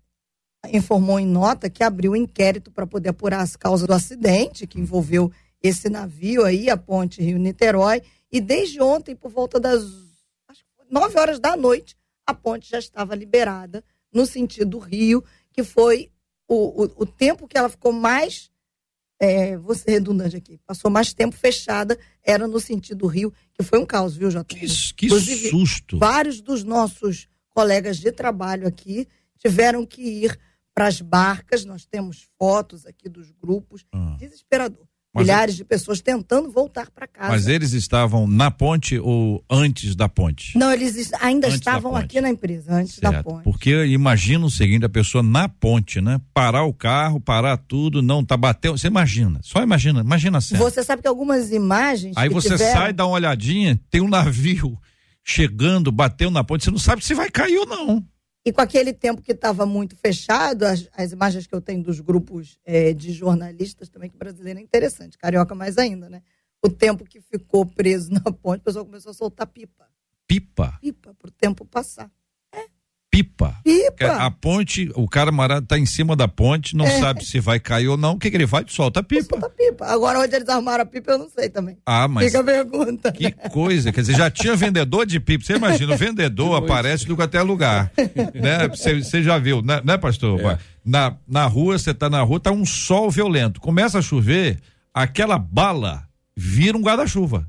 informou 0.72 1.20
em 1.20 1.26
nota 1.26 1.70
que 1.70 1.84
abriu 1.84 2.12
um 2.12 2.16
inquérito 2.16 2.70
para 2.70 2.86
poder 2.86 3.10
apurar 3.10 3.40
as 3.40 3.56
causas 3.56 3.88
do 3.88 3.94
acidente 3.94 4.68
que 4.68 4.80
envolveu 4.80 5.32
esse 5.64 5.90
navio 5.90 6.44
aí, 6.44 6.70
a 6.70 6.78
ponte 6.78 7.22
Rio-Niterói, 7.22 8.02
e 8.32 8.40
desde 8.40 8.82
ontem, 8.82 9.16
por 9.16 9.32
volta 9.32 9.60
das 9.60 9.84
nove 10.90 11.20
horas 11.20 11.40
da 11.40 11.56
noite, 11.56 11.96
a 12.26 12.34
ponte 12.34 12.70
já 12.70 12.80
estava 12.80 13.16
liberada 13.16 13.84
no 14.14 14.26
sentido 14.26 14.78
Rio, 14.78 15.24
que 15.52 15.64
foi 15.64 16.12
o, 16.48 16.84
o, 16.84 17.04
o 17.04 17.06
tempo 17.06 17.48
que 17.48 17.58
ela 17.58 17.70
ficou 17.70 17.92
mais 17.92 18.52
é, 19.22 19.56
vou 19.56 19.76
ser 19.76 19.92
redundante 19.92 20.36
aqui, 20.36 20.60
passou 20.66 20.90
mais 20.90 21.14
tempo 21.14 21.36
fechada, 21.36 21.96
era 22.24 22.48
no 22.48 22.60
sentido 22.60 23.06
Rio, 23.06 23.32
que 23.54 23.62
foi 23.62 23.78
um 23.78 23.86
caos, 23.86 24.18
viu, 24.18 24.32
Jota? 24.32 24.56
Que, 24.56 24.66
que 24.96 25.10
susto! 25.52 26.00
Vários 26.00 26.42
dos 26.42 26.64
nossos 26.64 27.28
colegas 27.50 27.98
de 27.98 28.12
trabalho 28.12 28.68
aqui 28.68 29.08
tiveram 29.38 29.86
que 29.86 30.02
ir 30.02 30.40
para 30.74 30.88
as 30.88 31.02
barcas, 31.02 31.64
nós 31.64 31.86
temos 31.86 32.28
fotos 32.40 32.88
aqui 32.88 33.08
dos 33.08 33.32
grupos, 33.32 33.86
ah. 33.92 34.16
desesperador. 34.18 34.88
Mas 35.14 35.26
milhares 35.26 35.56
de 35.58 35.66
pessoas 35.66 36.00
tentando 36.00 36.50
voltar 36.50 36.90
para 36.90 37.06
casa. 37.06 37.32
Mas 37.32 37.48
eles 37.48 37.74
estavam 37.74 38.26
na 38.26 38.50
ponte 38.50 38.98
ou 38.98 39.44
antes 39.50 39.94
da 39.94 40.08
ponte? 40.08 40.58
Não, 40.58 40.72
eles 40.72 41.12
ainda 41.20 41.48
antes 41.48 41.60
estavam 41.60 41.98
aqui 41.98 42.22
na 42.22 42.30
empresa, 42.30 42.74
antes 42.74 42.96
certo. 42.96 43.14
da 43.14 43.22
ponte. 43.24 43.44
Porque 43.44 43.86
imagina 43.88 44.46
o 44.46 44.50
seguinte, 44.50 44.86
a 44.86 44.90
pessoa 44.90 45.22
na 45.22 45.50
ponte, 45.50 46.00
né? 46.00 46.22
Parar 46.34 46.64
o 46.64 46.74
carro, 46.74 47.20
parar 47.20 47.58
tudo, 47.58 48.02
não, 48.02 48.24
tá 48.24 48.38
batendo, 48.38 48.78
você 48.78 48.88
imagina, 48.88 49.42
só 49.44 49.62
imagina, 49.62 50.00
imagina 50.00 50.38
assim. 50.38 50.56
Você 50.56 50.82
sabe 50.82 51.02
que 51.02 51.08
algumas 51.10 51.52
imagens 51.52 52.16
Aí 52.16 52.30
você 52.30 52.52
tiveram... 52.52 52.74
sai, 52.74 52.94
dá 52.94 53.06
uma 53.06 53.16
olhadinha, 53.16 53.78
tem 53.90 54.00
um 54.00 54.08
navio 54.08 54.80
chegando, 55.26 55.92
bateu 55.92 56.32
na 56.32 56.42
ponte, 56.42 56.64
você 56.64 56.72
não 56.72 56.80
sabe 56.80 57.04
se 57.04 57.14
vai 57.14 57.30
cair 57.30 57.58
ou 57.58 57.66
não. 57.66 58.06
E 58.44 58.52
com 58.52 58.62
aquele 58.62 58.92
tempo 58.92 59.22
que 59.22 59.32
estava 59.34 59.66
muito 59.66 59.96
fechado, 59.96 60.64
as, 60.64 60.90
as, 60.94 61.12
imagens 61.12 61.46
que 61.46 61.54
eu 61.54 61.62
tenho 61.62 61.84
dos 61.84 62.00
grupos 62.00 62.58
é, 62.66 62.92
de 62.92 63.14
jornalistas 63.14 63.88
também, 63.88 64.10
que 64.10 64.18
brasileiro 64.18 64.60
é 64.60 64.62
interessante, 64.64 65.18
carioca 65.18 65.54
mais 65.54 65.78
ainda, 65.78 66.10
né? 66.10 66.24
O 66.64 66.70
tempo 66.70 67.06
que 67.06 67.22
ficou 67.22 67.66
preso 67.66 68.10
na 68.14 68.32
ponte, 68.32 68.62
o 68.62 68.64
pessoal 68.64 68.86
começou 68.86 69.12
a 69.12 69.14
soltar 69.14 69.48
pipa. 69.48 69.88
Pipa? 70.28 70.78
Pipa, 70.82 71.14
para 71.14 71.28
o 71.28 71.32
tempo 71.32 71.66
passar 71.66 72.10
pipa. 73.12 73.58
Pipa. 73.62 74.06
A 74.08 74.32
ponte, 74.32 74.90
o 74.96 75.06
camarada 75.08 75.66
tá 75.68 75.78
em 75.78 75.86
cima 75.86 76.16
da 76.16 76.30
ponte, 76.30 76.76
não 76.78 76.86
é. 76.86 77.00
sabe 77.00 77.26
se 77.26 77.42
vai 77.42 77.60
cair 77.60 77.90
ou 77.90 77.98
não. 77.98 78.14
O 78.14 78.18
que, 78.18 78.32
que 78.32 78.38
ele 78.38 78.48
faz? 78.48 78.66
Solta 78.70 79.02
a 79.02 79.04
pipa. 79.04 79.28
Solta 79.30 79.48
a 79.48 79.50
pipa. 79.50 79.86
Agora, 79.86 80.20
onde 80.20 80.34
eles 80.34 80.48
armaram 80.48 80.84
a 80.84 80.86
pipa, 80.86 81.12
eu 81.12 81.18
não 81.20 81.30
sei 81.30 81.50
também. 81.50 81.78
Ah, 81.86 82.08
mas. 82.08 82.28
Fica 82.28 82.40
a 82.40 82.44
pergunta. 82.44 83.12
Que 83.12 83.32
coisa. 83.50 83.92
Quer 83.92 84.02
dizer, 84.02 84.16
já 84.16 84.32
tinha 84.32 84.56
vendedor 84.56 85.06
de 85.06 85.20
pipa. 85.20 85.44
Você 85.44 85.56
imagina, 85.56 85.94
o 85.94 85.98
vendedor 86.00 86.56
aparece 86.56 87.06
do 87.06 87.22
até 87.22 87.42
lugar. 87.42 87.92
né? 88.34 88.70
Você 88.70 89.22
já 89.22 89.38
viu, 89.38 89.62
né, 89.62 89.82
né 89.84 89.98
pastor? 89.98 90.40
É. 90.40 90.58
Na, 90.84 91.16
na 91.28 91.46
rua, 91.46 91.78
você 91.78 91.94
tá 91.94 92.10
na 92.10 92.22
rua, 92.22 92.40
tá 92.40 92.52
um 92.52 92.66
sol 92.66 93.12
violento. 93.12 93.60
Começa 93.60 94.00
a 94.00 94.02
chover, 94.02 94.60
aquela 94.94 95.38
bala 95.38 96.04
vira 96.36 96.78
um 96.78 96.82
guarda-chuva. 96.82 97.46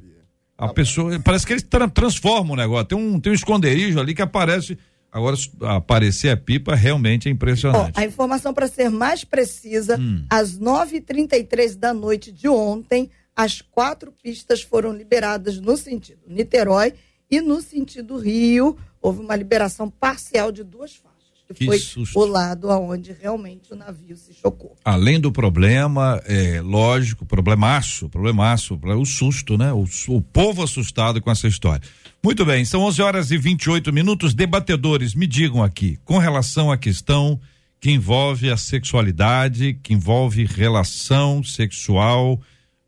A 0.59 0.69
pessoa, 0.69 1.19
parece 1.21 1.47
que 1.47 1.53
eles 1.55 1.63
tra 1.63 1.89
transformam 1.89 2.53
o 2.53 2.57
negócio. 2.57 2.85
Tem 2.85 2.99
um, 2.99 3.19
tem 3.19 3.33
um 3.33 3.35
esconderijo 3.35 3.99
ali 3.99 4.15
que 4.15 4.23
aparece 4.23 4.79
Agora, 5.13 5.37
aparecer 5.77 6.31
a 6.31 6.37
pipa 6.39 6.75
realmente 6.75 7.29
é 7.29 7.31
impressionante. 7.31 8.01
A 8.01 8.05
informação, 8.07 8.55
para 8.55 8.67
ser 8.67 8.91
mais 8.91 9.25
precisa, 9.25 10.01
hum. 10.01 10.25
às 10.31 10.59
9h33 10.59 11.77
da 11.77 11.93
noite 11.93 12.33
de 12.33 12.49
ontem, 12.49 13.11
as 13.37 13.61
quatro 13.61 14.11
pistas 14.11 14.63
foram 14.63 14.91
liberadas 14.91 15.61
no 15.61 15.77
sentido 15.77 16.21
Niterói 16.27 16.95
e 17.31 17.43
no 17.43 17.61
sentido 17.61 18.17
Rio. 18.17 18.79
Houve 19.03 19.21
uma 19.21 19.37
liberação 19.37 19.91
parcial 19.91 20.51
de 20.51 20.65
duas 20.65 20.95
faixas. 20.95 21.13
Que, 21.49 21.55
que 21.55 21.67
foi 21.67 21.79
susto. 21.79 22.19
o 22.19 22.25
lado 22.25 22.71
aonde 22.71 23.13
realmente 23.13 23.75
o 23.75 23.77
navio 23.77 24.17
se 24.17 24.33
chocou. 24.33 24.75
Além 24.83 25.21
do 25.21 25.31
problema, 25.31 26.23
é 26.25 26.63
lógico, 26.63 27.27
problemaço, 27.27 28.09
problemaço, 28.09 28.81
o 28.83 29.05
susto, 29.05 29.59
né? 29.59 29.71
O, 29.73 29.85
o 30.09 30.23
povo 30.23 30.63
assustado 30.63 31.21
com 31.21 31.31
essa 31.31 31.47
história. 31.47 31.83
Muito 32.25 32.45
bem, 32.45 32.65
são 32.65 32.83
11 32.83 33.03
horas 33.03 33.31
e 33.33 33.37
28 33.37 33.93
minutos. 33.93 34.33
Debatedores, 34.33 35.13
me 35.13 35.27
digam 35.27 35.61
aqui, 35.61 35.99
com 36.05 36.19
relação 36.19 36.71
à 36.71 36.79
questão 36.79 37.41
que 37.81 37.91
envolve 37.91 38.49
a 38.49 38.57
sexualidade, 38.57 39.77
que 39.83 39.93
envolve 39.93 40.45
relação 40.45 41.43
sexual 41.43 42.41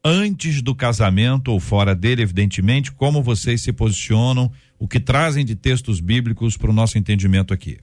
antes 0.04 0.62
do 0.62 0.72
casamento 0.72 1.50
ou 1.50 1.58
fora 1.58 1.96
dele, 1.96 2.22
evidentemente, 2.22 2.92
como 2.92 3.24
vocês 3.24 3.60
se 3.60 3.72
posicionam, 3.72 4.52
o 4.78 4.86
que 4.86 5.00
trazem 5.00 5.44
de 5.44 5.56
textos 5.56 5.98
bíblicos 5.98 6.56
para 6.56 6.70
o 6.70 6.74
nosso 6.74 6.96
entendimento 6.96 7.52
aqui. 7.52 7.78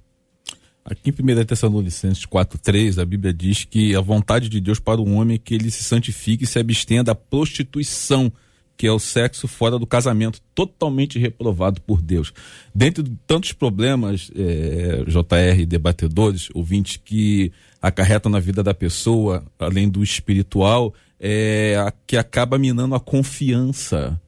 Aqui 0.85 1.09
em 1.09 1.41
1 1.41 1.43
Tessalonicenses 1.43 2.25
4,3, 2.25 2.97
a 2.97 3.05
Bíblia 3.05 3.33
diz 3.33 3.65
que 3.65 3.93
a 3.93 3.99
vontade 3.99 4.47
de 4.47 4.61
Deus 4.61 4.79
para 4.79 5.01
o 5.01 5.11
homem 5.15 5.35
é 5.35 5.37
que 5.37 5.53
ele 5.53 5.69
se 5.69 5.83
santifique 5.83 6.45
e 6.45 6.47
se 6.47 6.59
abstenha 6.59 7.03
da 7.03 7.13
prostituição, 7.13 8.31
que 8.77 8.87
é 8.87 8.91
o 8.91 8.99
sexo 8.99 9.47
fora 9.47 9.77
do 9.77 9.85
casamento, 9.85 10.41
totalmente 10.55 11.19
reprovado 11.19 11.79
por 11.81 12.01
Deus. 12.01 12.33
Dentro 12.73 13.03
de 13.03 13.11
tantos 13.27 13.53
problemas, 13.53 14.31
é, 14.35 15.03
JR, 15.05 15.65
debatedores, 15.67 16.49
ouvintes, 16.53 16.97
que 16.97 17.51
acarretam 17.81 18.31
na 18.31 18.39
vida 18.39 18.63
da 18.63 18.73
pessoa, 18.73 19.43
além 19.59 19.87
do 19.87 20.03
espiritual, 20.03 20.93
é, 21.19 21.93
que 22.07 22.17
acaba 22.17 22.57
minando 22.57 22.95
a 22.95 22.99
confiança 22.99 24.19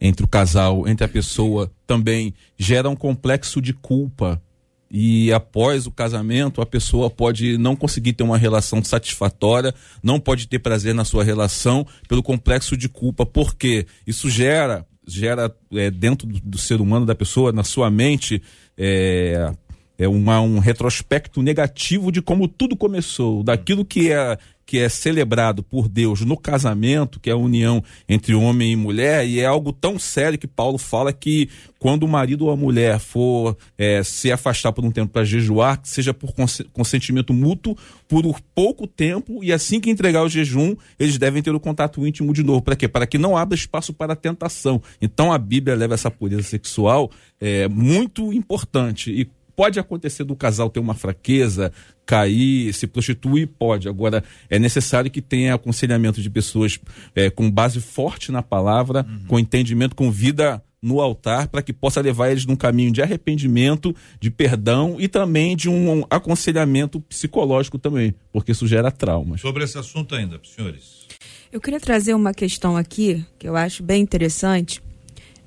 entre 0.00 0.24
o 0.24 0.28
casal, 0.28 0.88
entre 0.88 1.04
a 1.04 1.08
pessoa, 1.08 1.70
também 1.86 2.34
gera 2.58 2.88
um 2.88 2.96
complexo 2.96 3.60
de 3.60 3.72
culpa 3.72 4.40
e 4.90 5.32
após 5.32 5.86
o 5.86 5.90
casamento 5.90 6.60
a 6.60 6.66
pessoa 6.66 7.08
pode 7.08 7.56
não 7.56 7.76
conseguir 7.76 8.14
ter 8.14 8.24
uma 8.24 8.36
relação 8.36 8.82
satisfatória, 8.82 9.74
não 10.02 10.18
pode 10.18 10.48
ter 10.48 10.58
prazer 10.58 10.94
na 10.94 11.04
sua 11.04 11.22
relação 11.22 11.86
pelo 12.08 12.22
complexo 12.22 12.76
de 12.76 12.88
culpa, 12.88 13.24
porque 13.24 13.86
isso 14.06 14.28
gera 14.28 14.84
gera 15.06 15.54
é, 15.72 15.90
dentro 15.90 16.26
do, 16.26 16.40
do, 16.40 16.58
ser 16.58 16.80
humano 16.80 17.04
da 17.04 17.14
pessoa 17.14 17.52
na 17.52 17.64
sua 17.64 17.90
mente 17.90 18.40
é, 18.78 19.52
é 19.98 20.08
uma, 20.08 20.40
um 20.40 20.58
retrospecto 20.58 21.42
negativo 21.42 22.12
de 22.12 22.22
como 22.22 22.48
tudo 22.48 22.76
começou, 22.76 23.42
daquilo 23.42 23.84
que 23.84 24.12
é 24.12 24.38
que 24.70 24.78
é 24.78 24.88
celebrado 24.88 25.64
por 25.64 25.88
Deus 25.88 26.20
no 26.20 26.36
casamento, 26.36 27.18
que 27.18 27.28
é 27.28 27.32
a 27.32 27.36
união 27.36 27.82
entre 28.08 28.36
homem 28.36 28.70
e 28.70 28.76
mulher, 28.76 29.26
e 29.26 29.40
é 29.40 29.44
algo 29.44 29.72
tão 29.72 29.98
sério 29.98 30.38
que 30.38 30.46
Paulo 30.46 30.78
fala 30.78 31.12
que 31.12 31.48
quando 31.76 32.04
o 32.04 32.08
marido 32.08 32.44
ou 32.44 32.52
a 32.52 32.56
mulher 32.56 33.00
for 33.00 33.56
é, 33.76 34.00
se 34.04 34.30
afastar 34.30 34.70
por 34.72 34.84
um 34.84 34.92
tempo 34.92 35.12
para 35.12 35.24
jejuar, 35.24 35.82
que 35.82 35.88
seja 35.88 36.14
por 36.14 36.32
consentimento 36.72 37.34
mútuo, 37.34 37.76
por 38.06 38.40
pouco 38.54 38.86
tempo, 38.86 39.42
e 39.42 39.52
assim 39.52 39.80
que 39.80 39.90
entregar 39.90 40.22
o 40.22 40.28
jejum, 40.28 40.76
eles 41.00 41.18
devem 41.18 41.42
ter 41.42 41.52
o 41.52 41.58
contato 41.58 42.06
íntimo 42.06 42.32
de 42.32 42.44
novo. 42.44 42.62
Para 42.62 42.76
quê? 42.76 42.86
Para 42.86 43.08
que 43.08 43.18
não 43.18 43.36
abra 43.36 43.56
espaço 43.56 43.92
para 43.92 44.14
tentação. 44.14 44.80
Então 45.02 45.32
a 45.32 45.38
Bíblia 45.38 45.74
leva 45.74 45.94
essa 45.94 46.12
pureza 46.12 46.44
sexual 46.44 47.10
é, 47.40 47.66
muito 47.66 48.32
importante. 48.32 49.10
E 49.10 49.28
Pode 49.60 49.78
acontecer 49.78 50.24
do 50.24 50.34
casal 50.34 50.70
ter 50.70 50.80
uma 50.80 50.94
fraqueza, 50.94 51.70
cair, 52.06 52.72
se 52.72 52.86
prostituir, 52.86 53.46
pode. 53.46 53.90
Agora, 53.90 54.24
é 54.48 54.58
necessário 54.58 55.10
que 55.10 55.20
tenha 55.20 55.52
aconselhamento 55.52 56.22
de 56.22 56.30
pessoas 56.30 56.80
é, 57.14 57.28
com 57.28 57.50
base 57.50 57.78
forte 57.78 58.32
na 58.32 58.42
palavra, 58.42 59.04
uhum. 59.06 59.26
com 59.28 59.38
entendimento, 59.38 59.94
com 59.94 60.10
vida 60.10 60.64
no 60.80 60.98
altar, 60.98 61.48
para 61.48 61.60
que 61.60 61.74
possa 61.74 62.00
levar 62.00 62.30
eles 62.30 62.46
num 62.46 62.56
caminho 62.56 62.90
de 62.90 63.02
arrependimento, 63.02 63.94
de 64.18 64.30
perdão 64.30 64.96
e 64.98 65.06
também 65.06 65.54
de 65.54 65.68
um 65.68 66.06
aconselhamento 66.08 66.98
psicológico 66.98 67.78
também, 67.78 68.14
porque 68.32 68.52
isso 68.52 68.66
gera 68.66 68.90
traumas. 68.90 69.42
Sobre 69.42 69.62
esse 69.62 69.76
assunto 69.76 70.14
ainda, 70.14 70.40
senhores. 70.42 71.06
Eu 71.52 71.60
queria 71.60 71.78
trazer 71.78 72.14
uma 72.14 72.32
questão 72.32 72.78
aqui 72.78 73.26
que 73.38 73.46
eu 73.46 73.54
acho 73.54 73.82
bem 73.82 74.00
interessante. 74.00 74.82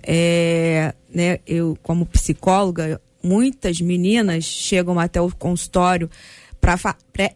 É, 0.03 0.93
né, 1.11 1.39
eu, 1.47 1.75
como 1.81 2.05
psicóloga, 2.05 3.01
muitas 3.23 3.79
meninas 3.79 4.43
chegam 4.43 4.99
até 4.99 5.21
o 5.21 5.31
consultório 5.31 6.09
para 6.59 6.77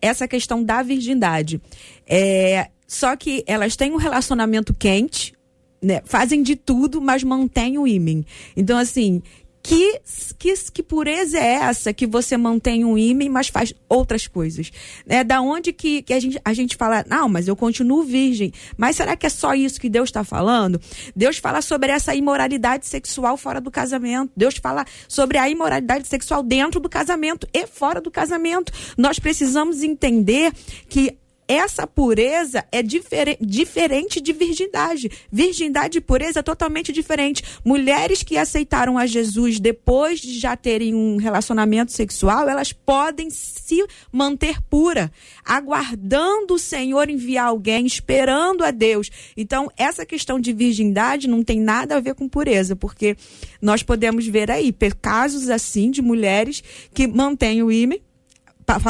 essa 0.01 0.27
questão 0.27 0.63
da 0.63 0.83
virgindade. 0.83 1.61
É, 2.05 2.69
só 2.87 3.15
que 3.15 3.43
elas 3.45 3.75
têm 3.75 3.91
um 3.91 3.97
relacionamento 3.97 4.73
quente, 4.73 5.33
né, 5.81 6.01
fazem 6.05 6.41
de 6.41 6.55
tudo, 6.55 7.01
mas 7.01 7.23
mantêm 7.23 7.77
o 7.77 7.87
ímã. 7.87 8.23
Então, 8.55 8.77
assim, 8.77 9.21
que, 9.67 9.99
que, 10.39 10.53
que 10.71 10.81
pureza 10.81 11.37
é 11.37 11.55
essa 11.55 11.91
que 11.91 12.07
você 12.07 12.37
mantém 12.37 12.85
um 12.85 12.97
ímã, 12.97 13.29
mas 13.29 13.49
faz 13.49 13.73
outras 13.89 14.25
coisas? 14.25 14.71
É 15.05 15.25
da 15.25 15.41
onde 15.41 15.73
que, 15.73 16.01
que 16.03 16.13
a, 16.13 16.19
gente, 16.21 16.39
a 16.45 16.53
gente 16.53 16.77
fala, 16.77 17.03
não, 17.05 17.27
mas 17.27 17.49
eu 17.49 17.55
continuo 17.55 18.01
virgem. 18.01 18.53
Mas 18.77 18.95
será 18.95 19.17
que 19.17 19.25
é 19.25 19.29
só 19.29 19.53
isso 19.53 19.81
que 19.81 19.89
Deus 19.89 20.07
está 20.07 20.23
falando? 20.23 20.79
Deus 21.13 21.37
fala 21.37 21.61
sobre 21.61 21.91
essa 21.91 22.15
imoralidade 22.15 22.87
sexual 22.87 23.35
fora 23.35 23.59
do 23.59 23.69
casamento. 23.69 24.31
Deus 24.37 24.55
fala 24.55 24.85
sobre 25.05 25.37
a 25.37 25.49
imoralidade 25.49 26.07
sexual 26.07 26.41
dentro 26.43 26.79
do 26.79 26.87
casamento 26.87 27.45
e 27.53 27.67
fora 27.67 27.99
do 27.99 28.09
casamento. 28.09 28.71
Nós 28.97 29.19
precisamos 29.19 29.83
entender 29.83 30.53
que 30.87 31.17
essa 31.47 31.87
pureza 31.87 32.65
é 32.71 32.83
difer 32.83 33.37
diferente 33.39 34.19
de 34.19 34.33
virgindade. 34.33 35.09
Virgindade 35.31 35.97
e 35.97 36.01
pureza 36.01 36.39
é 36.39 36.43
totalmente 36.43 36.91
diferente. 36.91 37.43
Mulheres 37.63 38.21
que 38.23 38.37
aceitaram 38.37 38.97
a 38.97 39.05
Jesus 39.05 39.59
depois 39.59 40.19
de 40.19 40.37
já 40.37 40.57
terem 40.57 40.93
um 40.93 41.17
relacionamento 41.17 41.91
sexual, 41.91 42.49
elas 42.49 42.73
podem 42.73 43.29
se 43.29 43.85
manter 44.11 44.61
pura, 44.63 45.11
aguardando 45.45 46.55
o 46.55 46.59
Senhor 46.59 47.09
enviar 47.09 47.47
alguém, 47.47 47.85
esperando 47.85 48.63
a 48.63 48.71
Deus. 48.71 49.09
Então, 49.35 49.71
essa 49.77 50.05
questão 50.05 50.39
de 50.39 50.51
virgindade 50.51 51.27
não 51.27 51.43
tem 51.43 51.59
nada 51.59 51.95
a 51.95 51.99
ver 51.99 52.15
com 52.15 52.27
pureza, 52.27 52.75
porque 52.75 53.15
nós 53.61 53.83
podemos 53.83 54.27
ver 54.27 54.51
aí 54.51 54.73
casos 55.01 55.49
assim 55.49 55.89
de 55.91 56.01
mulheres 56.01 56.63
que 56.93 57.07
mantêm 57.07 57.63
o 57.63 57.71
ímã, 57.71 57.95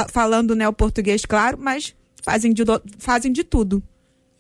falando 0.10 0.56
né, 0.56 0.68
o 0.68 0.74
português, 0.74 1.26
claro, 1.26 1.58
mas 1.60 1.94
fazem 2.28 2.52
de, 2.52 2.64
fazem 2.98 3.32
de 3.32 3.42
tudo. 3.42 3.82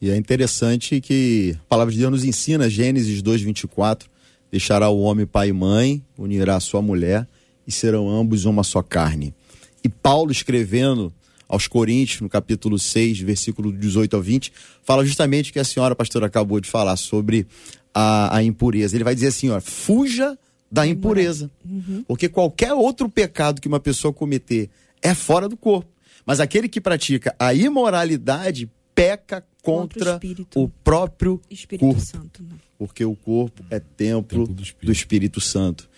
E 0.01 0.09
é 0.09 0.17
interessante 0.17 0.99
que 0.99 1.55
a 1.57 1.69
palavra 1.69 1.93
de 1.93 1.99
Deus 1.99 2.11
nos 2.11 2.25
ensina, 2.25 2.69
Gênesis 2.69 3.21
2, 3.21 3.41
24, 3.43 4.09
deixará 4.51 4.89
o 4.89 4.99
homem 4.99 5.25
pai 5.25 5.49
e 5.49 5.53
mãe, 5.53 6.03
unirá 6.17 6.57
a 6.57 6.59
sua 6.59 6.81
mulher 6.81 7.25
e 7.65 7.71
serão 7.71 8.09
ambos 8.09 8.43
uma 8.43 8.61
só 8.61 8.83
carne. 8.83 9.33
E 9.81 9.87
Paulo 9.87 10.33
escrevendo 10.33 11.13
aos 11.47 11.65
Coríntios, 11.65 12.19
no 12.19 12.27
capítulo 12.27 12.77
6, 12.77 13.21
versículo 13.21 13.71
18 13.71 14.17
ao 14.17 14.21
20, 14.21 14.51
fala 14.83 15.05
justamente 15.05 15.49
o 15.49 15.53
que 15.53 15.59
a 15.59 15.63
senhora 15.63 15.95
pastora 15.95 16.25
acabou 16.25 16.59
de 16.59 16.69
falar 16.69 16.97
sobre 16.97 17.47
a, 17.93 18.35
a 18.35 18.43
impureza. 18.43 18.97
Ele 18.97 19.05
vai 19.05 19.15
dizer 19.15 19.27
assim, 19.27 19.49
ó, 19.49 19.61
fuja 19.61 20.37
da 20.69 20.85
impureza. 20.85 21.49
Uhum. 21.65 22.03
Porque 22.05 22.27
qualquer 22.27 22.73
outro 22.73 23.07
pecado 23.07 23.61
que 23.61 23.67
uma 23.69 23.79
pessoa 23.79 24.13
cometer 24.13 24.69
é 25.01 25.13
fora 25.13 25.47
do 25.47 25.55
corpo. 25.55 25.96
Mas 26.27 26.41
aquele 26.41 26.67
que 26.67 26.81
pratica 26.81 27.33
a 27.39 27.53
imoralidade 27.53 28.69
peca 28.93 29.45
contra, 29.63 30.19
o, 30.55 30.63
o, 30.63 30.69
próprio 30.69 31.41
Espírito 31.49 31.85
corpo. 31.85 32.01
Santo, 32.01 32.43
né? 32.43 32.55
Porque 32.77 33.05
o 33.05 33.15
corpo 33.15 33.63
é 33.69 33.79
templo, 33.79 34.39
templo 34.39 34.53
do, 34.53 34.61
Espírito. 34.61 34.85
do, 34.85 34.91
Espírito. 34.91 35.41
Santo. 35.41 35.89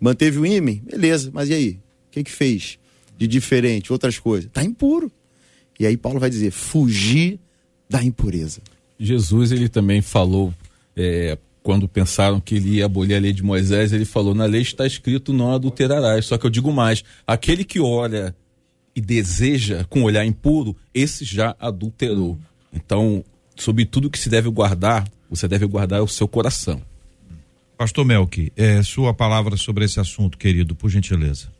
Manteve 0.00 0.40
o 0.40 0.44
ímã? 0.44 0.80
Beleza, 0.82 1.30
mas 1.32 1.48
e 1.50 1.54
aí? 1.54 1.70
O 2.08 2.10
que 2.10 2.24
que 2.24 2.32
fez 2.32 2.80
de 3.16 3.28
diferente? 3.28 3.92
Outras 3.92 4.18
coisas? 4.18 4.46
Está 4.46 4.64
impuro. 4.64 5.10
E 5.78 5.86
aí 5.86 5.96
Paulo 5.96 6.18
vai 6.18 6.30
dizer, 6.30 6.50
fugir 6.50 7.38
da 7.88 8.02
impureza. 8.02 8.60
Jesus, 8.98 9.52
ele 9.52 9.68
também 9.68 10.02
falou, 10.02 10.52
é, 10.96 11.38
quando 11.62 11.86
pensaram 11.86 12.40
que 12.40 12.56
ele 12.56 12.76
ia 12.76 12.86
abolir 12.86 13.16
a 13.16 13.20
lei 13.20 13.32
de 13.32 13.42
Moisés, 13.42 13.92
ele 13.92 14.04
falou, 14.04 14.34
na 14.34 14.46
lei 14.46 14.62
está 14.62 14.84
escrito, 14.84 15.32
não 15.32 15.52
adulterarás. 15.52 16.26
Só 16.26 16.36
que 16.36 16.44
eu 16.44 16.50
digo 16.50 16.72
mais, 16.72 17.04
aquele 17.24 17.64
que 17.64 17.78
olha 17.78 18.34
e 18.96 19.00
deseja 19.00 19.84
com 19.84 20.02
olhar 20.02 20.24
impuro, 20.24 20.74
esse 20.94 21.22
já 21.22 21.54
adulterou. 21.60 22.38
Então, 22.72 23.22
sobre 23.54 23.84
tudo 23.84 24.08
que 24.08 24.18
se 24.18 24.30
deve 24.30 24.48
guardar, 24.48 25.06
você 25.28 25.46
deve 25.46 25.66
guardar 25.66 26.02
o 26.02 26.08
seu 26.08 26.26
coração. 26.26 26.80
Pastor 27.76 28.06
Melk, 28.06 28.50
é, 28.56 28.82
sua 28.82 29.12
palavra 29.12 29.58
sobre 29.58 29.84
esse 29.84 30.00
assunto, 30.00 30.38
querido, 30.38 30.74
por 30.74 30.88
gentileza. 30.88 31.54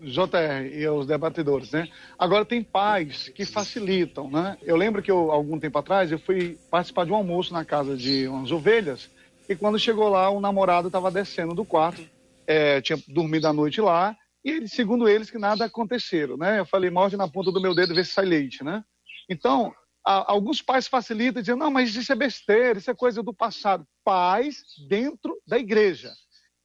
JR 0.00 0.66
e 0.74 0.88
os 0.88 1.06
debatedores, 1.06 1.70
né? 1.70 1.86
Agora 2.18 2.44
tem 2.44 2.60
pais 2.60 3.28
que 3.28 3.44
facilitam, 3.44 4.28
né? 4.28 4.56
Eu 4.62 4.76
lembro 4.76 5.00
que 5.00 5.12
eu, 5.12 5.30
algum 5.30 5.60
tempo 5.60 5.78
atrás 5.78 6.10
eu 6.10 6.18
fui 6.18 6.58
participar 6.68 7.06
de 7.06 7.12
um 7.12 7.14
almoço 7.14 7.52
na 7.52 7.64
casa 7.64 7.96
de 7.96 8.26
umas 8.26 8.50
ovelhas 8.50 9.08
e 9.48 9.54
quando 9.54 9.78
chegou 9.78 10.08
lá 10.08 10.28
o 10.28 10.40
namorado 10.40 10.88
estava 10.88 11.08
descendo 11.08 11.54
do 11.54 11.64
quarto, 11.64 12.02
é, 12.48 12.80
tinha 12.80 12.98
dormido 13.06 13.46
a 13.46 13.52
noite 13.52 13.80
lá 13.80 14.16
e 14.44 14.68
segundo 14.68 15.08
eles, 15.08 15.30
que 15.30 15.38
nada 15.38 15.64
aconteceram, 15.64 16.36
né? 16.36 16.58
Eu 16.58 16.66
falei, 16.66 16.90
morde 16.90 17.16
na 17.16 17.28
ponta 17.28 17.52
do 17.52 17.60
meu 17.60 17.74
dedo 17.74 17.94
vê 17.94 18.04
se 18.04 18.12
sai 18.12 18.24
leite, 18.24 18.64
né? 18.64 18.84
Então, 19.28 19.72
a, 20.04 20.32
alguns 20.32 20.60
pais 20.60 20.88
facilitam 20.88 21.40
dizendo, 21.40 21.60
não, 21.60 21.70
mas 21.70 21.94
isso 21.94 22.12
é 22.12 22.16
besteira, 22.16 22.78
isso 22.78 22.90
é 22.90 22.94
coisa 22.94 23.22
do 23.22 23.32
passado. 23.32 23.86
Pais 24.04 24.64
dentro 24.88 25.40
da 25.46 25.58
igreja. 25.58 26.12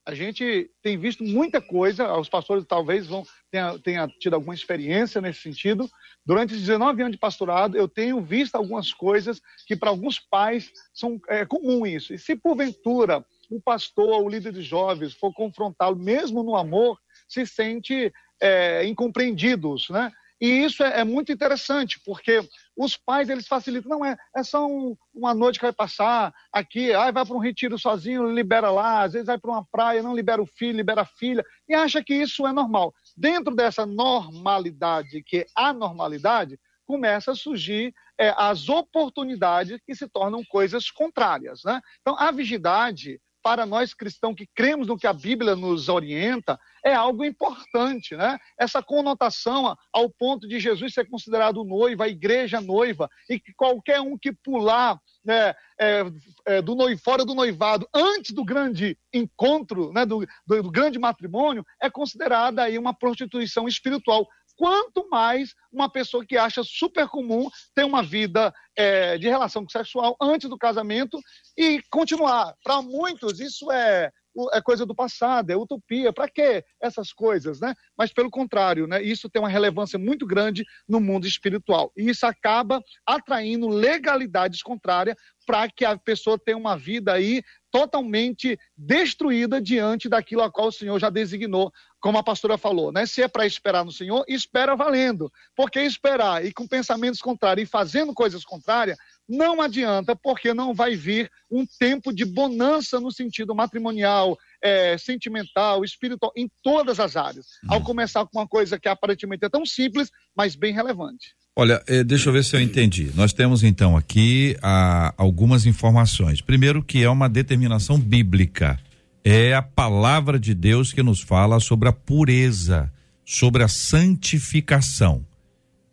A 0.08 0.16
gente 0.16 0.72
tem 0.82 0.98
visto 0.98 1.22
muita 1.22 1.62
coisa, 1.62 2.18
os 2.18 2.30
pastores 2.30 2.66
talvez 2.66 3.08
vão 3.08 3.26
tenha, 3.52 3.78
tenha 3.78 4.08
tido 4.08 4.36
alguma 4.36 4.56
experiência 4.56 5.20
nesse 5.20 5.42
sentido. 5.42 5.90
Durante 6.26 6.54
os 6.54 6.62
19 6.62 7.02
anos 7.02 7.12
de 7.12 7.20
pastorado, 7.20 7.76
eu 7.78 7.90
tenho 7.90 8.22
visto 8.22 8.56
algumas 8.56 8.94
coisas 8.94 9.42
que 9.68 9.76
para 9.76 9.90
alguns 9.90 10.18
pais 10.18 10.72
são 10.94 11.20
é, 11.28 11.46
comum 11.46 11.86
isso. 11.86 12.14
E 12.14 12.18
se 12.18 12.38
porventura 12.38 13.24
o 13.52 13.62
pastor, 13.62 14.24
o 14.24 14.30
líder 14.30 14.54
de 14.54 14.62
jovens, 14.62 15.14
for 15.14 15.34
confrontá-lo 15.34 15.98
mesmo 15.98 16.42
no 16.42 16.56
amor, 16.56 16.98
se 17.28 17.46
sente 17.46 18.12
é, 18.42 18.86
incompreendidos, 18.86 19.90
né? 19.90 20.12
E 20.40 20.48
isso 20.48 20.84
é, 20.84 21.00
é, 21.00 21.04
muito 21.04 21.32
interessante, 21.32 22.00
porque 22.06 22.48
os 22.76 22.96
pais, 22.96 23.28
eles 23.28 23.48
facilitam. 23.48 23.90
Não, 23.90 24.06
é, 24.06 24.16
é 24.36 24.44
só 24.44 24.68
um, 24.68 24.96
uma 25.14 25.34
noite 25.34 25.58
que 25.58 25.66
vai 25.66 25.74
passar 25.74 26.32
aqui, 26.52 26.94
aí 26.94 27.12
vai 27.12 27.26
para 27.26 27.36
um 27.36 27.40
retiro 27.40 27.78
sozinho, 27.78 28.32
libera 28.32 28.70
lá, 28.70 29.02
às 29.02 29.14
vezes 29.14 29.26
vai 29.26 29.38
para 29.40 29.50
uma 29.50 29.66
praia, 29.66 30.04
não 30.04 30.16
libera 30.16 30.42
o 30.42 30.46
filho, 30.46 30.78
libera 30.78 31.02
a 31.02 31.06
filha, 31.06 31.44
e 31.68 31.74
acha 31.74 32.04
que 32.04 32.14
isso 32.14 32.46
é 32.46 32.54
normal. 32.54 32.94
dentro 33.16 33.56
dessa 33.56 33.86
normalidade, 33.86 35.24
que 35.24 35.40
é 35.40 35.46
a 35.56 35.74
normalidade, 35.74 36.60
começa 36.86 37.32
a 37.32 37.36
surgir 37.36 37.94
é, 38.18 38.34
as 38.38 38.70
oportunidades 38.70 39.80
que 39.86 39.96
se 39.96 40.08
tornam 40.08 40.44
coisas 40.46 40.90
contrárias. 40.90 41.62
Né? 41.64 41.82
Então, 42.02 42.16
a 42.18 42.32
virgindade, 42.32 43.20
para 43.48 43.66
nós 43.66 43.94
cristãos 43.94 44.36
que 44.36 44.46
cremos 44.46 44.88
no 44.88 44.98
que 44.98 45.08
a 45.08 45.14
Bíblia 45.14 45.56
nos 45.56 45.88
orienta, 45.88 46.60
é 46.84 46.94
algo 46.94 47.24
importante, 47.24 48.14
né? 48.14 48.38
Essa 48.60 48.84
conotação 48.84 49.74
ao 49.94 50.10
ponto 50.10 50.46
de 50.46 50.60
Jesus 50.60 50.94
ser 50.94 51.10
considerado 51.10 51.64
noivo, 51.64 52.04
a 52.04 52.10
igreja 52.10 52.60
noiva, 52.60 53.10
e 53.30 53.40
que 53.40 53.54
qualquer 53.54 54.02
um 54.02 54.18
que 54.18 54.34
pular 54.34 55.00
né, 55.24 55.56
é, 55.80 56.06
é, 56.46 56.62
do 56.62 56.76
noivo, 56.76 57.02
fora 57.02 57.24
do 57.24 57.34
noivado, 57.34 57.88
antes 57.94 58.32
do 58.32 58.44
grande 58.44 58.98
encontro, 59.14 59.94
né, 59.94 60.06
do, 60.06 60.28
do, 60.46 60.64
do 60.64 60.70
grande 60.70 61.00
matrimônio, 61.00 61.66
é 61.82 61.90
considerada 61.90 62.64
aí 62.64 62.78
uma 62.78 62.94
prostituição 62.94 63.66
espiritual 63.66 64.28
quanto 64.58 65.08
mais 65.10 65.54
uma 65.72 65.90
pessoa 65.90 66.26
que 66.26 66.36
acha 66.36 66.64
super 66.64 67.08
comum 67.08 67.48
ter 67.76 67.86
uma 67.86 68.02
vida 68.02 68.54
é, 68.76 69.18
de 69.18 69.30
relação 69.30 69.66
sexual 69.70 70.18
antes 70.20 70.50
do 70.50 70.58
casamento 70.58 71.20
e 71.56 71.82
continuar. 71.90 72.56
Para 72.64 72.82
muitos, 72.82 73.40
isso 73.40 73.72
é, 73.72 74.12
é 74.54 74.62
coisa 74.62 74.86
do 74.86 74.96
passado, 74.96 75.52
é 75.52 75.56
utopia. 75.56 76.12
Para 76.12 76.28
que 76.28 76.64
essas 76.82 77.14
coisas, 77.14 77.60
né? 77.60 77.76
Mas 77.96 78.12
pelo 78.12 78.32
contrário, 78.32 78.88
né? 78.88 79.02
Isso 79.02 79.30
tem 79.30 79.42
uma 79.42 79.50
relevância 79.50 80.00
muito 80.00 80.26
grande 80.26 80.66
no 80.88 81.00
mundo 81.00 81.28
espiritual. 81.28 81.92
E 81.96 82.10
isso 82.10 82.26
acaba 82.26 82.82
atraindo 83.06 83.68
legalidades 83.68 84.62
contrárias 84.64 85.16
para 85.46 85.70
que 85.70 85.86
a 85.86 85.98
pessoa 85.98 86.38
tenha 86.38 86.58
uma 86.58 86.76
vida 86.76 87.14
aí 87.14 87.42
totalmente 87.72 88.60
destruída 88.76 89.62
diante 89.62 90.10
daquilo 90.10 90.42
a 90.42 90.52
qual 90.52 90.68
o 90.68 90.72
Senhor 90.72 91.00
já 91.00 91.10
designou, 91.10 91.72
como 92.00 92.18
a 92.18 92.24
pastora 92.24 92.58
falou, 92.58 92.92
né? 92.92 93.06
Se 93.06 93.22
é 93.22 93.28
para 93.28 93.46
esperar 93.46 93.84
no 93.84 93.92
Senhor, 93.92 94.24
espera 94.28 94.76
valendo. 94.76 95.32
Porque 95.56 95.80
esperar 95.80 96.46
e 96.46 96.54
com 96.54 96.68
pensamentos 96.68 97.22
contrários 97.22 97.68
e 97.68 97.72
fazendo 97.72 98.14
coisas 98.14 98.46
contrárias, 98.46 98.98
não 99.28 99.62
adianta, 99.62 100.16
porque 100.16 100.54
não 100.54 100.74
vai 100.74 100.96
vir 100.96 101.30
um 101.52 101.66
tempo 101.66 102.14
de 102.14 102.24
bonança 102.24 103.00
no 103.00 103.12
sentido 103.12 103.54
matrimonial, 103.54 104.38
é, 104.62 104.98
sentimental, 104.98 105.84
espiritual, 105.84 106.32
em 106.36 106.50
todas 106.64 107.00
as 107.00 107.16
áreas. 107.16 107.46
Ao 107.68 107.82
começar 107.82 108.26
com 108.26 108.40
uma 108.40 108.48
coisa 108.48 108.80
que 108.80 108.88
aparentemente 108.88 109.46
é 109.46 109.50
tão 109.50 109.66
simples, 109.66 110.10
mas 110.36 110.56
bem 110.56 110.74
relevante. 110.74 111.36
Olha, 111.60 111.82
eh, 111.88 112.04
deixa 112.04 112.30
eu 112.30 112.34
ver 112.34 112.44
se 112.44 112.56
eu 112.56 112.62
entendi. 112.62 113.12
Nós 113.16 113.34
temos 113.34 113.64
então 113.64 113.98
aqui 113.98 114.56
ah, 114.62 115.12
algumas 115.18 115.66
informações. 115.66 116.40
Primeiro, 116.40 116.84
que 116.84 117.04
é 117.04 117.10
uma 117.10 117.28
determinação 117.28 118.00
bíblica. 118.00 118.80
É 119.24 119.56
a 119.56 119.62
palavra 119.64 120.40
de 120.40 120.54
Deus 120.54 120.94
que 120.94 121.02
nos 121.02 121.20
fala 121.20 121.60
sobre 121.60 121.90
a 121.90 121.92
pureza, 121.92 122.94
sobre 123.26 123.64
a 123.64 123.68
santificação. 123.68 125.26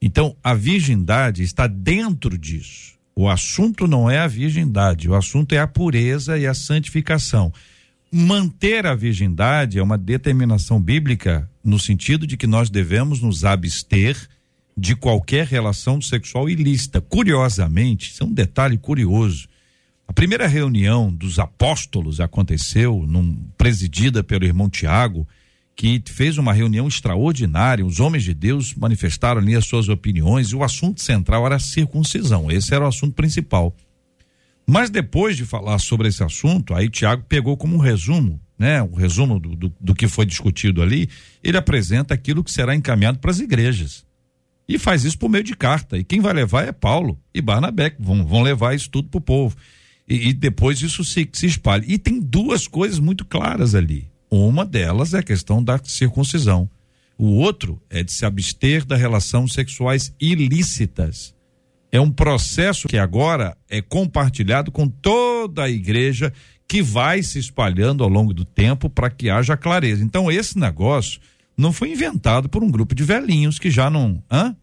Então, 0.03 0.37
a 0.45 0.53
virgindade 0.53 1.43
está 1.43 1.67
dentro 1.67 2.37
disso. 2.37 2.95
O 3.17 3.27
assunto 3.27 3.89
não 3.89 4.11
é 4.11 4.19
a 4.19 4.27
virgindade, 4.27 5.09
o 5.09 5.15
assunto 5.15 5.55
é 5.55 5.59
a 5.59 5.67
pureza 5.67 6.37
e 6.37 6.47
a 6.47 6.53
santificação. 6.53 7.51
Manter 8.17 8.87
a 8.87 8.95
virgindade 8.95 9.77
é 9.77 9.83
uma 9.83 9.99
determinação 9.99 10.81
bíblica 10.81 11.51
no 11.65 11.81
sentido 11.81 12.29
de 12.29 12.37
que 12.37 12.47
nós 12.47 12.71
devemos 12.71 13.21
nos 13.21 13.45
abster 13.45 14.17
de 14.79 14.95
qualquer 14.95 15.45
relação 15.49 16.01
sexual 16.01 16.49
ilícita. 16.49 17.01
Curiosamente, 17.01 18.13
isso 18.13 18.23
é 18.23 18.27
um 18.27 18.33
detalhe 18.33 18.79
curioso. 18.79 19.49
A 20.07 20.13
primeira 20.13 20.47
reunião 20.47 21.13
dos 21.13 21.41
apóstolos 21.41 22.21
aconteceu 22.21 23.05
num, 23.05 23.35
presidida 23.59 24.23
pelo 24.23 24.45
irmão 24.45 24.71
Tiago, 24.71 25.27
que 25.75 26.01
fez 26.07 26.39
uma 26.39 26.53
reunião 26.53 26.87
extraordinária. 26.87 27.85
Os 27.85 27.99
homens 27.99 28.23
de 28.23 28.33
Deus 28.33 28.75
manifestaram 28.75 29.41
ali 29.41 29.57
as 29.57 29.67
suas 29.67 29.89
opiniões 29.89 30.51
e 30.51 30.55
o 30.55 30.63
assunto 30.63 31.03
central 31.03 31.47
era 31.47 31.57
a 31.57 31.59
circuncisão. 31.59 32.49
Esse 32.49 32.73
era 32.73 32.85
o 32.85 32.89
assunto 32.89 33.15
principal. 33.15 33.75
Mas 34.67 34.89
depois 34.91 35.37
de 35.37 35.45
falar 35.45 35.79
sobre 35.79 36.09
esse 36.09 36.23
assunto, 36.23 36.75
aí 36.75 36.89
Tiago 36.89 37.25
pegou 37.29 37.57
como 37.57 37.77
um 37.77 37.81
resumo, 37.81 38.41
né? 38.59 38.83
Um 38.83 38.95
resumo 38.95 39.39
do, 39.39 39.55
do, 39.55 39.75
do 39.81 39.95
que 39.95 40.09
foi 40.09 40.25
discutido 40.25 40.81
ali. 40.81 41.09
Ele 41.43 41.57
apresenta 41.57 42.15
aquilo 42.15 42.43
que 42.43 42.51
será 42.51 42.75
encaminhado 42.75 43.19
para 43.19 43.31
as 43.31 43.41
igrejas. 43.41 44.05
E 44.67 44.79
faz 44.79 45.05
isso 45.05 45.19
por 45.19 45.29
meio 45.29 45.45
de 45.45 45.55
carta. 45.55 45.99
E 45.99 46.05
quem 46.05 46.21
vai 46.21 46.33
levar 46.33 46.67
é 46.67 46.73
Paulo 46.73 47.21
e 47.35 47.43
Barnabé, 47.43 47.95
vão, 47.99 48.25
vão 48.25 48.43
levar 48.43 48.75
isso 48.75 48.89
tudo 48.89 49.09
para 49.09 49.19
o 49.19 49.21
povo. 49.21 49.57
E, 50.09 50.29
e, 50.29 50.33
depois 50.33 50.81
isso 50.81 51.05
se, 51.05 51.29
se 51.33 51.47
espalha. 51.47 51.85
E 51.87 51.99
tem 51.99 52.21
duas 52.21 52.67
coisas 52.67 52.99
muito 52.99 53.25
claras 53.25 53.75
ali. 53.75 54.09
Uma 54.31 54.65
delas 54.65 55.15
é 55.15 55.19
a 55.19 55.23
questão 55.23 55.63
da 55.63 55.79
circuncisão. 55.85 56.69
O 57.17 57.27
outro 57.27 57.81
é 57.89 58.03
de 58.03 58.13
se 58.13 58.25
abster 58.25 58.85
das 58.85 58.99
relações 58.99 59.53
sexuais 59.53 60.13
ilícitas. 60.21 61.35
É 61.95 62.01
um 62.01 62.11
processo 62.11 62.89
que 62.89 62.99
agora 62.99 63.57
é 63.71 63.81
compartilhado 63.81 64.73
com 64.73 64.89
toda 64.89 65.63
a 65.63 65.71
igreja 65.71 66.33
que 66.67 66.83
vai 66.83 67.23
se 67.23 67.39
espalhando 67.39 68.03
ao 68.03 68.11
longo 68.11 68.35
do 68.35 68.45
tempo 68.45 68.91
para 68.91 69.09
que 69.09 69.31
haja 69.31 69.57
clareza. 69.57 70.03
Então, 70.03 70.29
esse 70.29 70.59
negócio 70.59 71.21
não 71.57 71.73
foi 71.73 71.93
inventado 71.93 72.49
por 72.49 72.65
um 72.65 72.71
grupo 72.71 72.97
de 72.97 73.05
velhinhos 73.05 73.61
que 73.61 73.71
já 73.71 73.89
não. 73.89 74.21
Hã? 74.29 74.57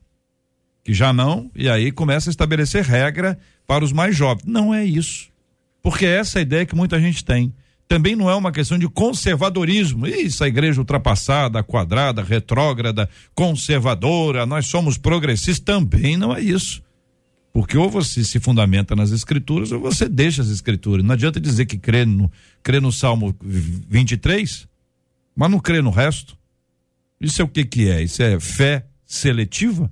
Que 0.84 0.94
já 0.94 1.14
não, 1.14 1.50
e 1.56 1.70
aí 1.70 1.90
começa 1.90 2.30
a 2.30 2.32
estabelecer 2.32 2.84
regra 2.84 3.40
para 3.66 3.86
os 3.86 3.94
mais 3.94 4.14
jovens. 4.14 4.44
Não 4.46 4.74
é 4.74 4.84
isso. 4.84 5.30
Porque 5.82 6.06
é 6.06 6.18
essa 6.18 6.40
a 6.40 6.42
ideia 6.42 6.66
que 6.66 6.76
muita 6.76 7.00
gente 7.00 7.24
tem. 7.24 7.54
Também 7.88 8.14
não 8.14 8.30
é 8.30 8.36
uma 8.36 8.52
questão 8.52 8.78
de 8.78 8.90
conservadorismo. 8.90 10.06
Isso, 10.06 10.44
a 10.44 10.50
igreja 10.50 10.82
ultrapassada, 10.82 11.64
quadrada, 11.64 12.22
retrógrada, 12.22 13.10
conservadora, 13.34 14.46
nós 14.46 14.68
somos 14.68 14.98
progressistas. 14.98 15.62
Também 15.62 16.18
não 16.18 16.36
é 16.36 16.42
isso. 16.42 16.84
Porque 17.54 17.78
ou 17.78 17.89
você 17.89 18.24
se 18.24 18.39
fundamenta 18.39 18.95
nas 18.95 19.12
escrituras 19.12 19.72
ou 19.72 19.80
você 19.80 20.08
deixa 20.08 20.41
as 20.41 20.49
escrituras. 20.49 21.06
Não 21.06 21.14
adianta 21.14 21.39
dizer 21.39 21.66
que 21.66 21.78
crê 21.78 22.06
no, 22.06 22.32
crê 22.64 22.80
no 22.80 22.91
Salmo 22.91 23.36
23, 23.41 24.68
mas 25.36 25.52
não 25.52 25.60
crê 25.60 25.82
no 25.82 25.89
resto. 25.89 26.38
Isso 27.20 27.41
é 27.41 27.45
o 27.45 27.47
que 27.47 27.66
que 27.66 27.89
é? 27.89 28.02
Isso 28.02 28.24
é 28.24 28.39
fé 28.39 28.86
seletiva? 29.06 29.91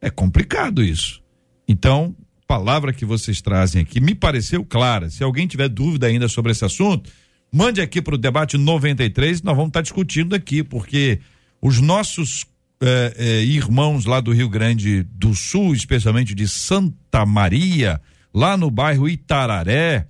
É 0.00 0.08
complicado 0.08 0.82
isso. 0.82 1.20
Então, 1.66 2.14
palavra 2.46 2.92
que 2.92 3.04
vocês 3.04 3.40
trazem 3.42 3.82
aqui 3.82 4.00
me 4.00 4.14
pareceu 4.14 4.64
clara. 4.64 5.10
Se 5.10 5.24
alguém 5.24 5.46
tiver 5.46 5.68
dúvida 5.68 6.06
ainda 6.06 6.28
sobre 6.28 6.52
esse 6.52 6.64
assunto, 6.64 7.10
mande 7.52 7.80
aqui 7.80 8.00
para 8.00 8.14
o 8.14 8.18
debate 8.18 8.56
93, 8.56 9.42
nós 9.42 9.56
vamos 9.56 9.70
estar 9.70 9.80
tá 9.80 9.82
discutindo 9.82 10.34
aqui, 10.34 10.62
porque 10.62 11.20
os 11.60 11.80
nossos 11.80 12.46
eh, 12.80 13.14
eh, 13.16 13.44
irmãos 13.44 14.04
lá 14.04 14.20
do 14.20 14.32
Rio 14.32 14.48
Grande 14.48 15.02
do 15.02 15.34
Sul, 15.34 15.74
especialmente 15.74 16.34
de 16.34 16.46
Santa 16.46 17.24
Maria, 17.24 18.00
lá 18.34 18.56
no 18.56 18.70
bairro 18.70 19.08
Itararé, 19.08 20.06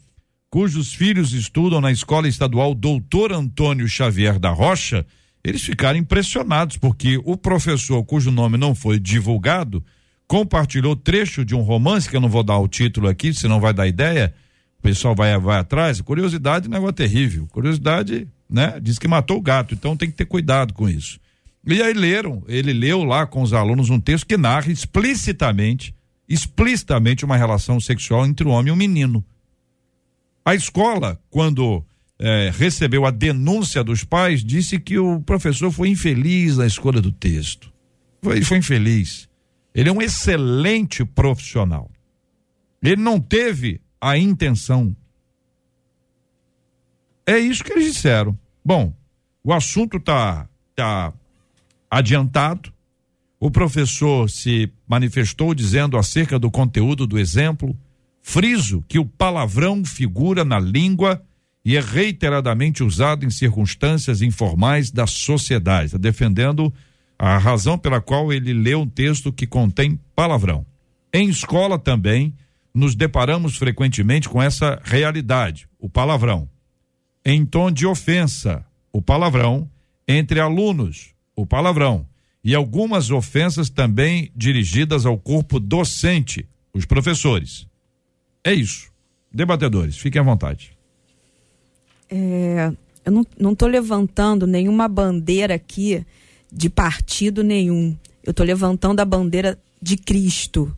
cujos 0.50 0.92
filhos 0.92 1.32
estudam 1.32 1.80
na 1.80 1.92
escola 1.92 2.26
estadual 2.26 2.74
Doutor 2.74 3.32
Antônio 3.32 3.88
Xavier 3.88 4.38
da 4.38 4.50
Rocha, 4.50 5.06
eles 5.44 5.62
ficaram 5.62 5.98
impressionados 5.98 6.76
porque 6.76 7.20
o 7.24 7.36
professor, 7.36 8.02
cujo 8.04 8.32
nome 8.32 8.58
não 8.58 8.74
foi 8.74 8.98
divulgado, 8.98 9.84
compartilhou 10.26 10.96
trecho 10.96 11.44
de 11.44 11.54
um 11.54 11.60
romance, 11.60 12.08
que 12.08 12.16
eu 12.16 12.20
não 12.20 12.28
vou 12.28 12.42
dar 12.42 12.58
o 12.58 12.66
título 12.66 13.08
aqui, 13.08 13.32
senão 13.32 13.60
vai 13.60 13.72
dar 13.72 13.86
ideia, 13.86 14.34
o 14.78 14.82
pessoal 14.82 15.14
vai, 15.14 15.38
vai 15.38 15.58
atrás. 15.58 16.00
Curiosidade, 16.00 16.68
negócio 16.68 16.94
terrível. 16.94 17.46
Curiosidade, 17.52 18.26
né? 18.50 18.78
Diz 18.82 18.98
que 18.98 19.06
matou 19.06 19.38
o 19.38 19.40
gato, 19.40 19.72
então 19.72 19.96
tem 19.96 20.10
que 20.10 20.16
ter 20.16 20.24
cuidado 20.24 20.74
com 20.74 20.88
isso. 20.88 21.20
E 21.66 21.82
aí 21.82 21.92
leram, 21.92 22.44
ele 22.46 22.72
leu 22.72 23.02
lá 23.02 23.26
com 23.26 23.42
os 23.42 23.52
alunos 23.52 23.90
um 23.90 23.98
texto 23.98 24.26
que 24.26 24.36
narra 24.36 24.70
explicitamente, 24.70 25.92
explicitamente 26.28 27.24
uma 27.24 27.36
relação 27.36 27.80
sexual 27.80 28.24
entre 28.24 28.46
o 28.46 28.50
homem 28.50 28.68
e 28.68 28.72
o 28.72 28.76
menino. 28.76 29.24
A 30.44 30.54
escola, 30.54 31.20
quando 31.28 31.84
é, 32.20 32.52
recebeu 32.56 33.04
a 33.04 33.10
denúncia 33.10 33.82
dos 33.82 34.04
pais, 34.04 34.44
disse 34.44 34.78
que 34.78 34.96
o 34.96 35.20
professor 35.20 35.72
foi 35.72 35.88
infeliz 35.88 36.56
na 36.56 36.66
escolha 36.66 37.00
do 37.00 37.10
texto. 37.10 37.72
Foi, 38.22 38.40
foi 38.42 38.58
infeliz. 38.58 39.28
Ele 39.74 39.88
é 39.88 39.92
um 39.92 40.00
excelente 40.00 41.04
profissional. 41.04 41.90
Ele 42.80 43.02
não 43.02 43.20
teve 43.20 43.80
a 44.00 44.16
intenção. 44.16 44.96
É 47.26 47.36
isso 47.38 47.64
que 47.64 47.72
eles 47.72 47.92
disseram. 47.92 48.38
Bom, 48.64 48.94
o 49.42 49.52
assunto 49.52 49.96
está 49.96 50.48
tá 50.76 51.12
adiantado. 51.90 52.72
O 53.38 53.50
professor 53.50 54.28
se 54.30 54.72
manifestou 54.88 55.54
dizendo 55.54 55.96
acerca 55.96 56.38
do 56.38 56.50
conteúdo 56.50 57.06
do 57.06 57.18
exemplo. 57.18 57.76
Friso 58.22 58.84
que 58.88 58.98
o 58.98 59.04
palavrão 59.04 59.84
figura 59.84 60.44
na 60.44 60.58
língua 60.58 61.22
e 61.66 61.76
é 61.76 61.80
reiteradamente 61.80 62.84
usado 62.84 63.26
em 63.26 63.30
circunstâncias 63.30 64.22
informais 64.22 64.92
da 64.92 65.04
sociedade, 65.04 65.90
tá 65.90 65.98
defendendo 65.98 66.72
a 67.18 67.38
razão 67.38 67.76
pela 67.76 68.00
qual 68.00 68.32
ele 68.32 68.52
leu 68.52 68.82
um 68.82 68.88
texto 68.88 69.32
que 69.32 69.48
contém 69.48 69.98
palavrão. 70.14 70.64
Em 71.12 71.28
escola 71.28 71.76
também 71.76 72.32
nos 72.72 72.94
deparamos 72.94 73.56
frequentemente 73.56 74.28
com 74.28 74.40
essa 74.40 74.80
realidade, 74.84 75.68
o 75.76 75.88
palavrão. 75.88 76.48
Em 77.24 77.44
tom 77.44 77.72
de 77.72 77.84
ofensa, 77.84 78.64
o 78.92 79.02
palavrão 79.02 79.68
entre 80.06 80.38
alunos, 80.38 81.15
o 81.36 81.46
palavrão, 81.46 82.06
e 82.42 82.54
algumas 82.54 83.10
ofensas 83.10 83.68
também 83.68 84.32
dirigidas 84.34 85.04
ao 85.04 85.18
corpo 85.18 85.60
docente, 85.60 86.48
os 86.72 86.86
professores. 86.86 87.66
É 88.42 88.54
isso. 88.54 88.90
Debatedores, 89.32 89.98
fiquem 89.98 90.20
à 90.20 90.24
vontade. 90.24 90.72
É, 92.08 92.72
eu 93.04 93.26
não 93.38 93.52
estou 93.52 93.68
levantando 93.68 94.46
nenhuma 94.46 94.88
bandeira 94.88 95.54
aqui 95.56 96.04
de 96.52 96.70
partido 96.70 97.44
nenhum. 97.44 97.96
Eu 98.24 98.30
estou 98.30 98.46
levantando 98.46 99.00
a 99.00 99.04
bandeira 99.04 99.58
de 99.82 99.96
Cristo. 99.96 100.74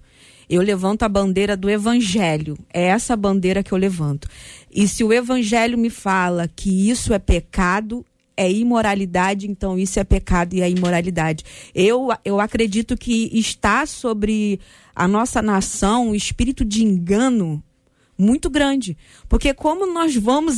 Eu 0.48 0.62
levanto 0.62 1.02
a 1.02 1.08
bandeira 1.08 1.56
do 1.56 1.68
Evangelho. 1.68 2.58
É 2.72 2.84
essa 2.84 3.14
bandeira 3.14 3.62
que 3.62 3.72
eu 3.72 3.78
levanto. 3.78 4.26
E 4.70 4.88
se 4.88 5.04
o 5.04 5.12
Evangelho 5.12 5.76
me 5.76 5.90
fala 5.90 6.48
que 6.48 6.90
isso 6.90 7.12
é 7.12 7.18
pecado, 7.18 8.04
é 8.38 8.50
imoralidade, 8.50 9.50
então 9.50 9.76
isso 9.76 9.98
é 9.98 10.04
pecado 10.04 10.54
e 10.54 10.62
é 10.62 10.70
imoralidade. 10.70 11.44
Eu, 11.74 12.08
eu 12.24 12.40
acredito 12.40 12.96
que 12.96 13.28
está 13.32 13.84
sobre 13.84 14.60
a 14.94 15.08
nossa 15.08 15.42
nação 15.42 16.10
o 16.10 16.14
espírito 16.14 16.64
de 16.64 16.84
engano 16.84 17.60
muito 18.16 18.48
grande. 18.48 18.96
Porque 19.28 19.52
como 19.52 19.92
nós 19.92 20.14
vamos 20.14 20.56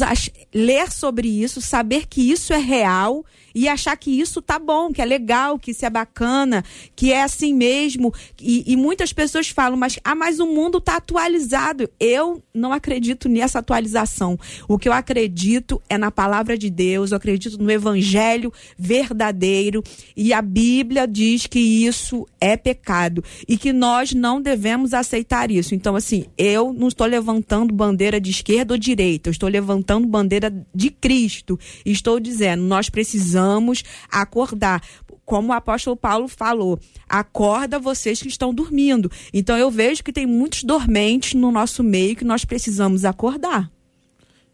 ler 0.55 0.93
sobre 0.93 1.29
isso, 1.29 1.61
saber 1.61 2.07
que 2.07 2.31
isso 2.31 2.53
é 2.53 2.59
real 2.59 3.25
e 3.55 3.69
achar 3.69 3.97
que 3.97 4.11
isso 4.11 4.41
tá 4.41 4.59
bom, 4.59 4.93
que 4.93 5.03
é 5.03 5.05
legal, 5.05 5.59
que 5.59 5.71
isso 5.73 5.85
é 5.85 5.91
bacana, 5.91 6.65
que 6.95 7.13
é 7.13 7.23
assim 7.23 7.55
mesmo. 7.55 8.13
E, 8.41 8.73
e 8.73 8.77
muitas 8.77 9.13
pessoas 9.13 9.49
falam, 9.49 9.77
mas, 9.77 9.99
ah, 10.05 10.15
mas 10.15 10.39
o 10.39 10.47
mundo 10.47 10.81
tá 10.81 10.97
atualizado. 10.97 11.89
Eu 11.99 12.43
não 12.55 12.73
acredito 12.73 13.29
nessa 13.29 13.59
atualização. 13.59 14.39
O 14.69 14.79
que 14.79 14.89
eu 14.89 14.93
acredito 14.93 15.81
é 15.89 15.99
na 15.99 16.11
palavra 16.11 16.57
de 16.57 16.71
Deus, 16.71 17.11
eu 17.11 17.17
acredito 17.17 17.59
no 17.63 17.71
evangelho 17.71 18.53
verdadeiro. 18.79 19.83
E 20.17 20.33
a 20.33 20.43
Bíblia 20.43 21.07
diz 21.07 21.47
que 21.47 21.59
isso 21.59 22.27
é 22.41 22.57
pecado 22.57 23.23
e 23.49 23.57
que 23.57 23.73
nós 23.73 24.13
não 24.13 24.41
devemos 24.41 24.95
aceitar 24.95 25.51
isso. 25.51 25.75
Então, 25.75 25.97
assim, 25.97 26.27
eu 26.37 26.73
não 26.73 26.89
estou 26.89 27.07
levantando 27.07 27.75
bandeira 27.75 28.21
de 28.21 28.31
esquerda 28.31 28.75
ou 28.75 28.79
direita, 28.79 29.29
eu 29.29 29.33
estou 29.33 29.49
levantando 29.49 30.07
bandeira 30.07 30.53
de 30.75 30.91
Cristo. 30.91 31.59
Estou 31.85 32.21
dizendo, 32.21 32.63
nós 32.63 32.89
precisamos 32.89 33.40
precisamos 33.41 33.85
acordar. 34.11 34.83
Como 35.25 35.49
o 35.49 35.53
apóstolo 35.53 35.97
Paulo 35.97 36.27
falou, 36.27 36.79
acorda 37.09 37.79
vocês 37.79 38.21
que 38.21 38.29
estão 38.29 38.53
dormindo. 38.53 39.11
Então 39.33 39.57
eu 39.57 39.71
vejo 39.71 40.03
que 40.03 40.13
tem 40.13 40.27
muitos 40.27 40.65
dormentes 40.65 41.35
no 41.35 41.53
nosso 41.53 41.83
meio 41.83 42.17
que 42.17 42.25
nós 42.25 42.45
precisamos 42.45 43.05
acordar. 43.05 43.71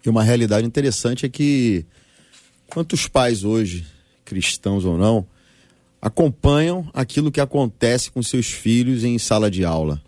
E 0.04 0.08
uma 0.08 0.22
realidade 0.22 0.66
interessante 0.66 1.24
é 1.24 1.28
que 1.28 1.84
quantos 2.68 3.08
pais 3.08 3.42
hoje, 3.42 3.86
cristãos 4.24 4.84
ou 4.84 4.98
não, 4.98 5.26
acompanham 6.00 6.88
aquilo 6.92 7.32
que 7.32 7.40
acontece 7.40 8.10
com 8.10 8.22
seus 8.22 8.46
filhos 8.46 9.02
em 9.02 9.18
sala 9.18 9.50
de 9.50 9.64
aula. 9.64 10.00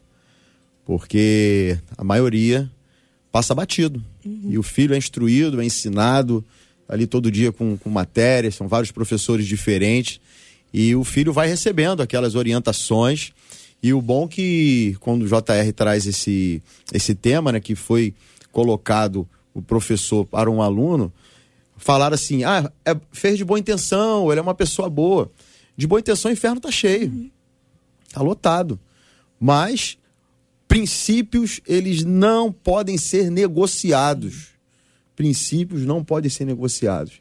Porque 0.85 1.79
a 1.97 2.05
maioria 2.05 2.71
passa 3.33 3.55
batido. 3.55 4.05
Uhum. 4.25 4.51
E 4.51 4.59
o 4.59 4.63
filho 4.63 4.95
é 4.95 4.99
instruído, 4.99 5.61
é 5.61 5.65
ensinado, 5.65 6.45
ali 6.89 7.07
todo 7.07 7.31
dia 7.31 7.53
com, 7.53 7.77
com 7.77 7.91
matérias, 7.91 8.55
são 8.55 8.67
vários 8.67 8.91
professores 8.91 9.47
diferentes, 9.47 10.21
e 10.73 10.95
o 10.95 11.05
filho 11.05 11.33
vai 11.33 11.49
recebendo 11.49 12.03
aquelas 12.03 12.35
orientações. 12.35 13.33
E 13.83 13.93
o 13.93 14.03
bom 14.03 14.27
que 14.27 14.97
quando 15.01 15.23
o 15.23 15.27
JR 15.27 15.73
traz 15.75 16.07
esse, 16.07 16.63
esse 16.93 17.15
tema, 17.15 17.53
né, 17.53 17.61
que 17.61 17.75
foi 17.75 18.13
colocado 18.51 19.27
o 19.55 19.63
professor 19.63 20.27
para 20.27 20.51
um 20.51 20.61
aluno, 20.61 21.13
falar 21.77 22.13
assim: 22.13 22.45
ah, 22.45 22.71
é, 22.85 22.97
fez 23.13 23.39
de 23.39 23.45
boa 23.45 23.59
intenção, 23.59 24.31
ele 24.31 24.41
é 24.41 24.43
uma 24.43 24.55
pessoa 24.55 24.91
boa. 24.91 25.31
De 25.77 25.87
boa 25.87 26.01
intenção, 26.01 26.31
o 26.31 26.35
inferno 26.35 26.61
tá 26.61 26.71
cheio. 26.71 27.31
Tá 28.13 28.21
lotado. 28.21 28.79
Mas 29.41 29.97
princípios, 30.67 31.61
eles 31.67 32.05
não 32.05 32.53
podem 32.53 32.99
ser 32.99 33.31
negociados 33.31 34.58
princípios 35.19 35.85
não 35.85 36.05
podem 36.05 36.31
ser 36.31 36.45
negociados. 36.45 37.15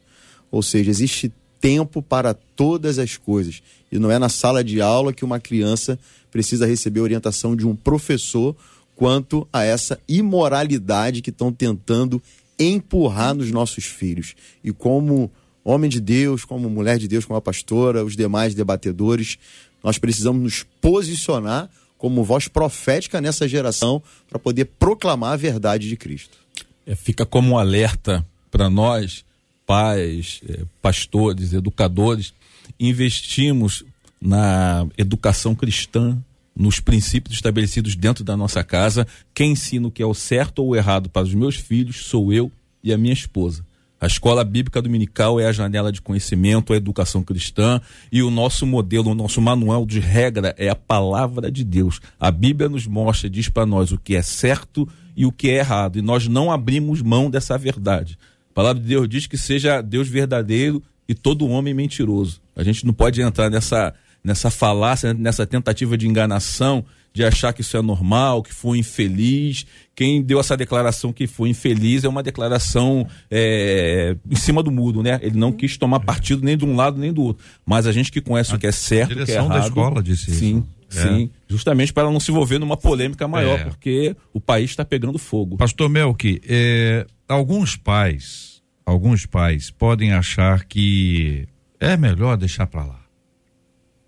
Ou 0.52 0.62
seja, 0.62 0.92
existe 0.92 1.34
tempo 1.60 2.00
para 2.00 2.32
todas 2.32 3.00
as 3.00 3.18
coisas. 3.18 3.64
E 3.92 3.98
não 3.98 4.12
é 4.12 4.20
na 4.20 4.30
sala 4.30 4.64
de 4.64 4.80
aula 4.80 5.12
que 5.12 5.26
uma 5.26 5.40
criança 5.40 5.98
precisa 6.30 6.68
receber 6.68 7.00
orientação 7.00 7.56
de 7.56 7.66
um 7.66 7.76
professor 7.76 8.56
quanto 8.96 9.48
a 9.52 9.64
essa 9.64 10.00
imoralidade 10.08 11.24
que 11.24 11.32
estão 11.32 11.52
tentando 11.52 12.22
empurrar 12.60 13.34
nos 13.34 13.50
nossos 13.50 13.86
filhos. 13.86 14.36
E 14.64 14.72
como 14.72 15.32
homem 15.64 15.90
de 15.90 16.00
Deus, 16.00 16.46
como 16.46 16.70
mulher 16.70 17.00
de 17.00 17.08
Deus, 17.08 17.26
como 17.26 17.38
a 17.38 17.42
pastora, 17.42 18.06
os 18.06 18.16
demais 18.16 18.54
debatedores, 18.54 19.40
nós 19.84 19.98
precisamos 19.98 20.44
nos 20.44 20.64
posicionar 20.80 21.68
como 21.98 22.24
voz 22.24 22.48
profética 22.48 23.20
nessa 23.20 23.48
geração 23.48 24.04
para 24.30 24.38
poder 24.38 24.66
proclamar 24.78 25.34
a 25.34 25.38
verdade 25.38 25.90
de 25.90 25.98
Cristo 25.98 26.47
é, 26.88 26.96
fica 26.96 27.26
como 27.26 27.52
um 27.52 27.60
alerta 27.60 28.26
para 28.50 28.70
nós, 28.70 29.26
pais, 29.66 30.40
é, 30.48 30.62
pastores, 30.82 31.52
educadores, 31.52 32.34
investimos 32.80 33.84
na 34.20 34.88
educação 34.98 35.54
cristã, 35.54 36.18
nos 36.56 36.80
princípios 36.80 37.36
estabelecidos 37.36 37.96
dentro 37.96 38.24
da 38.24 38.36
nossa 38.36 38.64
casa. 38.64 39.06
Quem 39.36 39.52
ensina 39.52 39.88
o 39.88 39.92
que 39.92 40.02
é 40.02 40.06
o 40.06 40.14
certo 40.14 40.60
ou 40.60 40.70
o 40.70 40.76
errado 40.76 41.10
para 41.10 41.22
os 41.24 41.34
meus 41.34 41.56
filhos 41.56 42.06
sou 42.06 42.34
eu 42.34 42.52
e 42.84 42.92
a 42.92 42.98
minha 42.98 43.14
esposa. 43.14 43.64
A 44.00 44.08
escola 44.08 44.44
bíblica 44.44 44.82
dominical 44.82 45.40
é 45.40 45.48
a 45.48 45.52
janela 45.52 45.92
de 45.92 46.02
conhecimento, 46.02 46.72
a 46.72 46.78
educação 46.78 47.24
cristã 47.24 47.82
e 48.12 48.22
o 48.22 48.30
nosso 48.30 48.66
modelo, 48.66 49.12
o 49.12 49.16
nosso 49.16 49.42
manual 49.42 49.86
de 49.86 50.00
regra 50.00 50.56
é 50.58 50.70
a 50.70 50.76
palavra 50.76 51.52
de 51.52 51.64
Deus. 51.64 52.00
A 52.20 52.32
Bíblia 52.32 52.70
nos 52.70 52.88
mostra, 52.88 53.30
diz 53.30 53.50
para 53.50 53.66
nós 53.66 53.92
o 53.92 53.98
que 53.98 54.16
é 54.16 54.22
certo 54.22 54.88
e 55.18 55.26
o 55.26 55.32
que 55.32 55.50
é 55.50 55.58
errado, 55.58 55.98
e 55.98 56.02
nós 56.02 56.28
não 56.28 56.52
abrimos 56.52 57.02
mão 57.02 57.28
dessa 57.30 57.58
verdade. 57.58 58.18
A 58.52 58.54
palavra 58.54 58.80
de 58.80 58.88
Deus 58.88 59.10
diz 59.10 59.26
que 59.26 59.38
seja 59.38 59.82
Deus 59.82 60.08
verdadeiro 60.08 60.82
e 61.10 61.16
todo 61.16 61.48
homem 61.48 61.74
mentiroso. 61.74 62.40
A 62.56 62.64
gente 62.64 62.86
não 62.86 62.94
pode 62.94 63.20
entrar 63.20 63.50
nessa 63.50 63.94
nessa 64.24 64.50
falácia, 64.50 65.14
nessa 65.14 65.46
tentativa 65.46 65.98
de 65.98 66.06
enganação 66.06 66.84
de 67.14 67.24
achar 67.24 67.52
que 67.52 67.62
isso 67.62 67.76
é 67.76 67.82
normal, 67.82 68.44
que 68.44 68.54
foi 68.54 68.78
infeliz. 68.78 69.66
Quem 69.96 70.22
deu 70.22 70.40
essa 70.40 70.56
declaração 70.56 71.12
que 71.12 71.26
foi 71.26 71.50
infeliz 71.50 72.04
é 72.04 72.08
uma 72.08 72.22
declaração 72.22 73.08
é, 73.32 74.16
em 74.30 74.36
cima 74.36 74.62
do 74.62 74.70
mudo, 74.70 75.02
né? 75.02 75.20
Ele 75.24 75.36
não 75.36 75.52
quis 75.52 75.78
tomar 75.78 76.02
partido 76.02 76.44
nem 76.44 76.56
de 76.56 76.64
um 76.64 76.76
lado 76.76 77.00
nem 77.00 77.12
do 77.12 77.24
outro. 77.24 77.44
Mas 77.66 77.88
a 77.88 77.92
gente 77.92 78.12
que 78.12 78.22
conhece 78.22 78.52
a 78.52 78.56
o 78.56 78.60
que 78.60 78.68
é 78.68 78.72
certo, 78.72 79.20
o 79.20 79.26
que 79.26 79.32
é 79.32 79.36
errado. 79.36 79.50
da 79.50 79.60
escola 79.60 80.04
disse 80.04 80.26
sim, 80.26 80.32
isso. 80.32 80.40
Sim, 80.40 80.66
é. 80.96 81.30
justamente 81.48 81.92
para 81.92 82.10
não 82.10 82.20
se 82.20 82.32
envolver 82.32 82.60
numa 82.60 82.78
polêmica 82.78 83.28
maior, 83.28 83.60
é. 83.60 83.64
porque 83.66 84.16
o 84.34 84.40
país 84.40 84.70
está 84.70 84.86
pegando 84.86 85.18
fogo. 85.18 85.58
Pastor 85.58 85.90
Melk, 85.90 86.42
é, 86.48 87.06
alguns 87.28 87.76
pais, 87.76 88.62
alguns 88.86 89.26
pais 89.26 89.70
podem 89.70 90.14
achar 90.14 90.66
que 90.66 91.48
é 91.80 91.98
melhor 91.98 92.38
deixar 92.38 92.68
para 92.68 92.86
lá. 92.86 93.02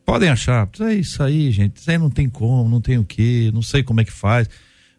Podem 0.05 0.29
achar, 0.29 0.67
é 0.79 0.93
isso 0.95 1.21
aí, 1.21 1.51
gente, 1.51 1.77
isso 1.77 1.91
aí 1.91 1.97
não 1.97 2.09
tem 2.09 2.27
como, 2.27 2.67
não 2.67 2.81
tem 2.81 2.97
o 2.97 3.05
que, 3.05 3.51
não 3.53 3.61
sei 3.61 3.83
como 3.83 4.01
é 4.01 4.05
que 4.05 4.11
faz. 4.11 4.49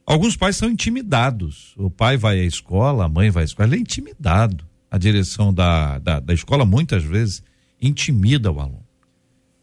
Alguns 0.06 0.36
pais 0.36 0.56
são 0.56 0.68
intimidados. 0.68 1.72
O 1.76 1.90
pai 1.90 2.16
vai 2.16 2.40
à 2.40 2.44
escola, 2.44 3.04
a 3.04 3.08
mãe 3.08 3.30
vai 3.30 3.42
à 3.42 3.46
escola, 3.46 3.68
ele 3.68 3.76
é 3.76 3.80
intimidado. 3.80 4.64
A 4.90 4.98
direção 4.98 5.54
da, 5.54 5.98
da, 5.98 6.20
da 6.20 6.34
escola 6.34 6.64
muitas 6.64 7.04
vezes 7.04 7.42
intimida 7.80 8.50
o 8.50 8.60
aluno. 8.60 8.84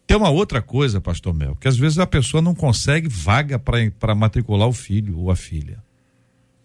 Tem 0.07 0.15
uma 0.15 0.29
outra 0.29 0.61
coisa, 0.61 1.01
pastor 1.01 1.33
Mel, 1.33 1.57
que 1.59 1.67
às 1.67 1.77
vezes 1.77 1.99
a 1.99 2.07
pessoa 2.07 2.41
não 2.41 2.55
consegue 2.55 3.09
vaga 3.09 3.59
para 3.59 4.15
matricular 4.15 4.69
o 4.69 4.73
filho 4.73 5.19
ou 5.19 5.29
a 5.29 5.35
filha. 5.35 5.83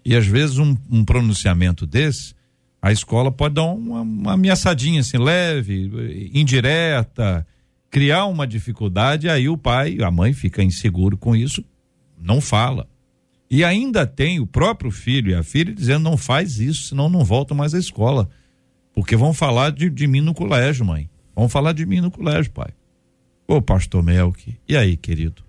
E 0.04 0.14
às 0.14 0.24
vezes 0.24 0.58
um, 0.58 0.76
um 0.88 1.04
pronunciamento 1.04 1.84
desse, 1.84 2.34
a 2.80 2.92
escola 2.92 3.32
pode 3.32 3.56
dar 3.56 3.64
uma, 3.64 4.02
uma 4.02 4.32
ameaçadinha 4.34 5.00
assim, 5.00 5.18
leve, 5.18 6.30
indireta, 6.32 7.44
criar 7.90 8.26
uma 8.26 8.46
dificuldade, 8.46 9.28
aí 9.28 9.48
o 9.48 9.58
pai, 9.58 9.98
a 10.00 10.10
mãe 10.10 10.32
fica 10.32 10.62
inseguro 10.62 11.18
com 11.18 11.34
isso, 11.34 11.64
não 12.16 12.40
fala. 12.40 12.88
E 13.50 13.64
ainda 13.64 14.06
tem 14.06 14.38
o 14.38 14.46
próprio 14.46 14.90
filho 14.90 15.32
e 15.32 15.34
a 15.34 15.42
filha 15.42 15.74
dizendo: 15.74 16.04
não 16.04 16.16
faz 16.16 16.58
isso, 16.58 16.88
senão 16.88 17.10
não 17.10 17.24
volta 17.24 17.54
mais 17.54 17.74
à 17.74 17.78
escola. 17.78 18.30
Porque 18.94 19.16
vão 19.16 19.34
falar 19.34 19.70
de, 19.70 19.90
de 19.90 20.06
mim 20.06 20.20
no 20.20 20.32
colégio, 20.32 20.86
mãe. 20.86 21.10
Vão 21.34 21.48
falar 21.48 21.72
de 21.72 21.84
mim 21.84 22.00
no 22.00 22.10
colégio, 22.10 22.50
pai. 22.52 22.70
Ô, 23.46 23.60
pastor 23.60 24.02
Melk, 24.02 24.58
e 24.68 24.76
aí, 24.76 24.96
querido? 24.96 25.42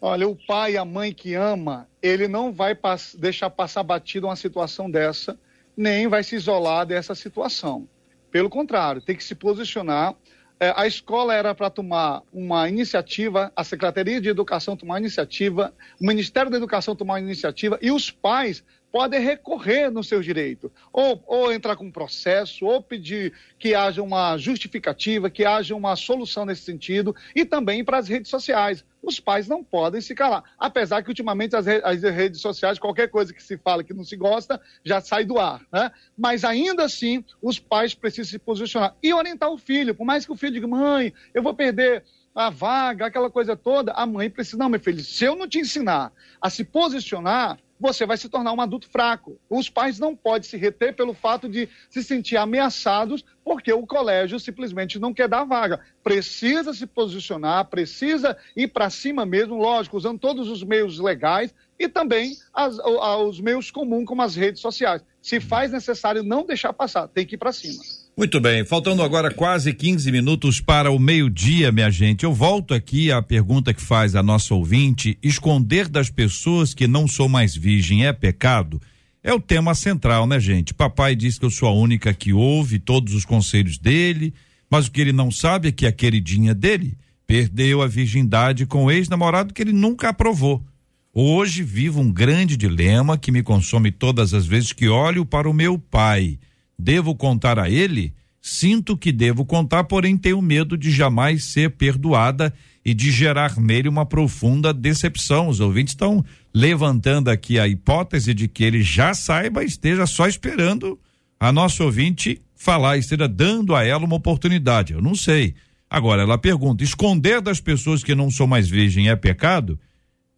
Olha, 0.00 0.28
o 0.28 0.36
pai 0.36 0.72
e 0.72 0.76
a 0.76 0.84
mãe 0.84 1.12
que 1.12 1.34
ama, 1.34 1.88
ele 2.02 2.28
não 2.28 2.52
vai 2.52 2.74
pass 2.74 3.16
deixar 3.18 3.50
passar 3.50 3.82
batido 3.82 4.26
uma 4.26 4.36
situação 4.36 4.90
dessa, 4.90 5.38
nem 5.76 6.06
vai 6.08 6.22
se 6.22 6.36
isolar 6.36 6.86
dessa 6.86 7.14
situação. 7.14 7.88
Pelo 8.30 8.50
contrário, 8.50 9.00
tem 9.00 9.16
que 9.16 9.24
se 9.24 9.34
posicionar 9.34 10.14
é, 10.58 10.72
a 10.74 10.86
escola 10.86 11.34
era 11.34 11.54
para 11.54 11.68
tomar 11.68 12.22
uma 12.32 12.66
iniciativa, 12.66 13.52
a 13.54 13.62
Secretaria 13.62 14.20
de 14.20 14.30
Educação 14.30 14.74
tomar 14.74 14.94
uma 14.94 15.00
iniciativa, 15.00 15.72
o 16.00 16.06
Ministério 16.06 16.50
da 16.50 16.56
Educação 16.56 16.96
tomar 16.96 17.14
uma 17.14 17.20
iniciativa 17.20 17.78
e 17.82 17.90
os 17.90 18.10
pais 18.10 18.64
podem 18.96 19.20
recorrer 19.20 19.90
no 19.90 20.02
seu 20.02 20.22
direito, 20.22 20.72
ou, 20.90 21.22
ou 21.26 21.52
entrar 21.52 21.76
com 21.76 21.84
um 21.84 21.92
processo, 21.92 22.64
ou 22.64 22.80
pedir 22.80 23.34
que 23.58 23.74
haja 23.74 24.02
uma 24.02 24.38
justificativa, 24.38 25.28
que 25.28 25.44
haja 25.44 25.76
uma 25.76 25.94
solução 25.96 26.46
nesse 26.46 26.62
sentido, 26.62 27.14
e 27.34 27.44
também 27.44 27.84
para 27.84 27.98
as 27.98 28.08
redes 28.08 28.30
sociais. 28.30 28.82
Os 29.02 29.20
pais 29.20 29.46
não 29.46 29.62
podem 29.62 30.00
se 30.00 30.14
calar. 30.14 30.44
Apesar 30.58 31.02
que 31.02 31.10
ultimamente 31.10 31.54
as, 31.54 31.66
re 31.66 31.82
as 31.84 32.00
redes 32.00 32.40
sociais, 32.40 32.78
qualquer 32.78 33.08
coisa 33.08 33.34
que 33.34 33.42
se 33.42 33.58
fala 33.58 33.84
que 33.84 33.92
não 33.92 34.02
se 34.02 34.16
gosta, 34.16 34.58
já 34.82 34.98
sai 34.98 35.26
do 35.26 35.38
ar. 35.38 35.60
Né? 35.70 35.90
Mas 36.16 36.42
ainda 36.42 36.82
assim, 36.82 37.22
os 37.42 37.58
pais 37.58 37.94
precisam 37.94 38.30
se 38.30 38.38
posicionar 38.38 38.96
e 39.02 39.12
orientar 39.12 39.50
o 39.50 39.58
filho. 39.58 39.94
Por 39.94 40.06
mais 40.06 40.24
que 40.24 40.32
o 40.32 40.36
filho 40.36 40.54
diga, 40.54 40.66
mãe, 40.66 41.12
eu 41.34 41.42
vou 41.42 41.52
perder 41.52 42.02
a 42.34 42.48
vaga, 42.48 43.04
aquela 43.04 43.30
coisa 43.30 43.54
toda, 43.54 43.92
a 43.92 44.06
mãe 44.06 44.30
precisa, 44.30 44.56
não, 44.56 44.70
meu 44.70 44.80
filho, 44.80 45.02
se 45.04 45.24
eu 45.24 45.36
não 45.36 45.46
te 45.46 45.58
ensinar 45.58 46.12
a 46.40 46.48
se 46.48 46.64
posicionar, 46.64 47.58
você 47.78 48.06
vai 48.06 48.16
se 48.16 48.28
tornar 48.28 48.52
um 48.52 48.60
adulto 48.60 48.88
fraco. 48.88 49.38
Os 49.48 49.68
pais 49.68 49.98
não 49.98 50.16
podem 50.16 50.48
se 50.48 50.56
reter 50.56 50.94
pelo 50.94 51.14
fato 51.14 51.48
de 51.48 51.68
se 51.90 52.02
sentir 52.02 52.36
ameaçados 52.36 53.24
porque 53.44 53.72
o 53.72 53.86
colégio 53.86 54.40
simplesmente 54.40 54.98
não 54.98 55.14
quer 55.14 55.28
dar 55.28 55.44
vaga. 55.44 55.80
Precisa 56.02 56.72
se 56.72 56.86
posicionar, 56.86 57.66
precisa 57.66 58.36
ir 58.56 58.68
para 58.68 58.90
cima 58.90 59.24
mesmo, 59.24 59.56
lógico, 59.56 59.96
usando 59.96 60.18
todos 60.18 60.48
os 60.48 60.62
meios 60.62 60.98
legais 60.98 61.54
e 61.78 61.88
também 61.88 62.36
as, 62.52 62.78
os 62.78 63.40
meios 63.40 63.70
comuns, 63.70 64.06
como 64.06 64.22
as 64.22 64.34
redes 64.34 64.60
sociais. 64.60 65.04
Se 65.20 65.40
faz 65.40 65.70
necessário 65.70 66.22
não 66.22 66.44
deixar 66.44 66.72
passar, 66.72 67.08
tem 67.08 67.26
que 67.26 67.34
ir 67.34 67.38
para 67.38 67.52
cima. 67.52 67.82
Muito 68.18 68.40
bem, 68.40 68.64
faltando 68.64 69.02
agora 69.02 69.30
quase 69.30 69.74
15 69.74 70.10
minutos 70.10 70.58
para 70.58 70.90
o 70.90 70.98
meio-dia, 70.98 71.70
minha 71.70 71.90
gente. 71.90 72.24
Eu 72.24 72.32
volto 72.32 72.72
aqui 72.72 73.12
à 73.12 73.20
pergunta 73.20 73.74
que 73.74 73.82
faz 73.82 74.16
a 74.16 74.22
nossa 74.22 74.54
ouvinte: 74.54 75.18
esconder 75.22 75.86
das 75.86 76.08
pessoas 76.08 76.72
que 76.72 76.86
não 76.86 77.06
sou 77.06 77.28
mais 77.28 77.54
virgem 77.54 78.06
é 78.06 78.14
pecado? 78.14 78.80
É 79.22 79.34
o 79.34 79.40
tema 79.40 79.74
central, 79.74 80.26
né, 80.26 80.40
gente? 80.40 80.72
Papai 80.72 81.14
diz 81.14 81.38
que 81.38 81.44
eu 81.44 81.50
sou 81.50 81.68
a 81.68 81.74
única 81.74 82.14
que 82.14 82.32
ouve 82.32 82.78
todos 82.78 83.12
os 83.12 83.26
conselhos 83.26 83.76
dele, 83.76 84.32
mas 84.70 84.86
o 84.86 84.92
que 84.92 85.02
ele 85.02 85.12
não 85.12 85.30
sabe 85.30 85.68
é 85.68 85.72
que 85.72 85.84
a 85.84 85.92
queridinha 85.92 86.54
dele 86.54 86.96
perdeu 87.26 87.82
a 87.82 87.86
virgindade 87.86 88.64
com 88.64 88.86
o 88.86 88.90
ex-namorado 88.90 89.52
que 89.52 89.60
ele 89.60 89.74
nunca 89.74 90.08
aprovou. 90.08 90.64
Hoje 91.12 91.62
vivo 91.62 92.00
um 92.00 92.10
grande 92.10 92.56
dilema 92.56 93.18
que 93.18 93.30
me 93.30 93.42
consome 93.42 93.92
todas 93.92 94.32
as 94.32 94.46
vezes 94.46 94.72
que 94.72 94.88
olho 94.88 95.26
para 95.26 95.50
o 95.50 95.52
meu 95.52 95.78
pai 95.78 96.38
Devo 96.78 97.14
contar 97.14 97.58
a 97.58 97.70
ele? 97.70 98.14
Sinto 98.40 98.96
que 98.96 99.10
devo 99.10 99.44
contar, 99.44 99.84
porém 99.84 100.16
tenho 100.16 100.40
medo 100.40 100.78
de 100.78 100.90
jamais 100.90 101.44
ser 101.44 101.70
perdoada 101.70 102.54
e 102.84 102.94
de 102.94 103.10
gerar 103.10 103.58
nele 103.58 103.88
uma 103.88 104.06
profunda 104.06 104.72
decepção. 104.72 105.48
Os 105.48 105.58
ouvintes 105.58 105.92
estão 105.92 106.24
levantando 106.54 107.28
aqui 107.28 107.58
a 107.58 107.66
hipótese 107.66 108.32
de 108.32 108.46
que 108.46 108.62
ele 108.62 108.82
já 108.82 109.14
saiba, 109.14 109.64
esteja 109.64 110.06
só 110.06 110.28
esperando 110.28 110.96
a 111.40 111.50
nossa 111.50 111.82
ouvinte 111.82 112.40
falar, 112.54 112.96
esteja 112.96 113.26
dando 113.26 113.74
a 113.74 113.84
ela 113.84 114.04
uma 114.04 114.16
oportunidade. 114.16 114.92
Eu 114.92 115.02
não 115.02 115.16
sei. 115.16 115.54
Agora, 115.90 116.22
ela 116.22 116.38
pergunta: 116.38 116.84
esconder 116.84 117.40
das 117.40 117.60
pessoas 117.60 118.04
que 118.04 118.14
não 118.14 118.30
são 118.30 118.46
mais 118.46 118.68
virgem 118.68 119.08
é 119.08 119.16
pecado? 119.16 119.78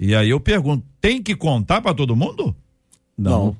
E 0.01 0.15
aí 0.15 0.31
eu 0.31 0.41
pergunto: 0.41 0.85
tem 1.01 1.23
que 1.23 1.37
contar 1.37 1.81
para 1.81 1.95
todo 1.95 2.17
mundo? 2.17 2.57
Não, 3.17 3.57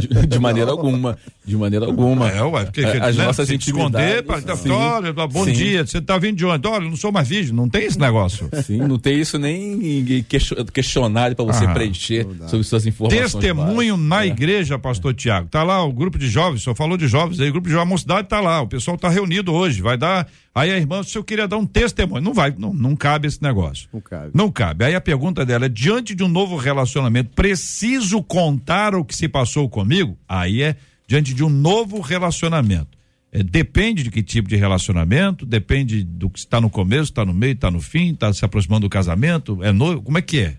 de, 0.00 0.26
de, 0.26 0.38
maneira 0.38 0.70
alguma. 0.70 1.18
De 1.44 1.56
maneira 1.56 1.86
alguma. 1.86 2.28
É, 2.28 2.42
ué, 2.42 2.64
porque, 2.64 2.80
é, 2.80 3.02
as 3.02 3.16
né, 3.16 3.24
nossas 3.24 3.48
se 3.48 3.54
esconder, 3.54 4.22
pra, 4.22 4.40
sim, 4.56 4.70
olha, 4.70 5.12
bom 5.12 5.44
sim. 5.44 5.52
dia, 5.52 5.86
você 5.86 6.00
tá 6.00 6.18
vindo 6.18 6.36
de 6.36 6.46
onde? 6.46 6.66
Olha, 6.66 6.88
não 6.88 6.96
sou 6.96 7.10
mais 7.10 7.28
virgem, 7.28 7.54
não 7.54 7.68
tem 7.68 7.84
esse 7.84 7.98
negócio. 7.98 8.48
Sim, 8.64 8.78
não 8.78 8.98
tem 8.98 9.20
isso 9.20 9.38
nem 9.38 10.24
questionário 10.72 11.34
para 11.34 11.44
você 11.44 11.64
ah, 11.64 11.72
preencher 11.72 12.26
sobre 12.46 12.64
suas 12.64 12.86
informações. 12.86 13.32
Testemunho 13.32 13.96
básicas. 13.96 14.08
na 14.08 14.24
é. 14.24 14.26
igreja, 14.26 14.78
pastor 14.78 15.14
Tiago. 15.14 15.48
Tá 15.48 15.62
lá 15.62 15.82
o 15.84 15.92
grupo 15.92 16.18
de 16.18 16.28
jovens, 16.28 16.62
só 16.62 16.74
falou 16.74 16.96
de 16.96 17.08
jovens 17.08 17.40
aí, 17.40 17.48
o 17.48 17.52
grupo 17.52 17.66
de 17.66 17.72
jovens, 17.72 17.86
a 17.86 17.90
mocidade 17.90 18.28
tá 18.28 18.40
lá, 18.40 18.60
o 18.60 18.68
pessoal 18.68 18.96
tá 18.96 19.08
reunido 19.08 19.52
hoje, 19.52 19.82
vai 19.82 19.96
dar 19.96 20.26
Aí 20.54 20.70
a 20.70 20.76
irmã, 20.76 21.02
se 21.02 21.16
eu 21.16 21.24
queria 21.24 21.48
dar 21.48 21.56
um 21.56 21.64
testemunho, 21.64 22.20
não 22.20 22.34
vai, 22.34 22.54
não, 22.58 22.74
não 22.74 22.94
cabe 22.94 23.26
esse 23.26 23.42
negócio. 23.42 23.88
Não 23.90 24.00
cabe. 24.02 24.30
Não 24.34 24.50
cabe. 24.50 24.84
Aí 24.84 24.94
a 24.94 25.00
pergunta 25.00 25.46
dela 25.46 25.64
é: 25.64 25.68
diante 25.68 26.14
de 26.14 26.22
um 26.22 26.28
novo 26.28 26.56
relacionamento, 26.56 27.30
preciso 27.34 28.22
contar 28.22 28.94
o 28.94 29.02
que 29.02 29.16
se 29.16 29.28
passou 29.28 29.61
comigo? 29.68 30.16
Aí 30.28 30.62
é 30.62 30.76
diante 31.06 31.34
de 31.34 31.44
um 31.44 31.48
novo 31.48 32.00
relacionamento. 32.00 32.98
É, 33.30 33.42
depende 33.42 34.02
de 34.02 34.10
que 34.10 34.22
tipo 34.22 34.48
de 34.48 34.56
relacionamento, 34.56 35.46
depende 35.46 36.04
do 36.04 36.28
que 36.28 36.38
está 36.38 36.60
no 36.60 36.68
começo, 36.68 37.10
está 37.10 37.24
no 37.24 37.32
meio, 37.32 37.54
está 37.54 37.70
no 37.70 37.80
fim, 37.80 38.12
está 38.12 38.32
se 38.32 38.44
aproximando 38.44 38.86
do 38.86 38.90
casamento, 38.90 39.62
é 39.62 39.72
novo, 39.72 40.02
como 40.02 40.18
é 40.18 40.22
que 40.22 40.40
é? 40.40 40.56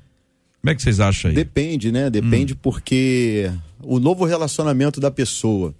Como 0.61 0.71
é 0.71 0.75
que 0.75 0.81
vocês 0.81 0.99
acham 0.99 1.29
aí? 1.29 1.35
Depende, 1.35 1.91
né? 1.91 2.09
Depende 2.09 2.53
hum. 2.53 2.57
porque 2.61 3.51
o 3.81 3.99
novo 3.99 4.25
relacionamento 4.25 4.99
da 4.99 5.11
pessoa. 5.11 5.75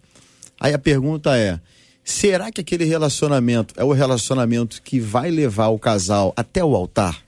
Aí 0.59 0.74
a 0.74 0.80
pergunta 0.80 1.38
é: 1.38 1.59
Será 2.03 2.51
que 2.51 2.59
aquele 2.59 2.84
relacionamento 2.84 3.74
é 3.78 3.84
o 3.84 3.93
relacionamento 3.93 4.82
que 4.82 4.99
vai 4.99 5.32
levar 5.32 5.69
o 5.69 5.80
casal 5.80 6.34
até 6.36 6.63
o 6.63 6.76
altar? 6.76 7.24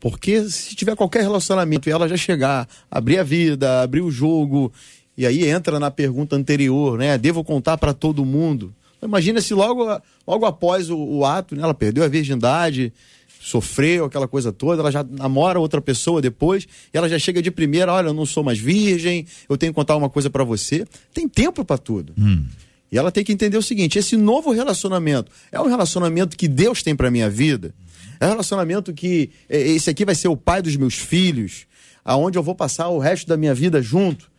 Porque 0.00 0.48
se 0.48 0.74
tiver 0.76 0.94
qualquer 0.94 1.22
relacionamento 1.22 1.88
e 1.88 1.92
ela 1.92 2.08
já 2.08 2.16
chegar, 2.16 2.68
abrir 2.90 3.18
a 3.18 3.24
vida, 3.24 3.82
abrir 3.82 4.00
o 4.00 4.10
jogo, 4.10 4.72
e 5.16 5.26
aí 5.26 5.44
entra 5.44 5.80
na 5.80 5.90
pergunta 5.90 6.36
anterior, 6.36 6.98
né? 6.98 7.18
Devo 7.18 7.42
contar 7.42 7.76
para 7.76 7.92
todo 7.92 8.24
mundo. 8.24 8.72
Imagina 9.02 9.40
se 9.40 9.54
logo, 9.54 10.00
logo 10.26 10.46
após 10.46 10.90
o, 10.90 10.96
o 10.96 11.24
ato, 11.24 11.56
né? 11.56 11.62
ela 11.62 11.74
perdeu 11.74 12.04
a 12.04 12.08
virgindade, 12.08 12.92
sofreu 13.40 14.04
aquela 14.04 14.28
coisa 14.28 14.52
toda, 14.52 14.82
ela 14.82 14.90
já 14.90 15.04
namora 15.04 15.58
outra 15.58 15.80
pessoa 15.80 16.20
depois, 16.20 16.66
e 16.92 16.96
ela 16.96 17.08
já 17.08 17.18
chega 17.18 17.40
de 17.40 17.50
primeira, 17.50 17.92
olha, 17.92 18.08
eu 18.08 18.14
não 18.14 18.26
sou 18.26 18.42
mais 18.42 18.58
virgem, 18.58 19.26
eu 19.48 19.56
tenho 19.56 19.72
que 19.72 19.76
contar 19.76 19.96
uma 19.96 20.10
coisa 20.10 20.28
para 20.28 20.44
você. 20.44 20.86
Tem 21.14 21.28
tempo 21.28 21.64
para 21.64 21.78
tudo. 21.78 22.12
Hum. 22.18 22.46
E 22.90 22.98
ela 22.98 23.12
tem 23.12 23.24
que 23.24 23.32
entender 23.32 23.56
o 23.56 23.62
seguinte: 23.62 23.98
esse 23.98 24.16
novo 24.16 24.50
relacionamento 24.50 25.30
é 25.52 25.60
um 25.60 25.66
relacionamento 25.66 26.36
que 26.36 26.48
Deus 26.48 26.82
tem 26.82 26.96
para 26.96 27.10
minha 27.10 27.28
vida? 27.28 27.74
É 28.20 28.26
um 28.26 28.30
relacionamento 28.30 28.92
que 28.92 29.30
é, 29.48 29.60
esse 29.60 29.90
aqui 29.90 30.04
vai 30.04 30.14
ser 30.14 30.28
o 30.28 30.36
pai 30.36 30.62
dos 30.62 30.76
meus 30.76 30.94
filhos, 30.94 31.66
aonde 32.04 32.38
eu 32.38 32.42
vou 32.42 32.54
passar 32.54 32.88
o 32.88 32.98
resto 32.98 33.26
da 33.26 33.36
minha 33.36 33.54
vida 33.54 33.80
junto? 33.82 34.30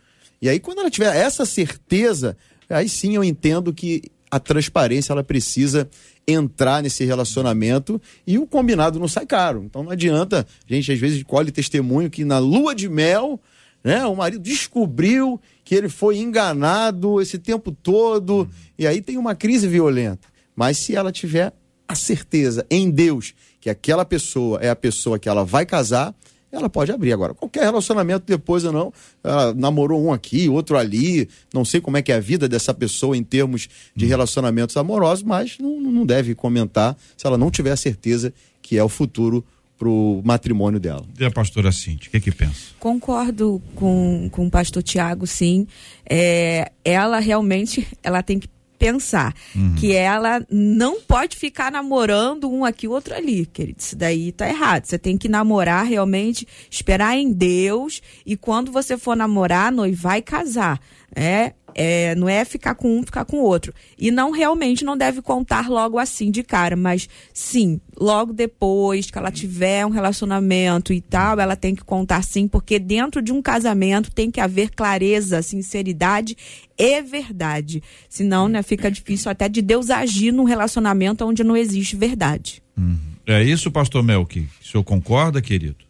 E 0.42 0.48
aí, 0.48 0.58
quando 0.58 0.80
ela 0.80 0.90
tiver 0.90 1.14
essa 1.14 1.44
certeza, 1.44 2.36
aí 2.68 2.88
sim 2.88 3.14
eu 3.14 3.22
entendo 3.22 3.72
que 3.72 4.02
a 4.30 4.38
transparência 4.38 5.12
ela 5.12 5.24
precisa 5.24 5.88
entrar 6.26 6.82
nesse 6.82 7.04
relacionamento 7.04 8.00
e 8.26 8.38
o 8.38 8.46
combinado 8.46 8.98
não 8.98 9.08
sai 9.08 9.26
caro. 9.26 9.64
Então 9.64 9.82
não 9.82 9.90
adianta, 9.90 10.46
a 10.68 10.72
gente 10.72 10.92
às 10.92 10.98
vezes 10.98 11.22
colhe 11.24 11.50
testemunho 11.50 12.08
que 12.08 12.24
na 12.24 12.38
lua 12.38 12.74
de 12.74 12.88
mel, 12.88 13.40
né, 13.82 14.04
o 14.06 14.14
marido 14.14 14.40
descobriu 14.40 15.40
que 15.64 15.74
ele 15.74 15.88
foi 15.88 16.18
enganado 16.18 17.20
esse 17.20 17.38
tempo 17.38 17.72
todo, 17.72 18.48
e 18.78 18.86
aí 18.86 19.00
tem 19.02 19.18
uma 19.18 19.34
crise 19.34 19.66
violenta. 19.66 20.28
Mas 20.54 20.78
se 20.78 20.94
ela 20.94 21.10
tiver 21.10 21.52
a 21.88 21.94
certeza 21.94 22.64
em 22.70 22.88
Deus 22.90 23.34
que 23.60 23.68
aquela 23.68 24.04
pessoa 24.04 24.58
é 24.60 24.70
a 24.70 24.76
pessoa 24.76 25.18
que 25.18 25.28
ela 25.28 25.44
vai 25.44 25.66
casar, 25.66 26.14
ela 26.52 26.68
pode 26.68 26.90
abrir 26.90 27.12
agora. 27.12 27.34
Qualquer 27.34 27.62
relacionamento 27.62 28.24
depois 28.26 28.64
ou 28.64 28.72
não, 28.72 28.92
ela 29.22 29.54
namorou 29.54 30.02
um 30.02 30.12
aqui, 30.12 30.48
outro 30.48 30.76
ali, 30.76 31.28
não 31.54 31.64
sei 31.64 31.80
como 31.80 31.96
é 31.96 32.02
que 32.02 32.10
é 32.10 32.16
a 32.16 32.20
vida 32.20 32.48
dessa 32.48 32.74
pessoa 32.74 33.16
em 33.16 33.22
termos 33.22 33.68
de 33.94 34.04
uhum. 34.04 34.08
relacionamentos 34.08 34.76
amorosos, 34.76 35.22
mas 35.22 35.58
não, 35.58 35.80
não 35.80 36.04
deve 36.04 36.34
comentar 36.34 36.96
se 37.16 37.26
ela 37.26 37.38
não 37.38 37.50
tiver 37.50 37.72
a 37.72 37.76
certeza 37.76 38.32
que 38.60 38.76
é 38.76 38.82
o 38.82 38.88
futuro 38.88 39.44
pro 39.78 40.20
matrimônio 40.24 40.78
dela. 40.78 41.06
E 41.18 41.24
a 41.24 41.30
pastora 41.30 41.72
Cintia, 41.72 42.08
o 42.08 42.10
que 42.10 42.20
que 42.20 42.32
pensa? 42.32 42.74
Concordo 42.78 43.62
com, 43.74 44.28
com 44.30 44.46
o 44.46 44.50
pastor 44.50 44.82
Tiago, 44.82 45.26
sim. 45.26 45.66
É, 46.08 46.70
ela 46.84 47.18
realmente, 47.18 47.86
ela 48.02 48.22
tem 48.22 48.38
que 48.38 48.48
pensar 48.80 49.34
uhum. 49.54 49.74
que 49.74 49.92
ela 49.92 50.42
não 50.50 51.02
pode 51.02 51.36
ficar 51.36 51.70
namorando 51.70 52.50
um 52.50 52.64
aqui, 52.64 52.88
outro 52.88 53.14
ali, 53.14 53.44
querido. 53.44 53.78
Isso 53.78 53.94
daí 53.94 54.32
tá 54.32 54.48
errado. 54.48 54.86
Você 54.86 54.98
tem 54.98 55.18
que 55.18 55.28
namorar 55.28 55.84
realmente, 55.84 56.48
esperar 56.70 57.14
em 57.14 57.30
Deus 57.30 58.00
e 58.24 58.38
quando 58.38 58.72
você 58.72 58.96
for 58.96 59.14
namorar, 59.14 59.70
noivar 59.70 60.16
e 60.16 60.22
casar. 60.22 60.80
É, 61.14 61.52
é, 61.74 62.14
não 62.14 62.28
é 62.28 62.44
ficar 62.44 62.74
com 62.74 62.98
um, 62.98 63.02
ficar 63.02 63.24
com 63.24 63.38
o 63.38 63.42
outro. 63.42 63.72
E 63.98 64.10
não 64.10 64.30
realmente 64.30 64.84
não 64.84 64.96
deve 64.96 65.22
contar 65.22 65.68
logo 65.68 65.98
assim 65.98 66.30
de 66.30 66.42
cara, 66.42 66.76
mas 66.76 67.08
sim, 67.32 67.80
logo 67.98 68.32
depois 68.32 69.10
que 69.10 69.18
ela 69.18 69.30
tiver 69.30 69.84
um 69.86 69.90
relacionamento 69.90 70.92
e 70.92 71.00
tal, 71.00 71.38
ela 71.40 71.56
tem 71.56 71.74
que 71.74 71.84
contar 71.84 72.22
sim, 72.22 72.48
porque 72.48 72.78
dentro 72.78 73.22
de 73.22 73.32
um 73.32 73.42
casamento 73.42 74.10
tem 74.10 74.30
que 74.30 74.40
haver 74.40 74.70
clareza, 74.70 75.42
sinceridade 75.42 76.36
e 76.78 77.02
verdade. 77.02 77.82
Senão, 78.08 78.48
né, 78.48 78.62
fica 78.62 78.90
difícil 78.90 79.30
até 79.30 79.48
de 79.48 79.62
Deus 79.62 79.90
agir 79.90 80.32
num 80.32 80.44
relacionamento 80.44 81.24
onde 81.24 81.44
não 81.44 81.56
existe 81.56 81.96
verdade. 81.96 82.62
Uhum. 82.76 82.98
É 83.26 83.42
isso, 83.42 83.70
pastor 83.70 84.02
Melk? 84.02 84.40
O 84.40 84.64
senhor 84.64 84.82
concorda, 84.82 85.40
querido? 85.40 85.89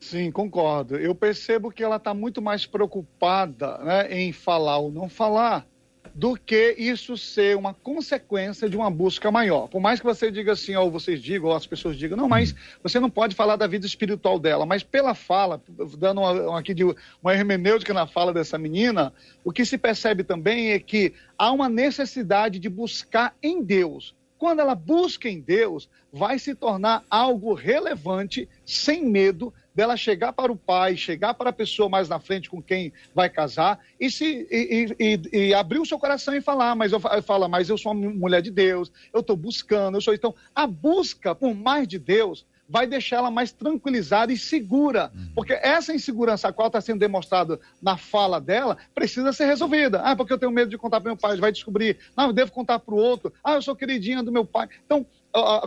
Sim, 0.00 0.32
concordo. 0.32 0.96
Eu 0.96 1.14
percebo 1.14 1.70
que 1.70 1.84
ela 1.84 1.96
está 1.96 2.14
muito 2.14 2.40
mais 2.40 2.64
preocupada 2.64 3.78
né, 3.78 4.08
em 4.10 4.32
falar 4.32 4.78
ou 4.78 4.90
não 4.90 5.08
falar 5.08 5.66
do 6.14 6.36
que 6.36 6.74
isso 6.76 7.16
ser 7.16 7.56
uma 7.56 7.72
consequência 7.72 8.68
de 8.68 8.76
uma 8.76 8.90
busca 8.90 9.30
maior. 9.30 9.68
Por 9.68 9.80
mais 9.80 10.00
que 10.00 10.06
você 10.06 10.30
diga 10.30 10.52
assim, 10.52 10.74
ou 10.74 10.90
vocês 10.90 11.22
digam, 11.22 11.50
ou 11.50 11.54
as 11.54 11.66
pessoas 11.66 11.96
digam, 11.96 12.16
não, 12.16 12.28
mas 12.28 12.54
você 12.82 12.98
não 12.98 13.10
pode 13.10 13.34
falar 13.34 13.56
da 13.56 13.66
vida 13.66 13.86
espiritual 13.86 14.38
dela. 14.38 14.66
Mas 14.66 14.82
pela 14.82 15.14
fala, 15.14 15.62
dando 15.98 16.20
uma, 16.22 16.32
uma, 16.32 16.58
aqui 16.58 16.74
de 16.74 16.84
uma 16.84 17.34
hermenêutica 17.34 17.94
na 17.94 18.06
fala 18.06 18.32
dessa 18.32 18.58
menina, 18.58 19.12
o 19.44 19.52
que 19.52 19.64
se 19.64 19.78
percebe 19.78 20.24
também 20.24 20.72
é 20.72 20.80
que 20.80 21.12
há 21.38 21.52
uma 21.52 21.68
necessidade 21.68 22.58
de 22.58 22.68
buscar 22.68 23.36
em 23.42 23.62
Deus. 23.62 24.14
Quando 24.38 24.60
ela 24.60 24.74
busca 24.74 25.28
em 25.28 25.38
Deus, 25.38 25.88
vai 26.10 26.38
se 26.38 26.54
tornar 26.54 27.04
algo 27.10 27.52
relevante, 27.52 28.48
sem 28.64 29.04
medo, 29.04 29.52
dela 29.74 29.96
chegar 29.96 30.32
para 30.32 30.52
o 30.52 30.56
pai, 30.56 30.96
chegar 30.96 31.34
para 31.34 31.50
a 31.50 31.52
pessoa 31.52 31.88
mais 31.88 32.08
na 32.08 32.18
frente 32.18 32.50
com 32.50 32.62
quem 32.62 32.92
vai 33.14 33.28
casar 33.28 33.78
e 33.98 34.10
se 34.10 34.46
e, 34.50 34.94
e, 34.98 35.38
e 35.38 35.54
abrir 35.54 35.78
o 35.78 35.86
seu 35.86 35.98
coração 35.98 36.34
e 36.34 36.40
falar, 36.40 36.74
mas 36.74 36.92
eu 36.92 37.00
falo, 37.22 37.48
mas 37.48 37.68
eu 37.68 37.78
sou 37.78 37.92
uma 37.92 38.10
mulher 38.10 38.42
de 38.42 38.50
Deus, 38.50 38.90
eu 39.12 39.20
estou 39.20 39.36
buscando, 39.36 39.96
eu 39.96 40.00
sou 40.00 40.14
então 40.14 40.34
a 40.54 40.66
busca 40.66 41.34
por 41.34 41.54
mais 41.54 41.86
de 41.86 41.98
Deus 41.98 42.46
vai 42.70 42.86
deixar 42.86 43.16
ela 43.16 43.30
mais 43.32 43.50
tranquilizada 43.50 44.32
e 44.32 44.38
segura, 44.38 45.10
uhum. 45.12 45.32
porque 45.34 45.52
essa 45.54 45.92
insegurança 45.92 46.46
a 46.46 46.52
qual 46.52 46.68
está 46.68 46.80
sendo 46.80 47.00
demonstrada 47.00 47.58
na 47.82 47.96
fala 47.96 48.40
dela 48.40 48.76
precisa 48.94 49.32
ser 49.32 49.46
resolvida. 49.46 50.00
Ah, 50.02 50.14
porque 50.14 50.32
eu 50.32 50.38
tenho 50.38 50.52
medo 50.52 50.70
de 50.70 50.78
contar 50.78 51.00
para 51.00 51.10
meu 51.10 51.16
pai, 51.16 51.32
ele 51.32 51.40
vai 51.40 51.50
descobrir. 51.50 51.98
Não, 52.16 52.26
eu 52.26 52.32
devo 52.32 52.52
contar 52.52 52.78
para 52.78 52.94
o 52.94 52.98
outro. 52.98 53.32
Ah, 53.42 53.54
eu 53.54 53.62
sou 53.62 53.74
queridinha 53.74 54.22
do 54.22 54.30
meu 54.30 54.44
pai. 54.44 54.68
Então, 54.86 55.04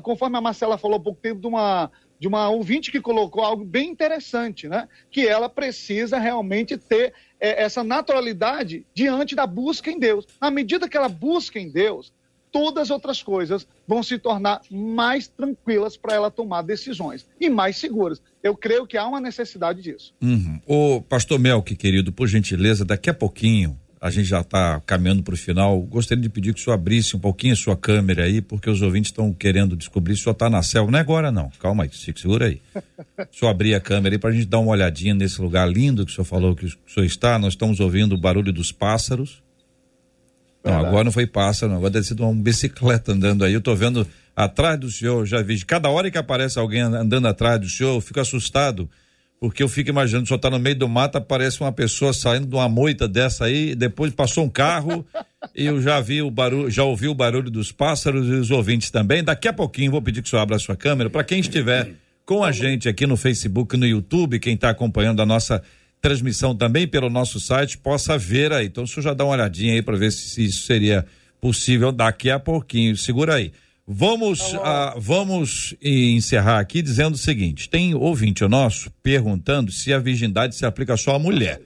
conforme 0.01 0.37
a 0.37 0.41
Marcela 0.41 0.77
falou 0.77 0.97
há 0.97 0.99
pouco 0.99 1.19
tempo 1.21 1.41
de 1.41 1.47
uma 1.47 1.91
de 2.19 2.27
uma 2.27 2.49
ouvinte 2.49 2.91
que 2.91 3.01
colocou 3.01 3.43
algo 3.43 3.65
bem 3.65 3.89
interessante, 3.89 4.67
né? 4.67 4.87
Que 5.11 5.27
ela 5.27 5.49
precisa 5.49 6.17
realmente 6.17 6.77
ter 6.77 7.13
é, 7.39 7.63
essa 7.63 7.83
naturalidade 7.83 8.85
diante 8.93 9.35
da 9.35 9.45
busca 9.45 9.91
em 9.91 9.99
Deus. 9.99 10.25
Na 10.39 10.49
medida 10.49 10.87
que 10.87 10.95
ela 10.95 11.09
busca 11.09 11.59
em 11.59 11.69
Deus, 11.69 12.13
todas 12.53 12.83
as 12.83 12.89
outras 12.91 13.21
coisas 13.21 13.67
vão 13.87 14.03
se 14.03 14.17
tornar 14.19 14.61
mais 14.69 15.27
tranquilas 15.27 15.97
para 15.97 16.13
ela 16.13 16.29
tomar 16.29 16.61
decisões 16.61 17.27
e 17.41 17.49
mais 17.49 17.75
seguras. 17.77 18.21
Eu 18.41 18.55
creio 18.55 18.85
que 18.85 18.95
há 18.95 19.07
uma 19.07 19.19
necessidade 19.19 19.81
disso. 19.81 20.13
Uhum. 20.21 20.61
O 20.65 21.01
pastor 21.01 21.39
Melk, 21.39 21.75
querido, 21.75 22.13
por 22.13 22.27
gentileza, 22.27 22.85
daqui 22.85 23.09
a 23.09 23.13
pouquinho 23.13 23.77
a 24.03 24.09
gente 24.09 24.25
já 24.25 24.41
está 24.41 24.81
caminhando 24.85 25.23
para 25.23 25.33
o 25.33 25.37
final. 25.37 25.79
Gostaria 25.79 26.21
de 26.21 26.27
pedir 26.27 26.53
que 26.53 26.59
o 26.59 26.63
senhor 26.63 26.73
abrisse 26.73 27.15
um 27.15 27.19
pouquinho 27.19 27.53
a 27.53 27.55
sua 27.55 27.77
câmera 27.77 28.25
aí, 28.25 28.41
porque 28.41 28.69
os 28.69 28.81
ouvintes 28.81 29.11
estão 29.11 29.31
querendo 29.31 29.77
descobrir 29.77 30.13
se 30.15 30.19
o 30.19 30.23
senhor 30.25 30.33
está 30.33 30.49
na 30.49 30.61
selva. 30.61 30.91
Não 30.91 30.99
é 30.99 31.01
agora, 31.01 31.31
não. 31.31 31.49
Calma 31.57 31.85
aí, 31.85 31.89
segura 32.13 32.47
aí. 32.47 32.61
o 33.17 33.33
senhor 33.33 33.49
abrir 33.49 33.73
a 33.73 33.79
câmera 33.79 34.13
aí 34.13 34.19
para 34.19 34.31
a 34.31 34.33
gente 34.33 34.45
dar 34.45 34.59
uma 34.59 34.71
olhadinha 34.71 35.13
nesse 35.13 35.41
lugar 35.41 35.65
lindo 35.69 36.05
que 36.05 36.11
o 36.11 36.15
senhor 36.15 36.25
falou 36.25 36.53
que 36.53 36.65
o 36.65 36.69
senhor 36.85 37.05
está. 37.05 37.39
Nós 37.39 37.53
estamos 37.53 37.79
ouvindo 37.79 38.13
o 38.13 38.17
barulho 38.17 38.51
dos 38.51 38.73
pássaros. 38.73 39.41
Não, 40.65 40.85
agora 40.85 41.05
não 41.05 41.11
foi 41.13 41.25
pássaro, 41.25 41.71
não. 41.71 41.77
Agora 41.77 41.91
deve 41.91 42.05
ser 42.05 42.19
uma 42.19 42.33
bicicleta 42.33 43.13
andando 43.13 43.45
aí. 43.45 43.53
Eu 43.53 43.59
estou 43.59 43.73
vendo 43.73 44.05
atrás 44.35 44.77
do 44.77 44.91
senhor, 44.91 45.25
já 45.25 45.41
vi. 45.41 45.63
Cada 45.63 45.89
hora 45.89 46.11
que 46.11 46.17
aparece 46.17 46.59
alguém 46.59 46.81
andando 46.81 47.25
atrás 47.25 47.57
do 47.57 47.69
senhor, 47.69 47.95
eu 47.95 48.01
fico 48.01 48.19
assustado 48.19 48.89
porque 49.43 49.61
eu 49.61 49.67
fico 49.67 49.89
imaginando, 49.89 50.25
só 50.25 50.37
tá 50.37 50.49
no 50.49 50.57
meio 50.57 50.77
do 50.77 50.87
mato, 50.87 51.17
aparece 51.17 51.59
uma 51.59 51.73
pessoa 51.73 52.13
saindo 52.13 52.47
de 52.47 52.55
uma 52.55 52.69
moita 52.69 53.09
dessa 53.09 53.43
aí, 53.43 53.75
depois 53.75 54.13
passou 54.13 54.45
um 54.45 54.49
carro, 54.49 55.05
e 55.53 55.65
eu 55.65 55.81
já 55.81 55.99
vi 55.99 56.21
o 56.21 56.31
barulho, 56.31 56.71
já 56.71 56.85
ouvi 56.85 57.09
o 57.09 57.13
barulho 57.13 57.51
dos 57.51 57.69
pássaros 57.69 58.25
e 58.25 58.31
os 58.31 58.51
ouvintes 58.51 58.89
também. 58.89 59.21
Daqui 59.21 59.49
a 59.49 59.51
pouquinho 59.51 59.91
vou 59.91 60.01
pedir 60.01 60.21
que 60.21 60.27
o 60.27 60.29
senhor 60.29 60.43
abra 60.43 60.55
a 60.55 60.59
sua 60.59 60.77
câmera, 60.77 61.09
para 61.09 61.25
quem 61.25 61.41
estiver 61.41 61.89
com 62.25 62.41
a 62.41 62.53
gente 62.53 62.87
aqui 62.87 63.05
no 63.05 63.17
Facebook, 63.17 63.75
no 63.75 63.85
YouTube, 63.85 64.39
quem 64.39 64.55
está 64.55 64.69
acompanhando 64.69 65.21
a 65.21 65.25
nossa 65.25 65.61
transmissão 66.01 66.55
também 66.55 66.87
pelo 66.87 67.09
nosso 67.09 67.37
site, 67.37 67.77
possa 67.77 68.17
ver 68.17 68.53
aí. 68.53 68.67
Então 68.67 68.85
o 68.85 68.87
senhor 68.87 69.03
já 69.03 69.13
dá 69.13 69.25
uma 69.25 69.33
olhadinha 69.33 69.73
aí 69.73 69.81
para 69.81 69.97
ver 69.97 70.13
se, 70.13 70.29
se 70.29 70.45
isso 70.45 70.65
seria 70.65 71.05
possível 71.41 71.91
daqui 71.91 72.31
a 72.31 72.39
pouquinho. 72.39 72.95
Segura 72.95 73.35
aí. 73.35 73.51
Vamos, 73.85 74.39
uh, 74.53 74.97
vamos 74.97 75.75
encerrar 75.81 76.59
aqui 76.59 76.81
dizendo 76.81 77.15
o 77.15 77.17
seguinte: 77.17 77.69
tem 77.69 77.93
ouvinte 77.93 78.45
nosso 78.47 78.89
perguntando 79.03 79.71
se 79.71 79.93
a 79.93 79.99
virgindade 79.99 80.55
se 80.55 80.65
aplica 80.65 80.95
só 80.95 81.15
à 81.15 81.19
mulher. 81.19 81.61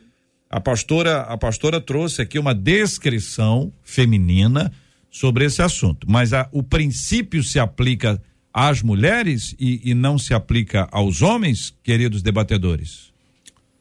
A 0.49 0.59
pastora, 0.59 1.21
a 1.21 1.37
pastora 1.37 1.79
trouxe 1.79 2.21
aqui 2.21 2.39
uma 2.39 2.55
descrição 2.55 3.71
feminina 3.83 4.71
sobre 5.11 5.45
esse 5.45 5.61
assunto, 5.61 6.07
mas 6.09 6.33
a, 6.33 6.47
o 6.51 6.63
princípio 6.63 7.43
se 7.43 7.59
aplica 7.59 8.21
às 8.51 8.81
mulheres 8.81 9.55
e, 9.59 9.91
e 9.91 9.93
não 9.93 10.17
se 10.17 10.33
aplica 10.33 10.87
aos 10.91 11.21
homens, 11.21 11.75
queridos 11.83 12.23
debatedores? 12.23 13.11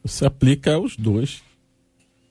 Se 0.05 0.25
aplica 0.25 0.75
aos 0.75 0.95
dois 0.95 1.41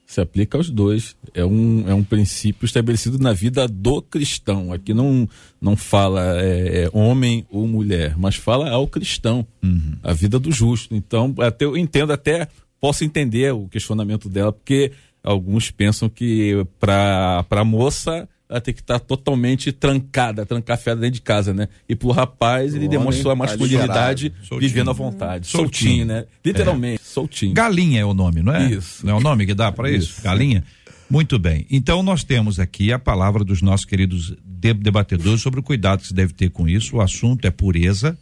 se 0.06 0.20
aplica 0.20 0.56
aos 0.56 0.70
dois. 0.70 1.16
É 1.34 1.44
um, 1.44 1.88
é 1.88 1.92
um 1.92 2.04
princípio 2.04 2.64
estabelecido 2.64 3.18
na 3.18 3.32
vida 3.32 3.66
do 3.66 4.00
cristão. 4.00 4.72
Aqui 4.72 4.94
não, 4.94 5.28
não 5.60 5.76
fala 5.76 6.40
é, 6.40 6.84
é 6.84 6.90
homem 6.92 7.44
ou 7.50 7.66
mulher, 7.66 8.16
mas 8.16 8.36
fala 8.36 8.70
ao 8.70 8.86
cristão, 8.86 9.46
uhum. 9.62 9.96
a 10.02 10.12
vida 10.12 10.38
do 10.38 10.52
justo. 10.52 10.94
Então, 10.94 11.34
até 11.40 11.64
eu 11.64 11.76
entendo, 11.76 12.12
até 12.12 12.48
posso 12.80 13.04
entender 13.04 13.52
o 13.52 13.68
questionamento 13.68 14.28
dela, 14.28 14.52
porque 14.52 14.92
alguns 15.22 15.70
pensam 15.72 16.08
que 16.08 16.64
para 16.78 17.44
a 17.50 17.64
moça 17.64 18.28
ela 18.48 18.60
tem 18.60 18.72
que 18.72 18.80
estar 18.80 19.00
totalmente 19.00 19.72
trancada, 19.72 20.46
trancafiada 20.46 21.00
dentro 21.00 21.14
de 21.14 21.22
casa, 21.22 21.52
né? 21.52 21.68
E 21.88 21.96
pro 21.96 22.10
rapaz, 22.10 22.74
ele 22.74 22.86
demonstra 22.88 23.32
a 23.32 23.34
masculinidade 23.34 24.32
vivendo 24.58 24.90
à 24.90 24.92
vontade. 24.92 25.48
Soltinho, 25.48 25.72
soltinho 25.72 26.06
né? 26.06 26.26
Literalmente, 26.44 27.02
é. 27.02 27.04
soltinho. 27.04 27.54
Galinha 27.54 28.00
é 28.00 28.04
o 28.04 28.14
nome, 28.14 28.42
não 28.42 28.54
é? 28.54 28.70
Isso. 28.70 29.04
Não 29.04 29.14
é 29.14 29.16
o 29.16 29.20
nome 29.20 29.46
que 29.46 29.54
dá 29.54 29.72
para 29.72 29.90
isso? 29.90 30.12
isso? 30.12 30.22
Galinha? 30.22 30.62
Muito 31.10 31.38
bem. 31.38 31.66
Então 31.70 32.02
nós 32.02 32.22
temos 32.22 32.58
aqui 32.58 32.92
a 32.92 32.98
palavra 32.98 33.44
dos 33.44 33.62
nossos 33.62 33.84
queridos 33.84 34.34
debatedores 34.44 35.40
sobre 35.40 35.60
o 35.60 35.62
cuidado 35.62 36.00
que 36.00 36.08
se 36.08 36.14
deve 36.14 36.32
ter 36.32 36.50
com 36.50 36.68
isso. 36.68 36.96
O 36.96 37.00
assunto 37.00 37.44
é 37.46 37.50
pureza 37.50 38.16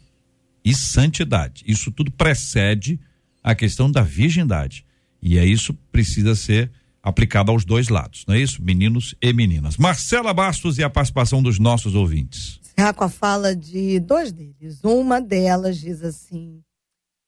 e 0.64 0.74
santidade. 0.74 1.62
Isso 1.66 1.90
tudo 1.90 2.10
precede 2.10 2.98
a 3.42 3.54
questão 3.54 3.90
da 3.90 4.02
virgindade. 4.02 4.84
E 5.22 5.38
é 5.38 5.44
isso 5.44 5.74
precisa 5.92 6.34
ser 6.34 6.70
aplicada 7.04 7.52
aos 7.52 7.66
dois 7.66 7.90
lados, 7.90 8.24
não 8.26 8.34
é 8.34 8.40
isso? 8.40 8.62
Meninos 8.62 9.14
e 9.20 9.30
meninas. 9.34 9.76
Marcela 9.76 10.32
Bastos 10.32 10.78
e 10.78 10.82
a 10.82 10.88
participação 10.88 11.42
dos 11.42 11.58
nossos 11.58 11.94
ouvintes. 11.94 12.58
Encerrar 12.62 12.94
com 12.94 13.04
a 13.04 13.10
fala 13.10 13.54
de 13.54 14.00
dois 14.00 14.32
deles. 14.32 14.80
Uma 14.82 15.20
delas 15.20 15.78
diz 15.78 16.02
assim: 16.02 16.64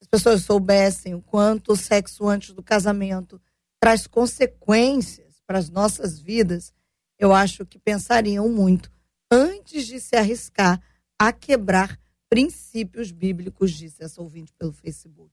as 0.01 0.09
pessoas 0.09 0.43
soubessem 0.45 1.15
o 1.15 1.21
quanto 1.21 1.73
o 1.73 1.77
sexo 1.77 2.27
antes 2.27 2.55
do 2.55 2.63
casamento 2.63 3.39
traz 3.79 4.07
consequências 4.07 5.43
para 5.47 5.59
as 5.59 5.69
nossas 5.69 6.19
vidas, 6.19 6.73
eu 7.19 7.35
acho 7.35 7.67
que 7.67 7.79
pensariam 7.79 8.49
muito 8.49 8.91
antes 9.31 9.87
de 9.87 10.01
se 10.01 10.17
arriscar 10.17 10.81
a 11.19 11.33
quebrar 11.33 12.01
princípios 12.31 13.13
bíblicos, 13.13 13.73
disse 13.73 14.03
essa 14.03 14.21
ouvinte 14.23 14.55
pelo 14.55 14.73
Facebook. 14.73 15.31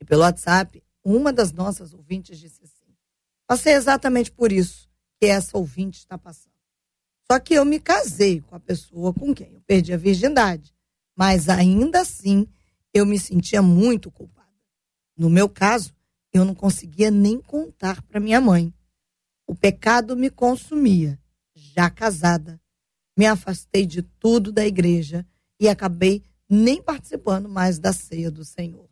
E 0.00 0.04
pelo 0.04 0.22
WhatsApp, 0.22 0.82
uma 1.04 1.32
das 1.32 1.52
nossas 1.52 1.92
ouvintes 1.92 2.38
disse 2.38 2.62
assim: 2.62 2.79
Passei 3.50 3.72
exatamente 3.72 4.30
por 4.30 4.52
isso 4.52 4.88
que 5.18 5.26
essa 5.26 5.58
ouvinte 5.58 5.98
está 5.98 6.16
passando. 6.16 6.54
Só 7.28 7.40
que 7.40 7.54
eu 7.54 7.64
me 7.64 7.80
casei 7.80 8.40
com 8.40 8.54
a 8.54 8.60
pessoa 8.60 9.12
com 9.12 9.34
quem 9.34 9.54
eu 9.54 9.60
perdi 9.62 9.92
a 9.92 9.96
virgindade. 9.96 10.72
Mas 11.16 11.48
ainda 11.48 12.00
assim, 12.00 12.46
eu 12.94 13.04
me 13.04 13.18
sentia 13.18 13.60
muito 13.60 14.08
culpada. 14.08 14.54
No 15.16 15.28
meu 15.28 15.48
caso, 15.48 15.92
eu 16.32 16.44
não 16.44 16.54
conseguia 16.54 17.10
nem 17.10 17.40
contar 17.40 18.00
para 18.02 18.20
minha 18.20 18.40
mãe. 18.40 18.72
O 19.48 19.56
pecado 19.56 20.16
me 20.16 20.30
consumia. 20.30 21.18
Já 21.52 21.90
casada, 21.90 22.60
me 23.18 23.26
afastei 23.26 23.84
de 23.84 24.00
tudo 24.00 24.52
da 24.52 24.64
igreja 24.64 25.26
e 25.58 25.68
acabei 25.68 26.22
nem 26.48 26.80
participando 26.80 27.48
mais 27.48 27.80
da 27.80 27.92
ceia 27.92 28.30
do 28.30 28.44
Senhor. 28.44 28.88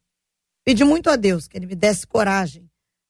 Pedi 0.65 0.83
muito 0.83 1.09
a 1.09 1.15
Deus 1.15 1.47
que 1.47 1.57
ele 1.57 1.67
me 1.67 1.77
desse 1.77 2.05
coragem 2.09 2.69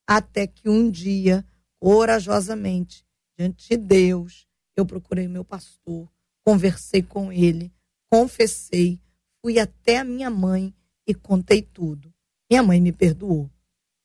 até 0.09 0.47
que 0.47 0.71
um 0.71 0.91
dia, 0.91 1.45
corajosamente, 1.79 3.05
diante 3.37 3.69
de 3.69 3.77
Deus, 3.77 4.49
eu 4.75 4.87
procurei 4.87 5.29
meu 5.29 5.45
pastor, 5.45 6.11
conversei 6.43 7.03
com 7.03 7.31
ele, 7.31 7.71
confessei, 8.11 8.99
fui 9.43 9.59
até 9.59 9.99
a 9.99 10.05
minha 10.05 10.31
mãe 10.31 10.75
e 11.07 11.13
contei 11.13 11.61
tudo. 11.61 12.11
Minha 12.51 12.63
mãe 12.63 12.81
me 12.81 12.91
perdoou. 12.91 13.51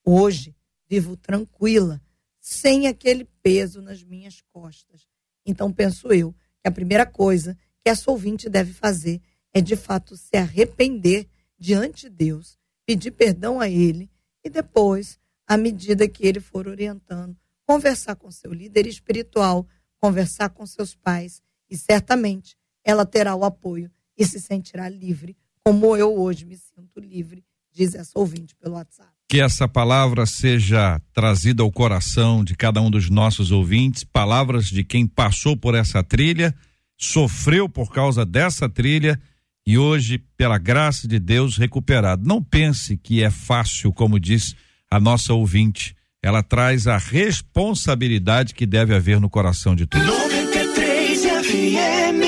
Hoje 0.05 0.53
vivo 0.89 1.15
tranquila, 1.15 2.01
sem 2.37 2.87
aquele 2.87 3.23
peso 3.41 3.81
nas 3.81 4.03
minhas 4.03 4.41
costas. 4.51 5.07
Então 5.45 5.71
penso 5.71 6.11
eu 6.11 6.33
que 6.61 6.67
a 6.67 6.71
primeira 6.71 7.05
coisa 7.05 7.57
que 7.81 7.89
essa 7.89 8.11
ouvinte 8.11 8.49
deve 8.49 8.73
fazer 8.73 9.21
é 9.53 9.61
de 9.61 9.77
fato 9.77 10.17
se 10.17 10.35
arrepender 10.35 11.29
diante 11.57 12.09
de 12.09 12.15
Deus, 12.15 12.57
pedir 12.85 13.11
perdão 13.11 13.61
a 13.61 13.69
ele 13.69 14.11
e 14.43 14.49
depois 14.49 15.17
à 15.47 15.57
medida 15.57 16.07
que 16.07 16.25
ele 16.25 16.39
for 16.39 16.67
orientando, 16.67 17.35
conversar 17.65 18.15
com 18.15 18.29
seu 18.31 18.53
líder 18.53 18.87
espiritual, 18.87 19.67
conversar 19.99 20.49
com 20.49 20.65
seus 20.65 20.95
pais, 20.95 21.41
e 21.69 21.77
certamente 21.77 22.57
ela 22.83 23.05
terá 23.05 23.35
o 23.35 23.45
apoio 23.45 23.89
e 24.17 24.25
se 24.25 24.39
sentirá 24.39 24.89
livre, 24.89 25.35
como 25.63 25.95
eu 25.95 26.13
hoje 26.15 26.45
me 26.45 26.57
sinto 26.57 26.99
livre, 26.99 27.43
diz 27.71 27.95
essa 27.95 28.19
ouvinte 28.19 28.55
pelo 28.55 28.75
WhatsApp. 28.75 29.09
que 29.29 29.41
essa 29.41 29.67
palavra 29.67 30.27
seja 30.27 31.01
trazida 31.11 31.63
ao 31.63 31.71
coração 31.71 32.43
de 32.43 32.55
cada 32.55 32.79
um 32.79 32.91
dos 32.91 33.09
nossos 33.09 33.51
ouvintes, 33.51 34.03
palavras 34.03 34.67
de 34.67 34.83
quem 34.83 35.07
passou 35.07 35.57
por 35.57 35.73
essa 35.73 36.03
trilha, 36.03 36.53
sofreu 36.95 37.67
por 37.67 37.91
causa 37.91 38.23
dessa 38.25 38.69
trilha 38.69 39.19
e 39.65 39.77
hoje, 39.77 40.19
pela 40.37 40.57
graça 40.59 41.07
de 41.07 41.17
Deus, 41.17 41.57
recuperado. 41.57 42.27
Não 42.27 42.43
pense 42.43 42.97
que 42.97 43.23
é 43.23 43.31
fácil, 43.31 43.91
como 43.91 44.19
diz 44.19 44.55
a 44.93 44.99
nossa 44.99 45.33
ouvinte. 45.33 45.95
Ela 46.21 46.43
traz 46.43 46.85
a 46.85 46.97
responsabilidade 46.97 48.53
que 48.53 48.63
deve 48.63 48.93
haver 48.93 49.19
no 49.19 49.27
coração 49.27 49.75
de 49.75 49.87
todos. 49.87 50.05
93 50.05 51.21
FM, 51.23 52.21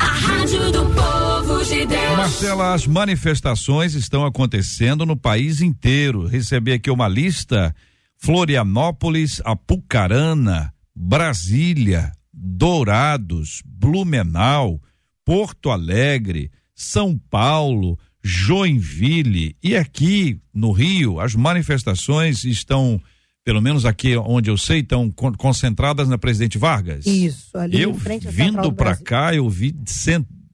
a 0.00 0.04
rádio 0.04 0.72
do 0.72 0.84
povo 0.86 1.64
de 1.64 1.86
Deus. 1.86 2.16
Marcela, 2.16 2.74
as 2.74 2.88
manifestações 2.88 3.94
estão 3.94 4.26
acontecendo 4.26 5.06
no 5.06 5.16
país 5.16 5.60
inteiro. 5.60 6.26
Recebi 6.26 6.72
aqui 6.72 6.90
uma 6.90 7.06
lista: 7.06 7.72
Florianópolis, 8.16 9.40
Apucarana, 9.44 10.74
Brasília, 10.92 12.10
Dourados, 12.34 13.62
Blumenau, 13.64 14.82
Porto 15.24 15.70
Alegre, 15.70 16.50
São 16.74 17.16
Paulo, 17.30 17.96
Joinville. 18.22 19.56
E 19.62 19.76
aqui 19.76 20.40
no 20.52 20.72
Rio 20.72 21.20
as 21.20 21.34
manifestações 21.34 22.44
estão 22.44 23.00
pelo 23.44 23.62
menos 23.62 23.86
aqui 23.86 24.14
onde 24.16 24.50
eu 24.50 24.58
sei 24.58 24.80
estão 24.80 25.10
concentradas 25.10 26.06
na 26.06 26.18
Presidente 26.18 26.58
Vargas. 26.58 27.06
Isso, 27.06 27.56
ali 27.56 27.80
eu 27.80 27.92
em 27.92 27.98
frente 27.98 28.28
vindo 28.28 28.70
para 28.72 28.94
cá 28.94 29.34
eu 29.34 29.48
vi 29.48 29.74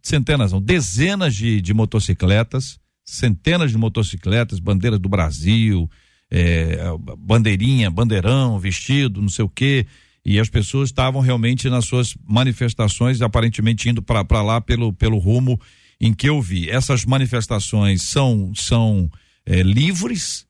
centenas, 0.01 0.53
não, 0.53 0.63
dezenas 0.63 1.35
de, 1.35 1.61
de 1.61 1.75
motocicletas, 1.75 2.79
centenas 3.05 3.73
de 3.73 3.79
motocicletas, 3.79 4.61
bandeiras 4.61 5.01
do 5.01 5.09
Brasil, 5.09 5.91
é, 6.31 6.79
bandeirinha, 7.19 7.91
bandeirão, 7.91 8.59
vestido, 8.59 9.21
não 9.21 9.29
sei 9.29 9.45
o 9.45 9.49
quê. 9.49 9.87
E 10.25 10.39
as 10.39 10.49
pessoas 10.49 10.89
estavam 10.89 11.21
realmente 11.21 11.69
nas 11.69 11.85
suas 11.85 12.15
manifestações, 12.27 13.21
aparentemente 13.21 13.89
indo 13.89 14.03
para 14.03 14.43
lá 14.43 14.61
pelo, 14.61 14.93
pelo 14.93 15.19
rumo 15.19 15.61
em 16.05 16.13
que 16.13 16.29
eu 16.29 16.41
vi. 16.41 16.69
Essas 16.69 17.05
manifestações 17.07 18.03
são, 18.03 18.53
são 18.55 19.11
é, 19.47 19.63
livres, 19.63 20.47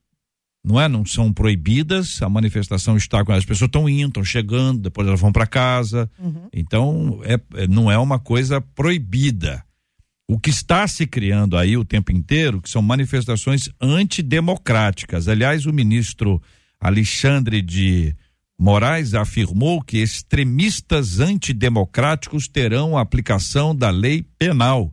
não 0.65 0.81
é? 0.81 0.89
Não 0.89 1.07
são 1.07 1.33
proibidas. 1.33 2.21
A 2.21 2.29
manifestação 2.29 2.97
está 2.97 3.25
com 3.25 3.33
as 3.33 3.45
pessoas 3.45 3.69
estão 3.69 3.89
indo, 3.89 4.09
estão 4.09 4.25
chegando, 4.25 4.83
depois 4.83 5.07
elas 5.07 5.21
vão 5.21 5.31
para 5.31 5.47
casa. 5.47 6.11
Uhum. 6.19 6.49
Então, 6.53 7.21
é, 7.23 7.41
é, 7.55 7.69
não 7.69 7.89
é 7.89 7.97
uma 7.97 8.19
coisa 8.19 8.61
proibida. 8.61 9.65
O 10.27 10.41
que 10.41 10.51
está 10.51 10.89
se 10.89 11.07
criando 11.07 11.57
aí 11.57 11.77
o 11.77 11.85
tempo 11.85 12.11
inteiro, 12.11 12.61
que 12.61 12.69
são 12.71 12.83
manifestações 12.83 13.69
antidemocráticas. 13.81 15.29
Aliás, 15.29 15.67
o 15.67 15.73
ministro 15.73 16.43
Alexandre 16.81 17.63
de 17.63 18.13
Moraes 18.59 19.15
afirmou 19.15 19.83
que 19.83 19.99
extremistas 19.99 21.21
antidemocráticos 21.21 22.49
terão 22.49 22.99
a 22.99 23.03
aplicação 23.03 23.77
da 23.77 23.91
lei 23.91 24.27
penal. 24.37 24.93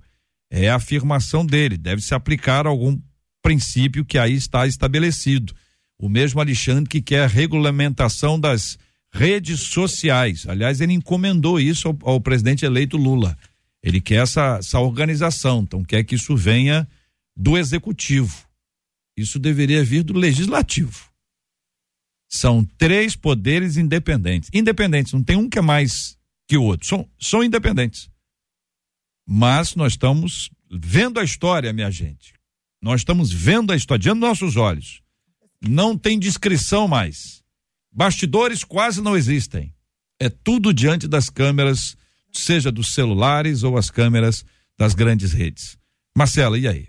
É 0.51 0.69
a 0.69 0.75
afirmação 0.75 1.45
dele. 1.45 1.77
Deve 1.77 2.01
se 2.01 2.13
aplicar 2.13 2.67
algum 2.67 2.99
princípio 3.41 4.05
que 4.05 4.17
aí 4.17 4.33
está 4.33 4.67
estabelecido. 4.67 5.55
O 5.97 6.09
mesmo 6.09 6.41
Alexandre 6.41 6.89
que 6.89 7.01
quer 7.01 7.23
a 7.23 7.27
regulamentação 7.27 8.37
das 8.37 8.77
redes 9.13 9.61
sociais. 9.61 10.45
Aliás, 10.47 10.81
ele 10.81 10.93
encomendou 10.93 11.59
isso 11.59 11.87
ao, 11.87 11.97
ao 12.01 12.21
presidente 12.21 12.65
eleito 12.65 12.97
Lula. 12.97 13.37
Ele 13.81 14.01
quer 14.01 14.23
essa, 14.23 14.57
essa 14.59 14.79
organização, 14.79 15.61
então 15.61 15.83
quer 15.83 16.03
que 16.03 16.15
isso 16.15 16.35
venha 16.35 16.87
do 17.35 17.57
executivo. 17.57 18.45
Isso 19.17 19.39
deveria 19.39 19.83
vir 19.83 20.03
do 20.03 20.13
legislativo. 20.13 21.09
São 22.29 22.63
três 22.77 23.15
poderes 23.15 23.77
independentes. 23.77 24.49
Independentes, 24.53 25.13
não 25.13 25.23
tem 25.23 25.35
um 25.35 25.49
que 25.49 25.59
é 25.59 25.61
mais 25.61 26.17
que 26.47 26.57
o 26.57 26.63
outro. 26.63 26.87
São, 26.87 27.09
são 27.19 27.43
independentes. 27.43 28.10
Mas 29.33 29.75
nós 29.75 29.93
estamos 29.93 30.49
vendo 30.69 31.17
a 31.17 31.23
história, 31.23 31.71
minha 31.71 31.89
gente. 31.89 32.33
Nós 32.81 32.99
estamos 32.99 33.31
vendo 33.31 33.71
a 33.71 33.77
história 33.77 34.01
diante 34.01 34.19
dos 34.19 34.27
nossos 34.27 34.57
olhos. 34.57 35.01
Não 35.61 35.97
tem 35.97 36.19
descrição 36.19 36.85
mais. 36.85 37.41
Bastidores 37.89 38.65
quase 38.65 39.01
não 39.01 39.15
existem. 39.15 39.73
É 40.19 40.27
tudo 40.27 40.73
diante 40.73 41.07
das 41.07 41.29
câmeras, 41.29 41.95
seja 42.29 42.69
dos 42.69 42.93
celulares 42.93 43.63
ou 43.63 43.77
as 43.77 43.89
câmeras 43.89 44.43
das 44.77 44.93
grandes 44.93 45.31
redes. 45.31 45.77
Marcela, 46.13 46.59
e 46.59 46.67
aí? 46.67 46.87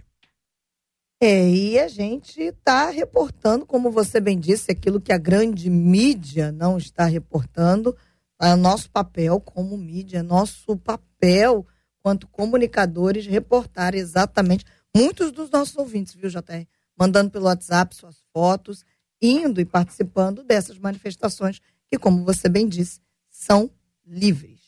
É, 1.21 1.49
e 1.49 1.79
a 1.79 1.87
gente 1.87 2.41
está 2.41 2.91
reportando, 2.91 3.65
como 3.65 3.89
você 3.89 4.19
bem 4.19 4.37
disse, 4.37 4.73
aquilo 4.73 5.01
que 5.01 5.13
a 5.13 5.19
grande 5.19 5.71
mídia 5.71 6.51
não 6.51 6.77
está 6.77 7.05
reportando. 7.05 7.97
É 8.41 8.57
nosso 8.57 8.91
papel 8.91 9.39
como 9.39 9.79
mídia, 9.79 10.19
é 10.19 10.23
nosso 10.25 10.77
papel 10.77 11.65
quanto 12.03 12.27
comunicadores 12.27 13.27
reportar 13.27 13.95
exatamente. 13.95 14.65
Muitos 14.95 15.33
dos 15.33 15.51
nossos 15.51 15.77
ouvintes, 15.77 16.15
viu, 16.15 16.29
JR? 16.29 16.67
Mandando 16.99 17.31
pelo 17.31 17.47
WhatsApp 17.47 17.95
suas 17.95 18.17
fotos, 18.33 18.85
indo 19.21 19.61
e 19.61 19.65
participando 19.65 20.43
dessas 20.43 20.79
manifestações 20.79 21.61
que, 21.91 21.99
como 21.99 22.25
você 22.25 22.49
bem 22.49 22.69
disse, 22.69 23.01
são 23.31 23.71
livres. 24.07 24.61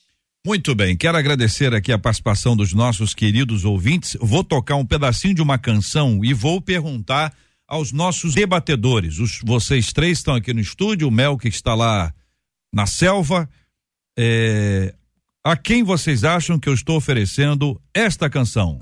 Muito 0.47 0.74
bem, 0.74 0.95
quero 0.95 1.16
agradecer 1.16 1.72
aqui 1.74 1.91
a 1.91 1.99
participação 1.99 2.55
dos 2.55 2.74
nossos 2.74 3.14
queridos 3.14 3.64
ouvintes. 3.64 4.14
Vou 4.20 4.45
tocar 4.45 4.76
um 4.76 4.85
pedacinho 4.85 5.35
de 5.35 5.41
uma 5.41 5.59
canção 5.59 6.22
e 6.22 6.35
vou 6.35 6.61
perguntar 6.61 7.35
aos 7.66 7.93
nossos 7.93 8.35
debatedores. 8.35 9.18
Os, 9.18 9.41
vocês 9.43 9.93
três 9.93 10.18
estão 10.18 10.35
aqui 10.35 10.53
no 10.53 10.61
estúdio, 10.61 11.09
o 11.09 11.11
Mel 11.11 11.39
que 11.39 11.49
está 11.49 11.74
lá 11.74 12.12
na 12.72 12.87
selva. 12.87 13.49
É, 14.18 14.95
a 15.47 15.55
quem 15.59 15.84
vocês 15.84 16.24
acham 16.24 16.59
que 16.59 16.70
eu 16.70 16.72
estou 16.72 16.97
oferecendo 16.97 17.78
esta 17.92 18.30
canção? 18.30 18.80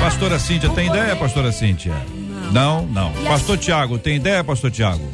Pastora 0.00 0.38
Cíntia, 0.38 0.70
tem 0.70 0.88
ideia, 0.88 1.14
pastora 1.14 1.52
Cíntia? 1.52 1.94
Não, 2.52 2.86
não. 2.86 3.12
Pastor 3.24 3.58
Tiago, 3.58 3.98
tem 3.98 4.16
ideia, 4.16 4.42
pastor 4.42 4.70
Tiago? 4.70 5.06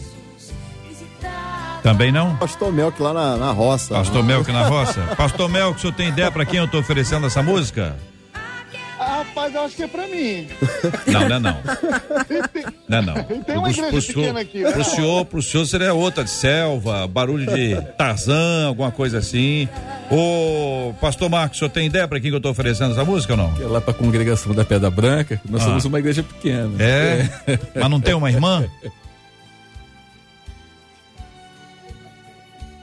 Também 1.82 2.12
não? 2.12 2.36
Pastor 2.36 2.72
Melk 2.72 3.03
lá 3.03 3.12
na, 3.12 3.36
na 3.36 3.51
roça. 3.51 3.95
Pastor 3.95 4.22
Melk 4.22 4.53
na 4.53 4.68
roça? 4.68 5.01
Pastor 5.16 5.49
Melk, 5.49 5.78
o 5.78 5.80
senhor 5.80 5.95
tem 5.95 6.09
ideia 6.09 6.30
para 6.30 6.45
quem 6.45 6.59
eu 6.59 6.66
estou 6.66 6.78
oferecendo 6.80 7.26
essa 7.26 7.43
música? 7.43 7.97
Rapaz, 9.11 9.54
eu 9.54 9.62
acho 9.62 9.76
que 9.76 9.82
é 9.82 9.88
pra 9.88 10.06
mim. 10.06 10.46
Não, 11.06 11.28
não 11.28 11.36
é 11.36 11.38
não. 11.40 11.56
Não 12.88 12.98
é 12.98 13.02
não. 13.02 13.42
Tem 13.42 13.58
uma 13.58 13.70
igreja 13.70 13.90
pro 13.90 14.00
senhor, 14.00 14.36
aqui. 14.36 14.62
Né? 14.62 14.72
Pro 14.72 14.84
senhor, 14.84 15.24
pro 15.24 15.42
senhor 15.42 15.66
seria 15.66 15.92
outra 15.92 16.22
de 16.22 16.30
selva, 16.30 17.06
barulho 17.08 17.46
de 17.52 17.80
Tarzan, 17.98 18.68
alguma 18.68 18.90
coisa 18.92 19.18
assim. 19.18 19.68
Ô, 20.11 20.92
pastor 21.00 21.28
Marcos, 21.28 21.56
o 21.56 21.58
senhor 21.58 21.70
tem 21.70 21.86
ideia 21.86 22.06
pra 22.06 22.20
quem 22.20 22.30
que 22.30 22.36
eu 22.36 22.40
tô 22.40 22.50
oferecendo 22.50 22.92
essa 22.92 23.04
música 23.04 23.32
ou 23.32 23.36
não? 23.36 23.52
Que 23.54 23.62
é 23.62 23.66
lá 23.66 23.80
pra 23.80 23.92
congregação 23.92 24.54
da 24.54 24.64
Pedra 24.64 24.90
Branca, 24.90 25.40
nós 25.48 25.62
ah. 25.62 25.64
somos 25.66 25.84
uma 25.84 25.98
igreja 25.98 26.22
pequena. 26.22 26.70
É? 26.78 27.28
é. 27.46 27.58
Mas 27.74 27.90
não 27.90 28.00
tem 28.00 28.14
uma 28.14 28.30
irmã? 28.30 28.64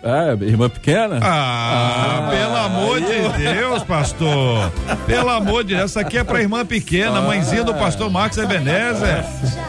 Ah, 0.09 0.37
irmã 0.41 0.69
pequena? 0.69 1.19
Ah, 1.21 2.19
ah 2.19 2.31
pelo 2.31 2.55
amor 2.55 3.01
de 3.01 3.43
Deus, 3.43 3.83
pastor. 3.83 4.71
Pelo 5.05 5.29
amor 5.29 5.65
de 5.65 5.75
Deus, 5.75 5.91
essa 5.91 5.99
aqui 5.99 6.17
é 6.17 6.23
pra 6.23 6.41
irmã 6.41 6.65
pequena, 6.65 7.19
mãezinha 7.19 7.61
do 7.65 7.73
pastor 7.73 8.09
Marcos 8.09 8.37
Ebenezer. 8.37 9.25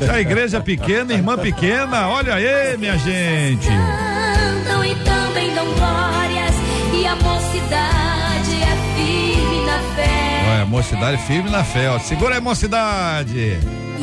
A 0.08 0.20
igreja 0.20 0.60
pequena, 0.60 1.12
irmã 1.12 1.36
pequena, 1.36 2.06
olha 2.06 2.34
aí, 2.34 2.76
minha 2.78 2.96
gente. 2.98 3.66
Cantam 3.66 4.84
e 4.84 4.94
também 4.94 5.52
dão 5.56 5.66
glórias 5.74 6.54
e 6.94 7.04
a 7.04 7.16
mocidade 7.16 8.62
é 8.62 8.94
firme 8.94 9.66
na 9.66 9.78
fé. 9.96 10.52
Olha, 10.54 10.66
mocidade 10.66 11.16
firme 11.22 11.50
na 11.50 11.64
fé, 11.64 11.90
ó. 11.90 11.98
Segura 11.98 12.36
aí, 12.36 12.40
mocidade. 12.40 13.58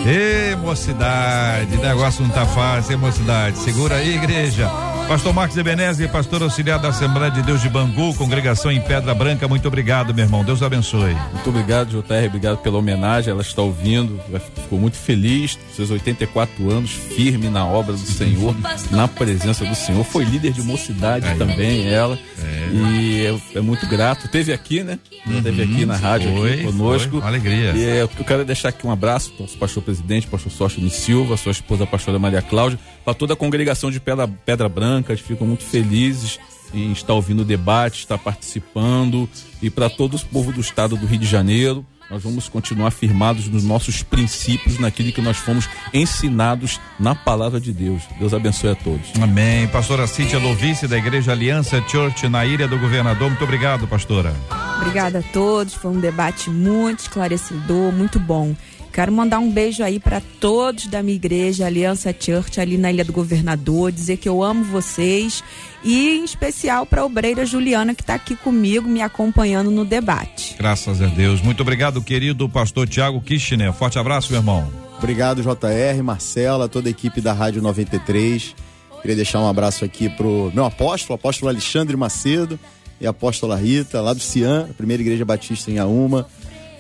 Ê, 0.06 0.54
mocidade, 0.58 1.78
negócio 1.78 2.24
não 2.24 2.30
tá 2.30 2.46
fácil, 2.46 2.92
hein, 2.92 2.98
mocidade. 2.98 3.58
Segura 3.60 3.96
aí, 3.96 4.16
igreja. 4.16 4.70
Pastor 5.08 5.34
Marcos 5.34 5.56
Ebeneze, 5.56 6.08
pastor 6.08 6.42
auxiliar 6.42 6.80
da 6.80 6.90
Assembleia 6.90 7.30
de 7.30 7.44
Deus 7.44 7.62
de 7.62 7.70
Bangu, 7.70 8.12
congregação 8.16 8.72
em 8.72 8.82
Pedra 8.82 9.14
Branca, 9.14 9.48
muito 9.48 9.68
obrigado, 9.68 10.14
meu 10.16 10.26
irmão. 10.26 10.44
Deus 10.44 10.64
abençoe. 10.64 11.14
Muito 11.32 11.48
obrigado, 11.48 11.90
JR, 11.90 12.26
obrigado 12.26 12.58
pela 12.58 12.80
homenagem. 12.80 13.30
Ela 13.30 13.44
está 13.44 13.62
ouvindo, 13.62 14.20
ficou 14.56 14.80
muito 14.80 14.98
feliz, 14.98 15.60
seus 15.76 15.92
84 15.92 16.72
anos, 16.72 16.90
firme 16.90 17.50
na 17.50 17.66
obra 17.66 17.94
do 17.94 18.00
Senhor, 18.00 18.56
na 18.90 19.08
presença 19.08 19.64
do 19.64 19.76
Senhor. 19.76 20.04
Foi 20.04 20.24
líder 20.24 20.54
de 20.54 20.64
mocidade 20.64 21.28
Aí. 21.28 21.38
também, 21.38 21.88
ela. 21.88 22.18
É. 22.44 22.70
E 22.74 23.26
é, 23.28 23.58
é, 23.60 23.62
muito 23.62 23.86
grato. 23.88 24.28
Teve 24.28 24.52
aqui, 24.52 24.84
né? 24.84 24.98
Uhum. 25.28 25.42
Teve 25.42 25.64
aqui 25.64 25.86
na 25.86 25.96
rádio 25.96 26.34
foi, 26.36 26.54
aqui 26.54 26.64
conosco. 26.64 27.12
Foi, 27.12 27.20
uma 27.20 27.28
alegria. 27.28 27.74
E 27.76 27.84
é, 27.84 28.02
eu 28.02 28.08
quero 28.08 28.44
deixar 28.44 28.70
aqui 28.70 28.88
um 28.88 28.92
abraço 28.92 29.32
para 29.34 29.46
o 29.46 29.50
pastor 29.50 29.84
presidente, 29.84 30.26
pastor 30.26 30.52
Sócio 30.52 30.90
Silva, 30.90 31.38
sua 31.38 31.52
esposa, 31.52 31.84
a 31.84 31.88
pastora 31.88 32.18
Maria 32.18 32.42
Cláudia, 32.42 32.80
para 33.06 33.14
toda 33.14 33.34
a 33.34 33.38
congregação 33.38 33.92
de 33.92 34.00
Pedra, 34.00 34.28
Pedra 34.28 34.68
Branca, 34.68 35.16
ficam 35.16 35.46
muito 35.46 35.64
felizes 35.64 36.40
em 36.74 36.92
estar 36.92 37.14
ouvindo 37.14 37.44
o 37.44 37.46
debate, 37.46 38.00
estar 38.00 38.18
participando 38.18 39.30
e 39.62 39.70
para 39.70 39.90
todo 39.90 40.18
o 40.18 40.26
povo 40.26 40.52
do 40.52 40.60
estado 40.60 40.98
do 40.98 41.06
Rio 41.06 41.20
de 41.20 41.28
Janeiro. 41.28 41.86
Nós 42.10 42.22
vamos 42.22 42.48
continuar 42.48 42.92
firmados 42.92 43.48
nos 43.48 43.64
nossos 43.64 44.04
princípios, 44.04 44.78
naquilo 44.78 45.12
que 45.12 45.22
nós 45.22 45.38
fomos 45.38 45.68
ensinados 45.92 46.80
na 47.00 47.16
palavra 47.16 47.60
de 47.60 47.74
Deus. 47.74 48.04
Deus 48.20 48.32
abençoe 48.32 48.72
a 48.72 48.76
todos. 48.76 49.10
Amém. 49.20 49.68
Pastora 49.68 50.06
Cíntia 50.06 50.38
Lovice, 50.38 50.88
da 50.88 50.98
Igreja 50.98 51.32
Aliança 51.32 51.84
Church, 51.88 52.28
na 52.28 52.46
Ilha 52.46 52.68
do 52.68 52.78
Governador. 52.78 53.30
Muito 53.30 53.44
obrigado, 53.44 53.88
pastora. 53.88 54.36
Obrigada 54.78 55.20
a 55.20 55.24
todos. 55.24 55.74
Foi 55.74 55.90
um 55.90 56.00
debate 56.00 56.50
muito 56.50 57.00
esclarecedor, 57.00 57.92
muito 57.92 58.20
bom. 58.20 58.56
Quero 58.96 59.12
mandar 59.12 59.40
um 59.40 59.52
beijo 59.52 59.84
aí 59.84 60.00
para 60.00 60.22
todos 60.40 60.88
da 60.88 61.04
minha 61.04 61.18
igreja, 61.18 61.66
Aliança 61.66 62.16
Church, 62.18 62.62
ali 62.62 62.78
na 62.78 62.90
Ilha 62.90 63.04
do 63.04 63.12
Governador, 63.12 63.92
dizer 63.92 64.16
que 64.16 64.30
eu 64.30 64.42
amo 64.42 64.64
vocês 64.64 65.44
e 65.84 66.12
em 66.12 66.24
especial 66.24 66.86
para 66.86 67.02
a 67.02 67.06
obreira 67.06 67.46
Juliana 67.46 67.94
que 67.94 68.02
está 68.02 68.14
aqui 68.14 68.38
comigo, 68.38 68.88
me 68.88 69.02
acompanhando 69.02 69.70
no 69.70 69.84
debate. 69.84 70.56
Graças 70.58 71.02
a 71.02 71.08
Deus. 71.08 71.42
Muito 71.42 71.60
obrigado, 71.60 72.02
querido 72.02 72.48
pastor 72.48 72.88
Tiago 72.88 73.20
Kirchner. 73.20 73.74
Forte 73.74 74.00
abraço, 74.00 74.32
meu 74.32 74.40
irmão. 74.40 74.72
Obrigado, 74.98 75.42
JR, 75.42 76.02
Marcela, 76.02 76.70
toda 76.70 76.88
a 76.88 76.92
equipe 76.92 77.20
da 77.20 77.34
Rádio 77.34 77.62
93. 77.62 78.56
Queria 79.02 79.18
deixar 79.18 79.42
um 79.42 79.50
abraço 79.50 79.84
aqui 79.84 80.08
pro 80.08 80.54
meu 80.56 80.64
apóstolo, 80.64 81.16
apóstolo 81.16 81.50
Alexandre 81.50 81.98
Macedo 81.98 82.58
e 83.02 83.06
a 83.06 83.10
apóstola 83.10 83.58
Rita, 83.58 84.00
lá 84.00 84.14
do 84.14 84.22
Cian, 84.22 84.70
primeira 84.78 85.04
igreja 85.04 85.26
batista 85.26 85.70
em 85.70 85.80
Auma 85.80 86.26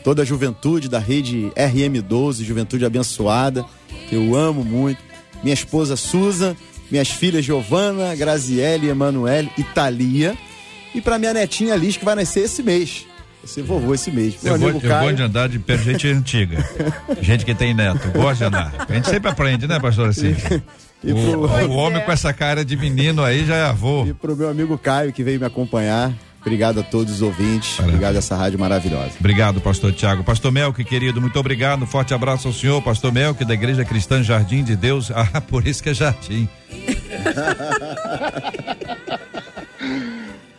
toda 0.06 0.22
a 0.22 0.26
juventude 0.26 0.88
da 0.88 0.99
rede 0.99 1.51
RM12, 1.58 2.43
Juventude 2.43 2.86
Abençoada, 2.86 3.66
que 4.08 4.16
eu 4.16 4.36
amo 4.36 4.64
muito. 4.64 4.99
Minha 5.41 5.56
esposa 5.56 5.95
Susan, 5.95 6.56
minhas 6.91 7.10
filhas 7.10 7.43
Giovana, 7.43 8.16
Graziele, 8.16 8.88
Emanuele 8.88 9.49
e 9.58 9.64
Thalia. 9.64 10.38
E 10.93 11.01
para 11.01 11.18
minha 11.18 11.34
netinha 11.34 11.76
Liz, 11.76 11.97
que 11.97 12.06
vai 12.06 12.14
nascer 12.14 12.41
esse 12.41 12.62
mês. 12.62 13.08
Você 13.43 13.64
vovô 13.64 13.95
esse 13.95 14.12
mês. 14.12 14.36
Eu, 14.43 14.60
vou, 14.60 14.70
eu 14.70 14.80
gosto 14.80 15.16
de 15.16 15.24
andar 15.24 15.49
de 15.49 15.58
perto 15.58 15.84
de 15.84 15.91
gente 15.91 16.08
antiga. 16.08 16.64
gente 17.20 17.43
que 17.43 17.56
tem 17.56 17.74
neto. 17.74 18.08
Gosto 18.12 18.38
de 18.38 18.43
andar. 18.43 18.86
A 18.88 18.93
gente 18.93 19.10
sempre 19.10 19.32
aprende, 19.32 19.68
né, 19.68 19.80
pastor? 19.80 20.10
Assim. 20.10 20.36
E 21.03 21.12
o, 21.12 21.16
pro... 21.16 21.68
o 21.68 21.76
homem 21.76 22.01
com 22.03 22.12
essa 22.12 22.34
cara 22.34 22.66
de 22.66 22.76
menino 22.76 23.24
aí 23.24 23.45
já 23.45 23.56
é 23.56 23.64
avô. 23.66 24.08
E 24.08 24.14
pro 24.14 24.36
meu 24.36 24.49
amigo 24.49 24.76
Caio, 24.76 25.14
que 25.14 25.24
veio 25.24 25.39
me 25.39 25.45
acompanhar. 25.45 26.12
Obrigado 26.46 26.80
a 26.80 26.84
todos 26.84 27.16
os 27.16 27.22
ouvintes. 27.24 27.72
Parabéns. 27.72 27.96
Obrigado 27.96 28.16
a 28.16 28.20
essa 28.20 28.36
rádio 28.36 28.60
maravilhosa. 28.60 29.14
Obrigado, 29.20 29.60
pastor 29.60 29.91
Tiago. 29.91 30.24
Pastor 30.24 30.52
Melk, 30.52 30.84
querido, 30.84 31.20
muito 31.20 31.39
obrigado. 31.39 31.88
Forte 31.88 32.14
abraço 32.14 32.48
ao 32.48 32.54
senhor, 32.54 32.80
pastor 32.84 33.12
Melk, 33.12 33.43
da 33.43 33.56
Igreja 33.56 33.84
Cristã 33.84 34.22
Jardim 34.22 34.64
de 34.64 34.76
Deus. 34.76 35.12
Ah, 35.34 35.41
por 35.41 35.66
isso 35.66 35.82
que 35.82 35.89
é 35.89 35.93
jardim. 35.93 36.48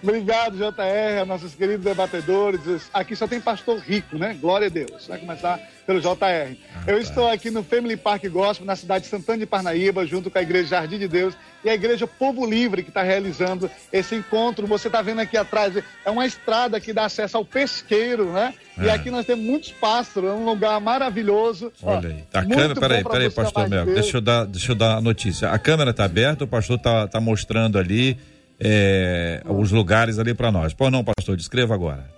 Obrigado, 0.06 0.56
JR, 0.56 1.20
a 1.20 1.24
nossos 1.24 1.52
queridos 1.56 1.84
debatedores. 1.84 2.88
Aqui 2.94 3.16
só 3.16 3.26
tem 3.26 3.40
pastor 3.40 3.80
rico, 3.80 4.16
né? 4.16 4.38
Glória 4.40 4.68
a 4.68 4.70
Deus. 4.70 5.08
Vai 5.08 5.18
começar 5.18 5.58
pelo 5.84 6.00
JR. 6.00 6.56
Eu 6.86 7.00
estou 7.00 7.28
aqui 7.28 7.50
no 7.50 7.64
Family 7.64 7.96
Park 7.96 8.24
Gospel, 8.28 8.64
na 8.64 8.76
cidade 8.76 9.06
de 9.06 9.10
Santana 9.10 9.38
de 9.38 9.46
Parnaíba, 9.46 10.06
junto 10.06 10.30
com 10.30 10.38
a 10.38 10.42
Igreja 10.42 10.68
Jardim 10.68 10.98
de 10.98 11.08
Deus 11.08 11.34
e 11.64 11.68
a 11.68 11.74
Igreja 11.74 12.06
Povo 12.06 12.46
Livre, 12.46 12.84
que 12.84 12.90
está 12.90 13.02
realizando 13.02 13.68
esse 13.92 14.14
encontro. 14.14 14.64
Você 14.68 14.86
está 14.86 15.02
vendo 15.02 15.22
aqui 15.22 15.36
atrás, 15.36 15.74
é 16.04 16.08
uma 16.08 16.24
estrada 16.24 16.78
que 16.78 16.92
dá 16.92 17.06
acesso 17.06 17.36
ao 17.36 17.44
pesqueiro, 17.44 18.32
né? 18.32 18.54
É. 18.78 18.84
E 18.84 18.90
aqui 18.90 19.10
nós 19.10 19.26
temos 19.26 19.44
muitos 19.44 19.72
pássaros, 19.72 20.30
é 20.30 20.32
um 20.32 20.44
lugar 20.44 20.80
maravilhoso. 20.80 21.72
Olha 21.82 22.10
aí. 22.10 22.24
A 22.32 22.42
câmera, 22.42 22.74
peraí, 22.76 23.02
peraí, 23.02 23.30
pastor 23.30 23.68
Mel. 23.68 23.86
Deixa 23.86 24.18
eu, 24.18 24.20
dar, 24.20 24.46
deixa 24.46 24.70
eu 24.70 24.76
dar 24.76 24.98
a 24.98 25.00
notícia. 25.00 25.50
A 25.50 25.58
câmera 25.58 25.90
está 25.90 26.04
aberta, 26.04 26.44
o 26.44 26.46
pastor 26.46 26.76
está 26.76 27.08
tá 27.08 27.20
mostrando 27.20 27.76
ali 27.76 28.16
é, 28.58 29.42
os 29.48 29.70
lugares 29.70 30.18
ali 30.18 30.34
para 30.34 30.50
nós. 30.50 30.72
Pô, 30.72 30.90
não, 30.90 31.04
pastor, 31.04 31.36
descreva 31.36 31.74
agora. 31.74 32.16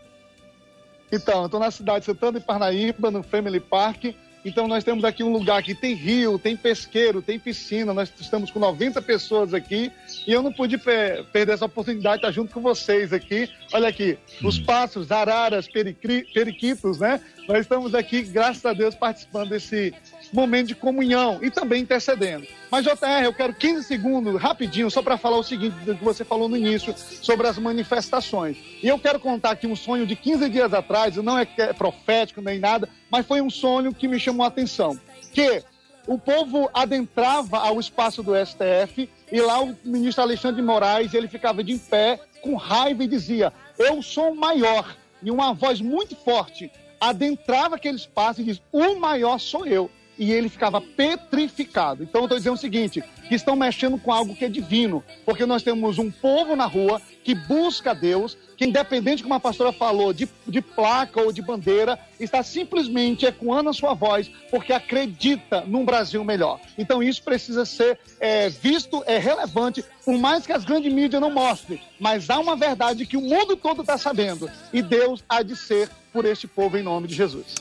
Então, 1.11 1.41
eu 1.41 1.47
estou 1.47 1.61
na 1.61 1.71
cidade 1.71 2.01
de 2.01 2.07
Santana 2.07 2.39
de 2.39 2.45
Parnaíba, 2.45 3.11
no 3.11 3.23
Family 3.23 3.61
Park. 3.61 4.15
Então, 4.45 4.69
nós 4.69 4.85
temos 4.85 5.05
aqui 5.05 5.25
um 5.25 5.33
lugar 5.33 5.63
que 5.63 5.75
tem 5.75 5.95
rio, 5.95 6.39
tem 6.39 6.57
pesqueiro, 6.57 7.21
tem 7.21 7.39
piscina. 7.39 7.93
Nós 7.93 8.13
estamos 8.21 8.51
com 8.51 8.61
90 8.61 9.03
pessoas 9.03 9.53
aqui 9.53 9.91
e 10.27 10.33
eu 10.33 10.43
não 10.43 10.53
pude 10.53 10.79
perder 10.79 11.55
essa 11.55 11.65
oportunidade 11.65 12.21
de 12.21 12.27
estar 12.27 12.33
junto 12.33 12.55
com 12.55 12.61
vocês 12.61 13.13
aqui. 13.13 13.51
Olha 13.73 13.89
aqui, 13.89 14.17
os 14.43 14.59
hum. 14.59 14.65
pássaros, 14.65 15.11
araras, 15.11 15.67
periquitos, 15.69 16.99
né? 16.99 17.21
Nós 17.49 17.61
estamos 17.61 17.95
aqui, 17.95 18.23
graças 18.23 18.65
a 18.65 18.73
Deus, 18.73 18.95
participando 18.95 19.51
desse, 19.51 19.93
momento 20.33 20.69
de 20.69 20.75
comunhão 20.75 21.39
e 21.43 21.51
também 21.51 21.83
intercedendo. 21.83 22.47
Mas, 22.71 22.85
JR, 22.85 23.25
eu 23.25 23.33
quero 23.33 23.55
15 23.55 23.85
segundos, 23.85 24.41
rapidinho, 24.41 24.91
só 24.91 25.03
para 25.03 25.17
falar 25.17 25.39
o 25.39 25.43
seguinte, 25.43 25.75
do 25.85 25.95
que 25.95 26.05
você 26.05 26.25
falou 26.25 26.49
no 26.49 26.57
início, 26.57 26.95
sobre 27.23 27.47
as 27.47 27.59
manifestações. 27.59 28.57
E 28.83 28.89
eu 28.89 28.99
quero 28.99 29.19
contar 29.19 29.53
aqui 29.53 29.67
um 29.67 29.77
sonho 29.77 30.07
de 30.07 30.15
15 30.15 30.49
dias 30.49 30.75
atrás, 30.75 31.17
não 31.17 31.39
é, 31.39 31.47
é 31.59 31.73
profético 31.73 32.41
nem 32.41 32.59
nada, 32.59 32.89
mas 33.11 33.27
foi 33.27 33.41
um 33.41 33.51
sonho 33.51 33.95
que 33.95 34.09
me 34.09 34.21
chamou 34.21 34.45
a 34.45 34.49
atenção. 34.49 34.99
Que 35.33 35.63
o 36.07 36.19
povo 36.19 36.71
adentrava 36.73 37.59
ao 37.59 37.79
espaço 37.79 38.23
do 38.23 38.33
STF 38.35 39.11
e 39.31 39.41
lá 39.41 39.63
o 39.63 39.77
ministro 39.85 40.23
Alexandre 40.23 40.61
de 40.61 40.67
Moraes, 40.67 41.13
ele 41.13 41.29
ficava 41.29 41.63
de 41.63 41.77
pé 41.77 42.19
com 42.41 42.55
raiva 42.55 43.05
e 43.05 43.07
dizia: 43.07 43.53
Eu 43.79 44.03
sou 44.03 44.33
o 44.33 44.37
maior. 44.37 44.97
E 45.23 45.31
uma 45.31 45.53
voz 45.53 45.81
muito 45.81 46.15
forte 46.15 46.71
adentrava 47.01 47.77
aquele 47.77 47.97
espaço 47.97 48.41
e 48.41 48.45
diz: 48.45 48.63
O 48.73 48.95
maior 48.97 49.39
sou 49.39 49.67
eu 49.67 49.91
e 50.19 50.33
ele 50.33 50.49
ficava 50.49 50.81
petrificado. 50.81 52.03
Então 52.03 52.23
eu 52.23 52.25
estou 52.25 52.39
dizendo 52.39 52.55
o 52.55 52.59
seguinte: 52.59 53.03
que 53.29 53.35
estão 53.35 53.55
mexendo 53.55 53.99
com 53.99 54.13
algo 54.13 54.35
que 54.35 54.45
é 54.45 54.49
divino, 54.49 55.05
porque 55.25 55.45
nós 55.45 55.63
temos 55.63 55.99
um 55.99 56.11
povo 56.11 56.57
na 56.57 56.65
rua 56.65 57.01
que 57.23 57.35
busca 57.35 57.95
Deus, 57.95 58.39
que 58.57 58.65
independente 58.65 59.23
como 59.23 59.35
a 59.35 59.41
pastora 59.41 59.71
falou, 59.71 60.15
de, 60.15 60.27
de 60.47 60.63
placa 60.63 61.21
ou 61.21 61.31
de 61.31 61.43
bandeira, 61.43 61.99
está 62.19 62.43
simplesmente 62.43 63.27
ecoando 63.27 63.69
a 63.69 63.73
sua 63.75 63.93
voz, 63.93 64.31
porque 64.51 64.73
acredita 64.73 65.61
num 65.61 65.85
Brasil 65.85 66.25
melhor. 66.25 66.59
Então 66.79 67.03
isso 67.03 67.23
precisa 67.23 67.67
ser 67.67 67.99
é, 68.19 68.49
visto, 68.49 69.05
é 69.07 69.19
relevante, 69.19 69.85
por 70.05 70.17
mais 70.17 70.47
que 70.47 70.53
as 70.53 70.65
grandes 70.65 70.91
mídias 70.91 71.21
não 71.21 71.31
mostrem, 71.31 71.81
mas 72.01 72.31
há 72.31 72.39
uma 72.39 72.57
verdade 72.57 73.05
que 73.05 73.17
o 73.17 73.21
mundo 73.21 73.57
todo 73.57 73.83
está 73.83 73.99
sabendo, 73.99 74.51
e 74.73 74.81
Deus 74.81 75.23
há 75.29 75.43
de 75.43 75.55
ser 75.55 75.91
por 76.11 76.25
este 76.25 76.49
povo 76.49 76.79
em 76.79 76.83
nome 76.83 77.07
de 77.07 77.15
Jesus. 77.15 77.57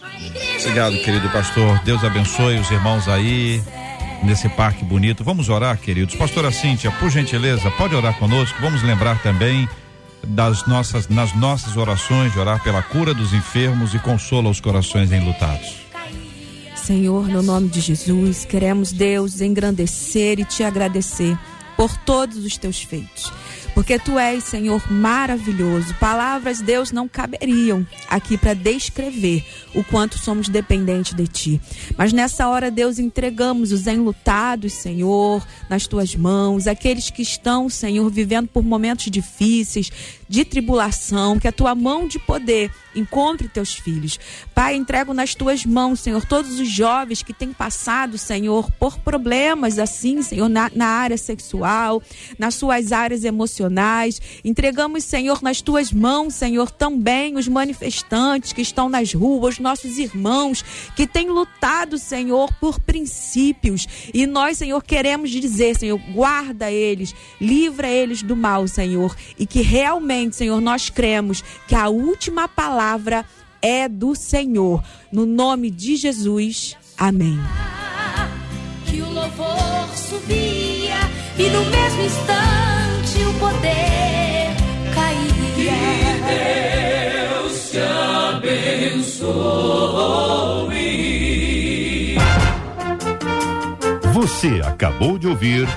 Obrigado, 0.62 0.98
querido 1.04 1.30
pastor. 1.30 1.84
Deus 1.84 2.04
abençoe 2.04 2.58
os 2.58 2.72
irmãos 2.72 3.08
aí 3.10 3.62
nesse 4.24 4.50
parque 4.50 4.84
bonito. 4.84 5.24
Vamos 5.24 5.50
orar, 5.50 5.78
queridos. 5.78 6.16
Pastora 6.16 6.52
Cíntia, 6.52 6.92
por 6.92 7.10
gentileza, 7.10 7.70
pode 7.72 7.96
orar 7.96 8.18
conosco. 8.18 8.58
Vamos 8.62 8.84
lembrar 8.84 9.22
também 9.22 9.68
das 10.26 10.66
nossas 10.68 11.08
nas 11.08 11.36
nossas 11.36 11.78
orações 11.78 12.34
de 12.34 12.40
orar 12.40 12.62
pela 12.64 12.82
cura 12.82 13.14
dos 13.14 13.34
enfermos 13.34 13.94
e 13.94 14.00
consola 14.00 14.50
os 14.50 14.60
corações 14.60 15.12
enlutados. 15.12 15.88
Senhor, 16.76 17.28
no 17.28 17.42
nome 17.42 17.68
de 17.68 17.82
Jesus, 17.82 18.46
queremos 18.46 18.92
Deus 18.92 19.42
engrandecer 19.42 20.40
e 20.40 20.46
te 20.46 20.64
agradecer 20.64 21.38
por 21.76 21.96
todos 21.98 22.38
os 22.38 22.58
teus 22.58 22.82
feitos 22.82 23.32
porque 23.74 24.00
tu 24.00 24.18
és, 24.18 24.44
Senhor, 24.44 24.82
maravilhoso. 24.92 25.94
Palavras, 25.96 26.62
Deus, 26.62 26.92
não 26.92 27.08
caberiam 27.08 27.86
aqui 28.10 28.38
para 28.38 28.54
descrever 28.54 29.46
o 29.76 29.84
quanto 29.84 30.18
somos 30.18 30.50
dependentes 30.50 31.14
de 31.14 31.28
ti. 31.28 31.62
Mas 31.98 32.12
nessa 32.12 32.48
hora, 32.48 32.72
Deus, 32.72 33.00
entregamos 33.00 33.72
os 33.72 33.88
enlutados, 33.88 34.74
Senhor, 34.74 35.46
nas 35.70 35.88
tuas 35.88 36.16
mãos, 36.16 36.68
aqueles 36.68 37.10
que 37.10 37.22
estão, 37.22 37.70
Senhor, 37.70 38.10
vivendo 38.10 38.48
por 38.48 38.64
momentos 38.64 39.06
difíceis, 39.12 39.92
de 40.28 40.44
tribulação, 40.44 41.40
que 41.40 41.48
a 41.48 41.52
tua 41.52 41.74
mão 41.74 42.08
de 42.08 42.20
poder 42.20 42.72
encontre 42.98 43.48
teus 43.48 43.76
filhos. 43.76 44.20
Pai, 44.54 44.76
entrego 44.76 45.14
nas 45.14 45.36
tuas 45.36 45.66
mãos, 45.66 46.00
Senhor, 46.00 46.26
todos 46.26 46.60
os 46.60 46.68
jovens 46.68 47.22
que 47.22 47.34
têm 47.34 47.54
passado, 47.54 48.18
Senhor, 48.18 48.72
por 48.72 48.98
problemas 49.00 49.78
assim, 49.80 50.22
Senhor, 50.22 50.50
na, 50.50 50.72
na 50.74 50.88
área 50.88 51.18
sexual, 51.18 52.02
nas 52.38 52.56
suas 52.56 52.92
áreas 52.92 53.24
emocionais. 53.24 54.22
Entregamos, 54.44 55.04
Senhor, 55.04 55.42
nas 55.42 55.62
tuas 55.62 55.92
mãos, 55.92 56.36
Senhor, 56.36 56.72
também 56.72 57.36
os 57.36 57.48
manifestantes 57.48 58.52
que 58.52 58.62
estão 58.62 58.90
nas 58.90 59.14
ruas, 59.14 59.60
nossos 59.60 59.98
irmãos 59.98 60.64
que 60.96 61.06
têm 61.06 61.30
lutado, 61.30 61.98
Senhor, 61.98 62.52
por 62.60 62.80
princípios. 62.80 63.88
E 64.14 64.26
nós, 64.26 64.58
Senhor, 64.58 64.84
queremos 64.84 65.30
dizer, 65.30 65.78
Senhor, 65.78 66.00
guarda 66.14 66.72
eles, 66.72 67.14
livra 67.40 67.88
eles 67.88 68.24
do 68.24 68.36
mal, 68.36 68.68
Senhor, 68.68 69.16
e 69.38 69.46
que 69.46 69.62
realmente, 69.62 70.17
Senhor, 70.32 70.60
nós 70.62 70.90
cremos 70.90 71.44
que 71.68 71.76
a 71.76 71.90
última 71.90 72.48
palavra 72.48 72.68
palavra 72.68 73.26
é 73.62 73.88
do 73.88 74.14
Senhor. 74.14 74.84
No 75.12 75.26
nome 75.26 75.72
de 75.72 75.96
Jesus. 75.96 76.76
Amém. 76.98 77.40
Que 78.86 79.02
o 79.02 79.10
louvor 79.10 79.88
subia 79.96 80.98
e 81.38 81.50
no 81.50 81.66
mesmo 81.66 82.02
instante 82.04 83.24
o 83.26 83.34
poder 83.40 84.54
caía. 84.94 85.34
Que 85.56 85.70
Deus 87.48 87.72
te 87.72 87.80
abençoe. 89.00 89.28
Você 94.14 94.62
acabou 94.66 95.18
de 95.18 95.28
ouvir 95.28 95.68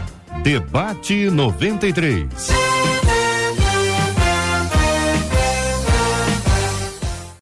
Debate 0.43 1.30
93. 1.30 2.70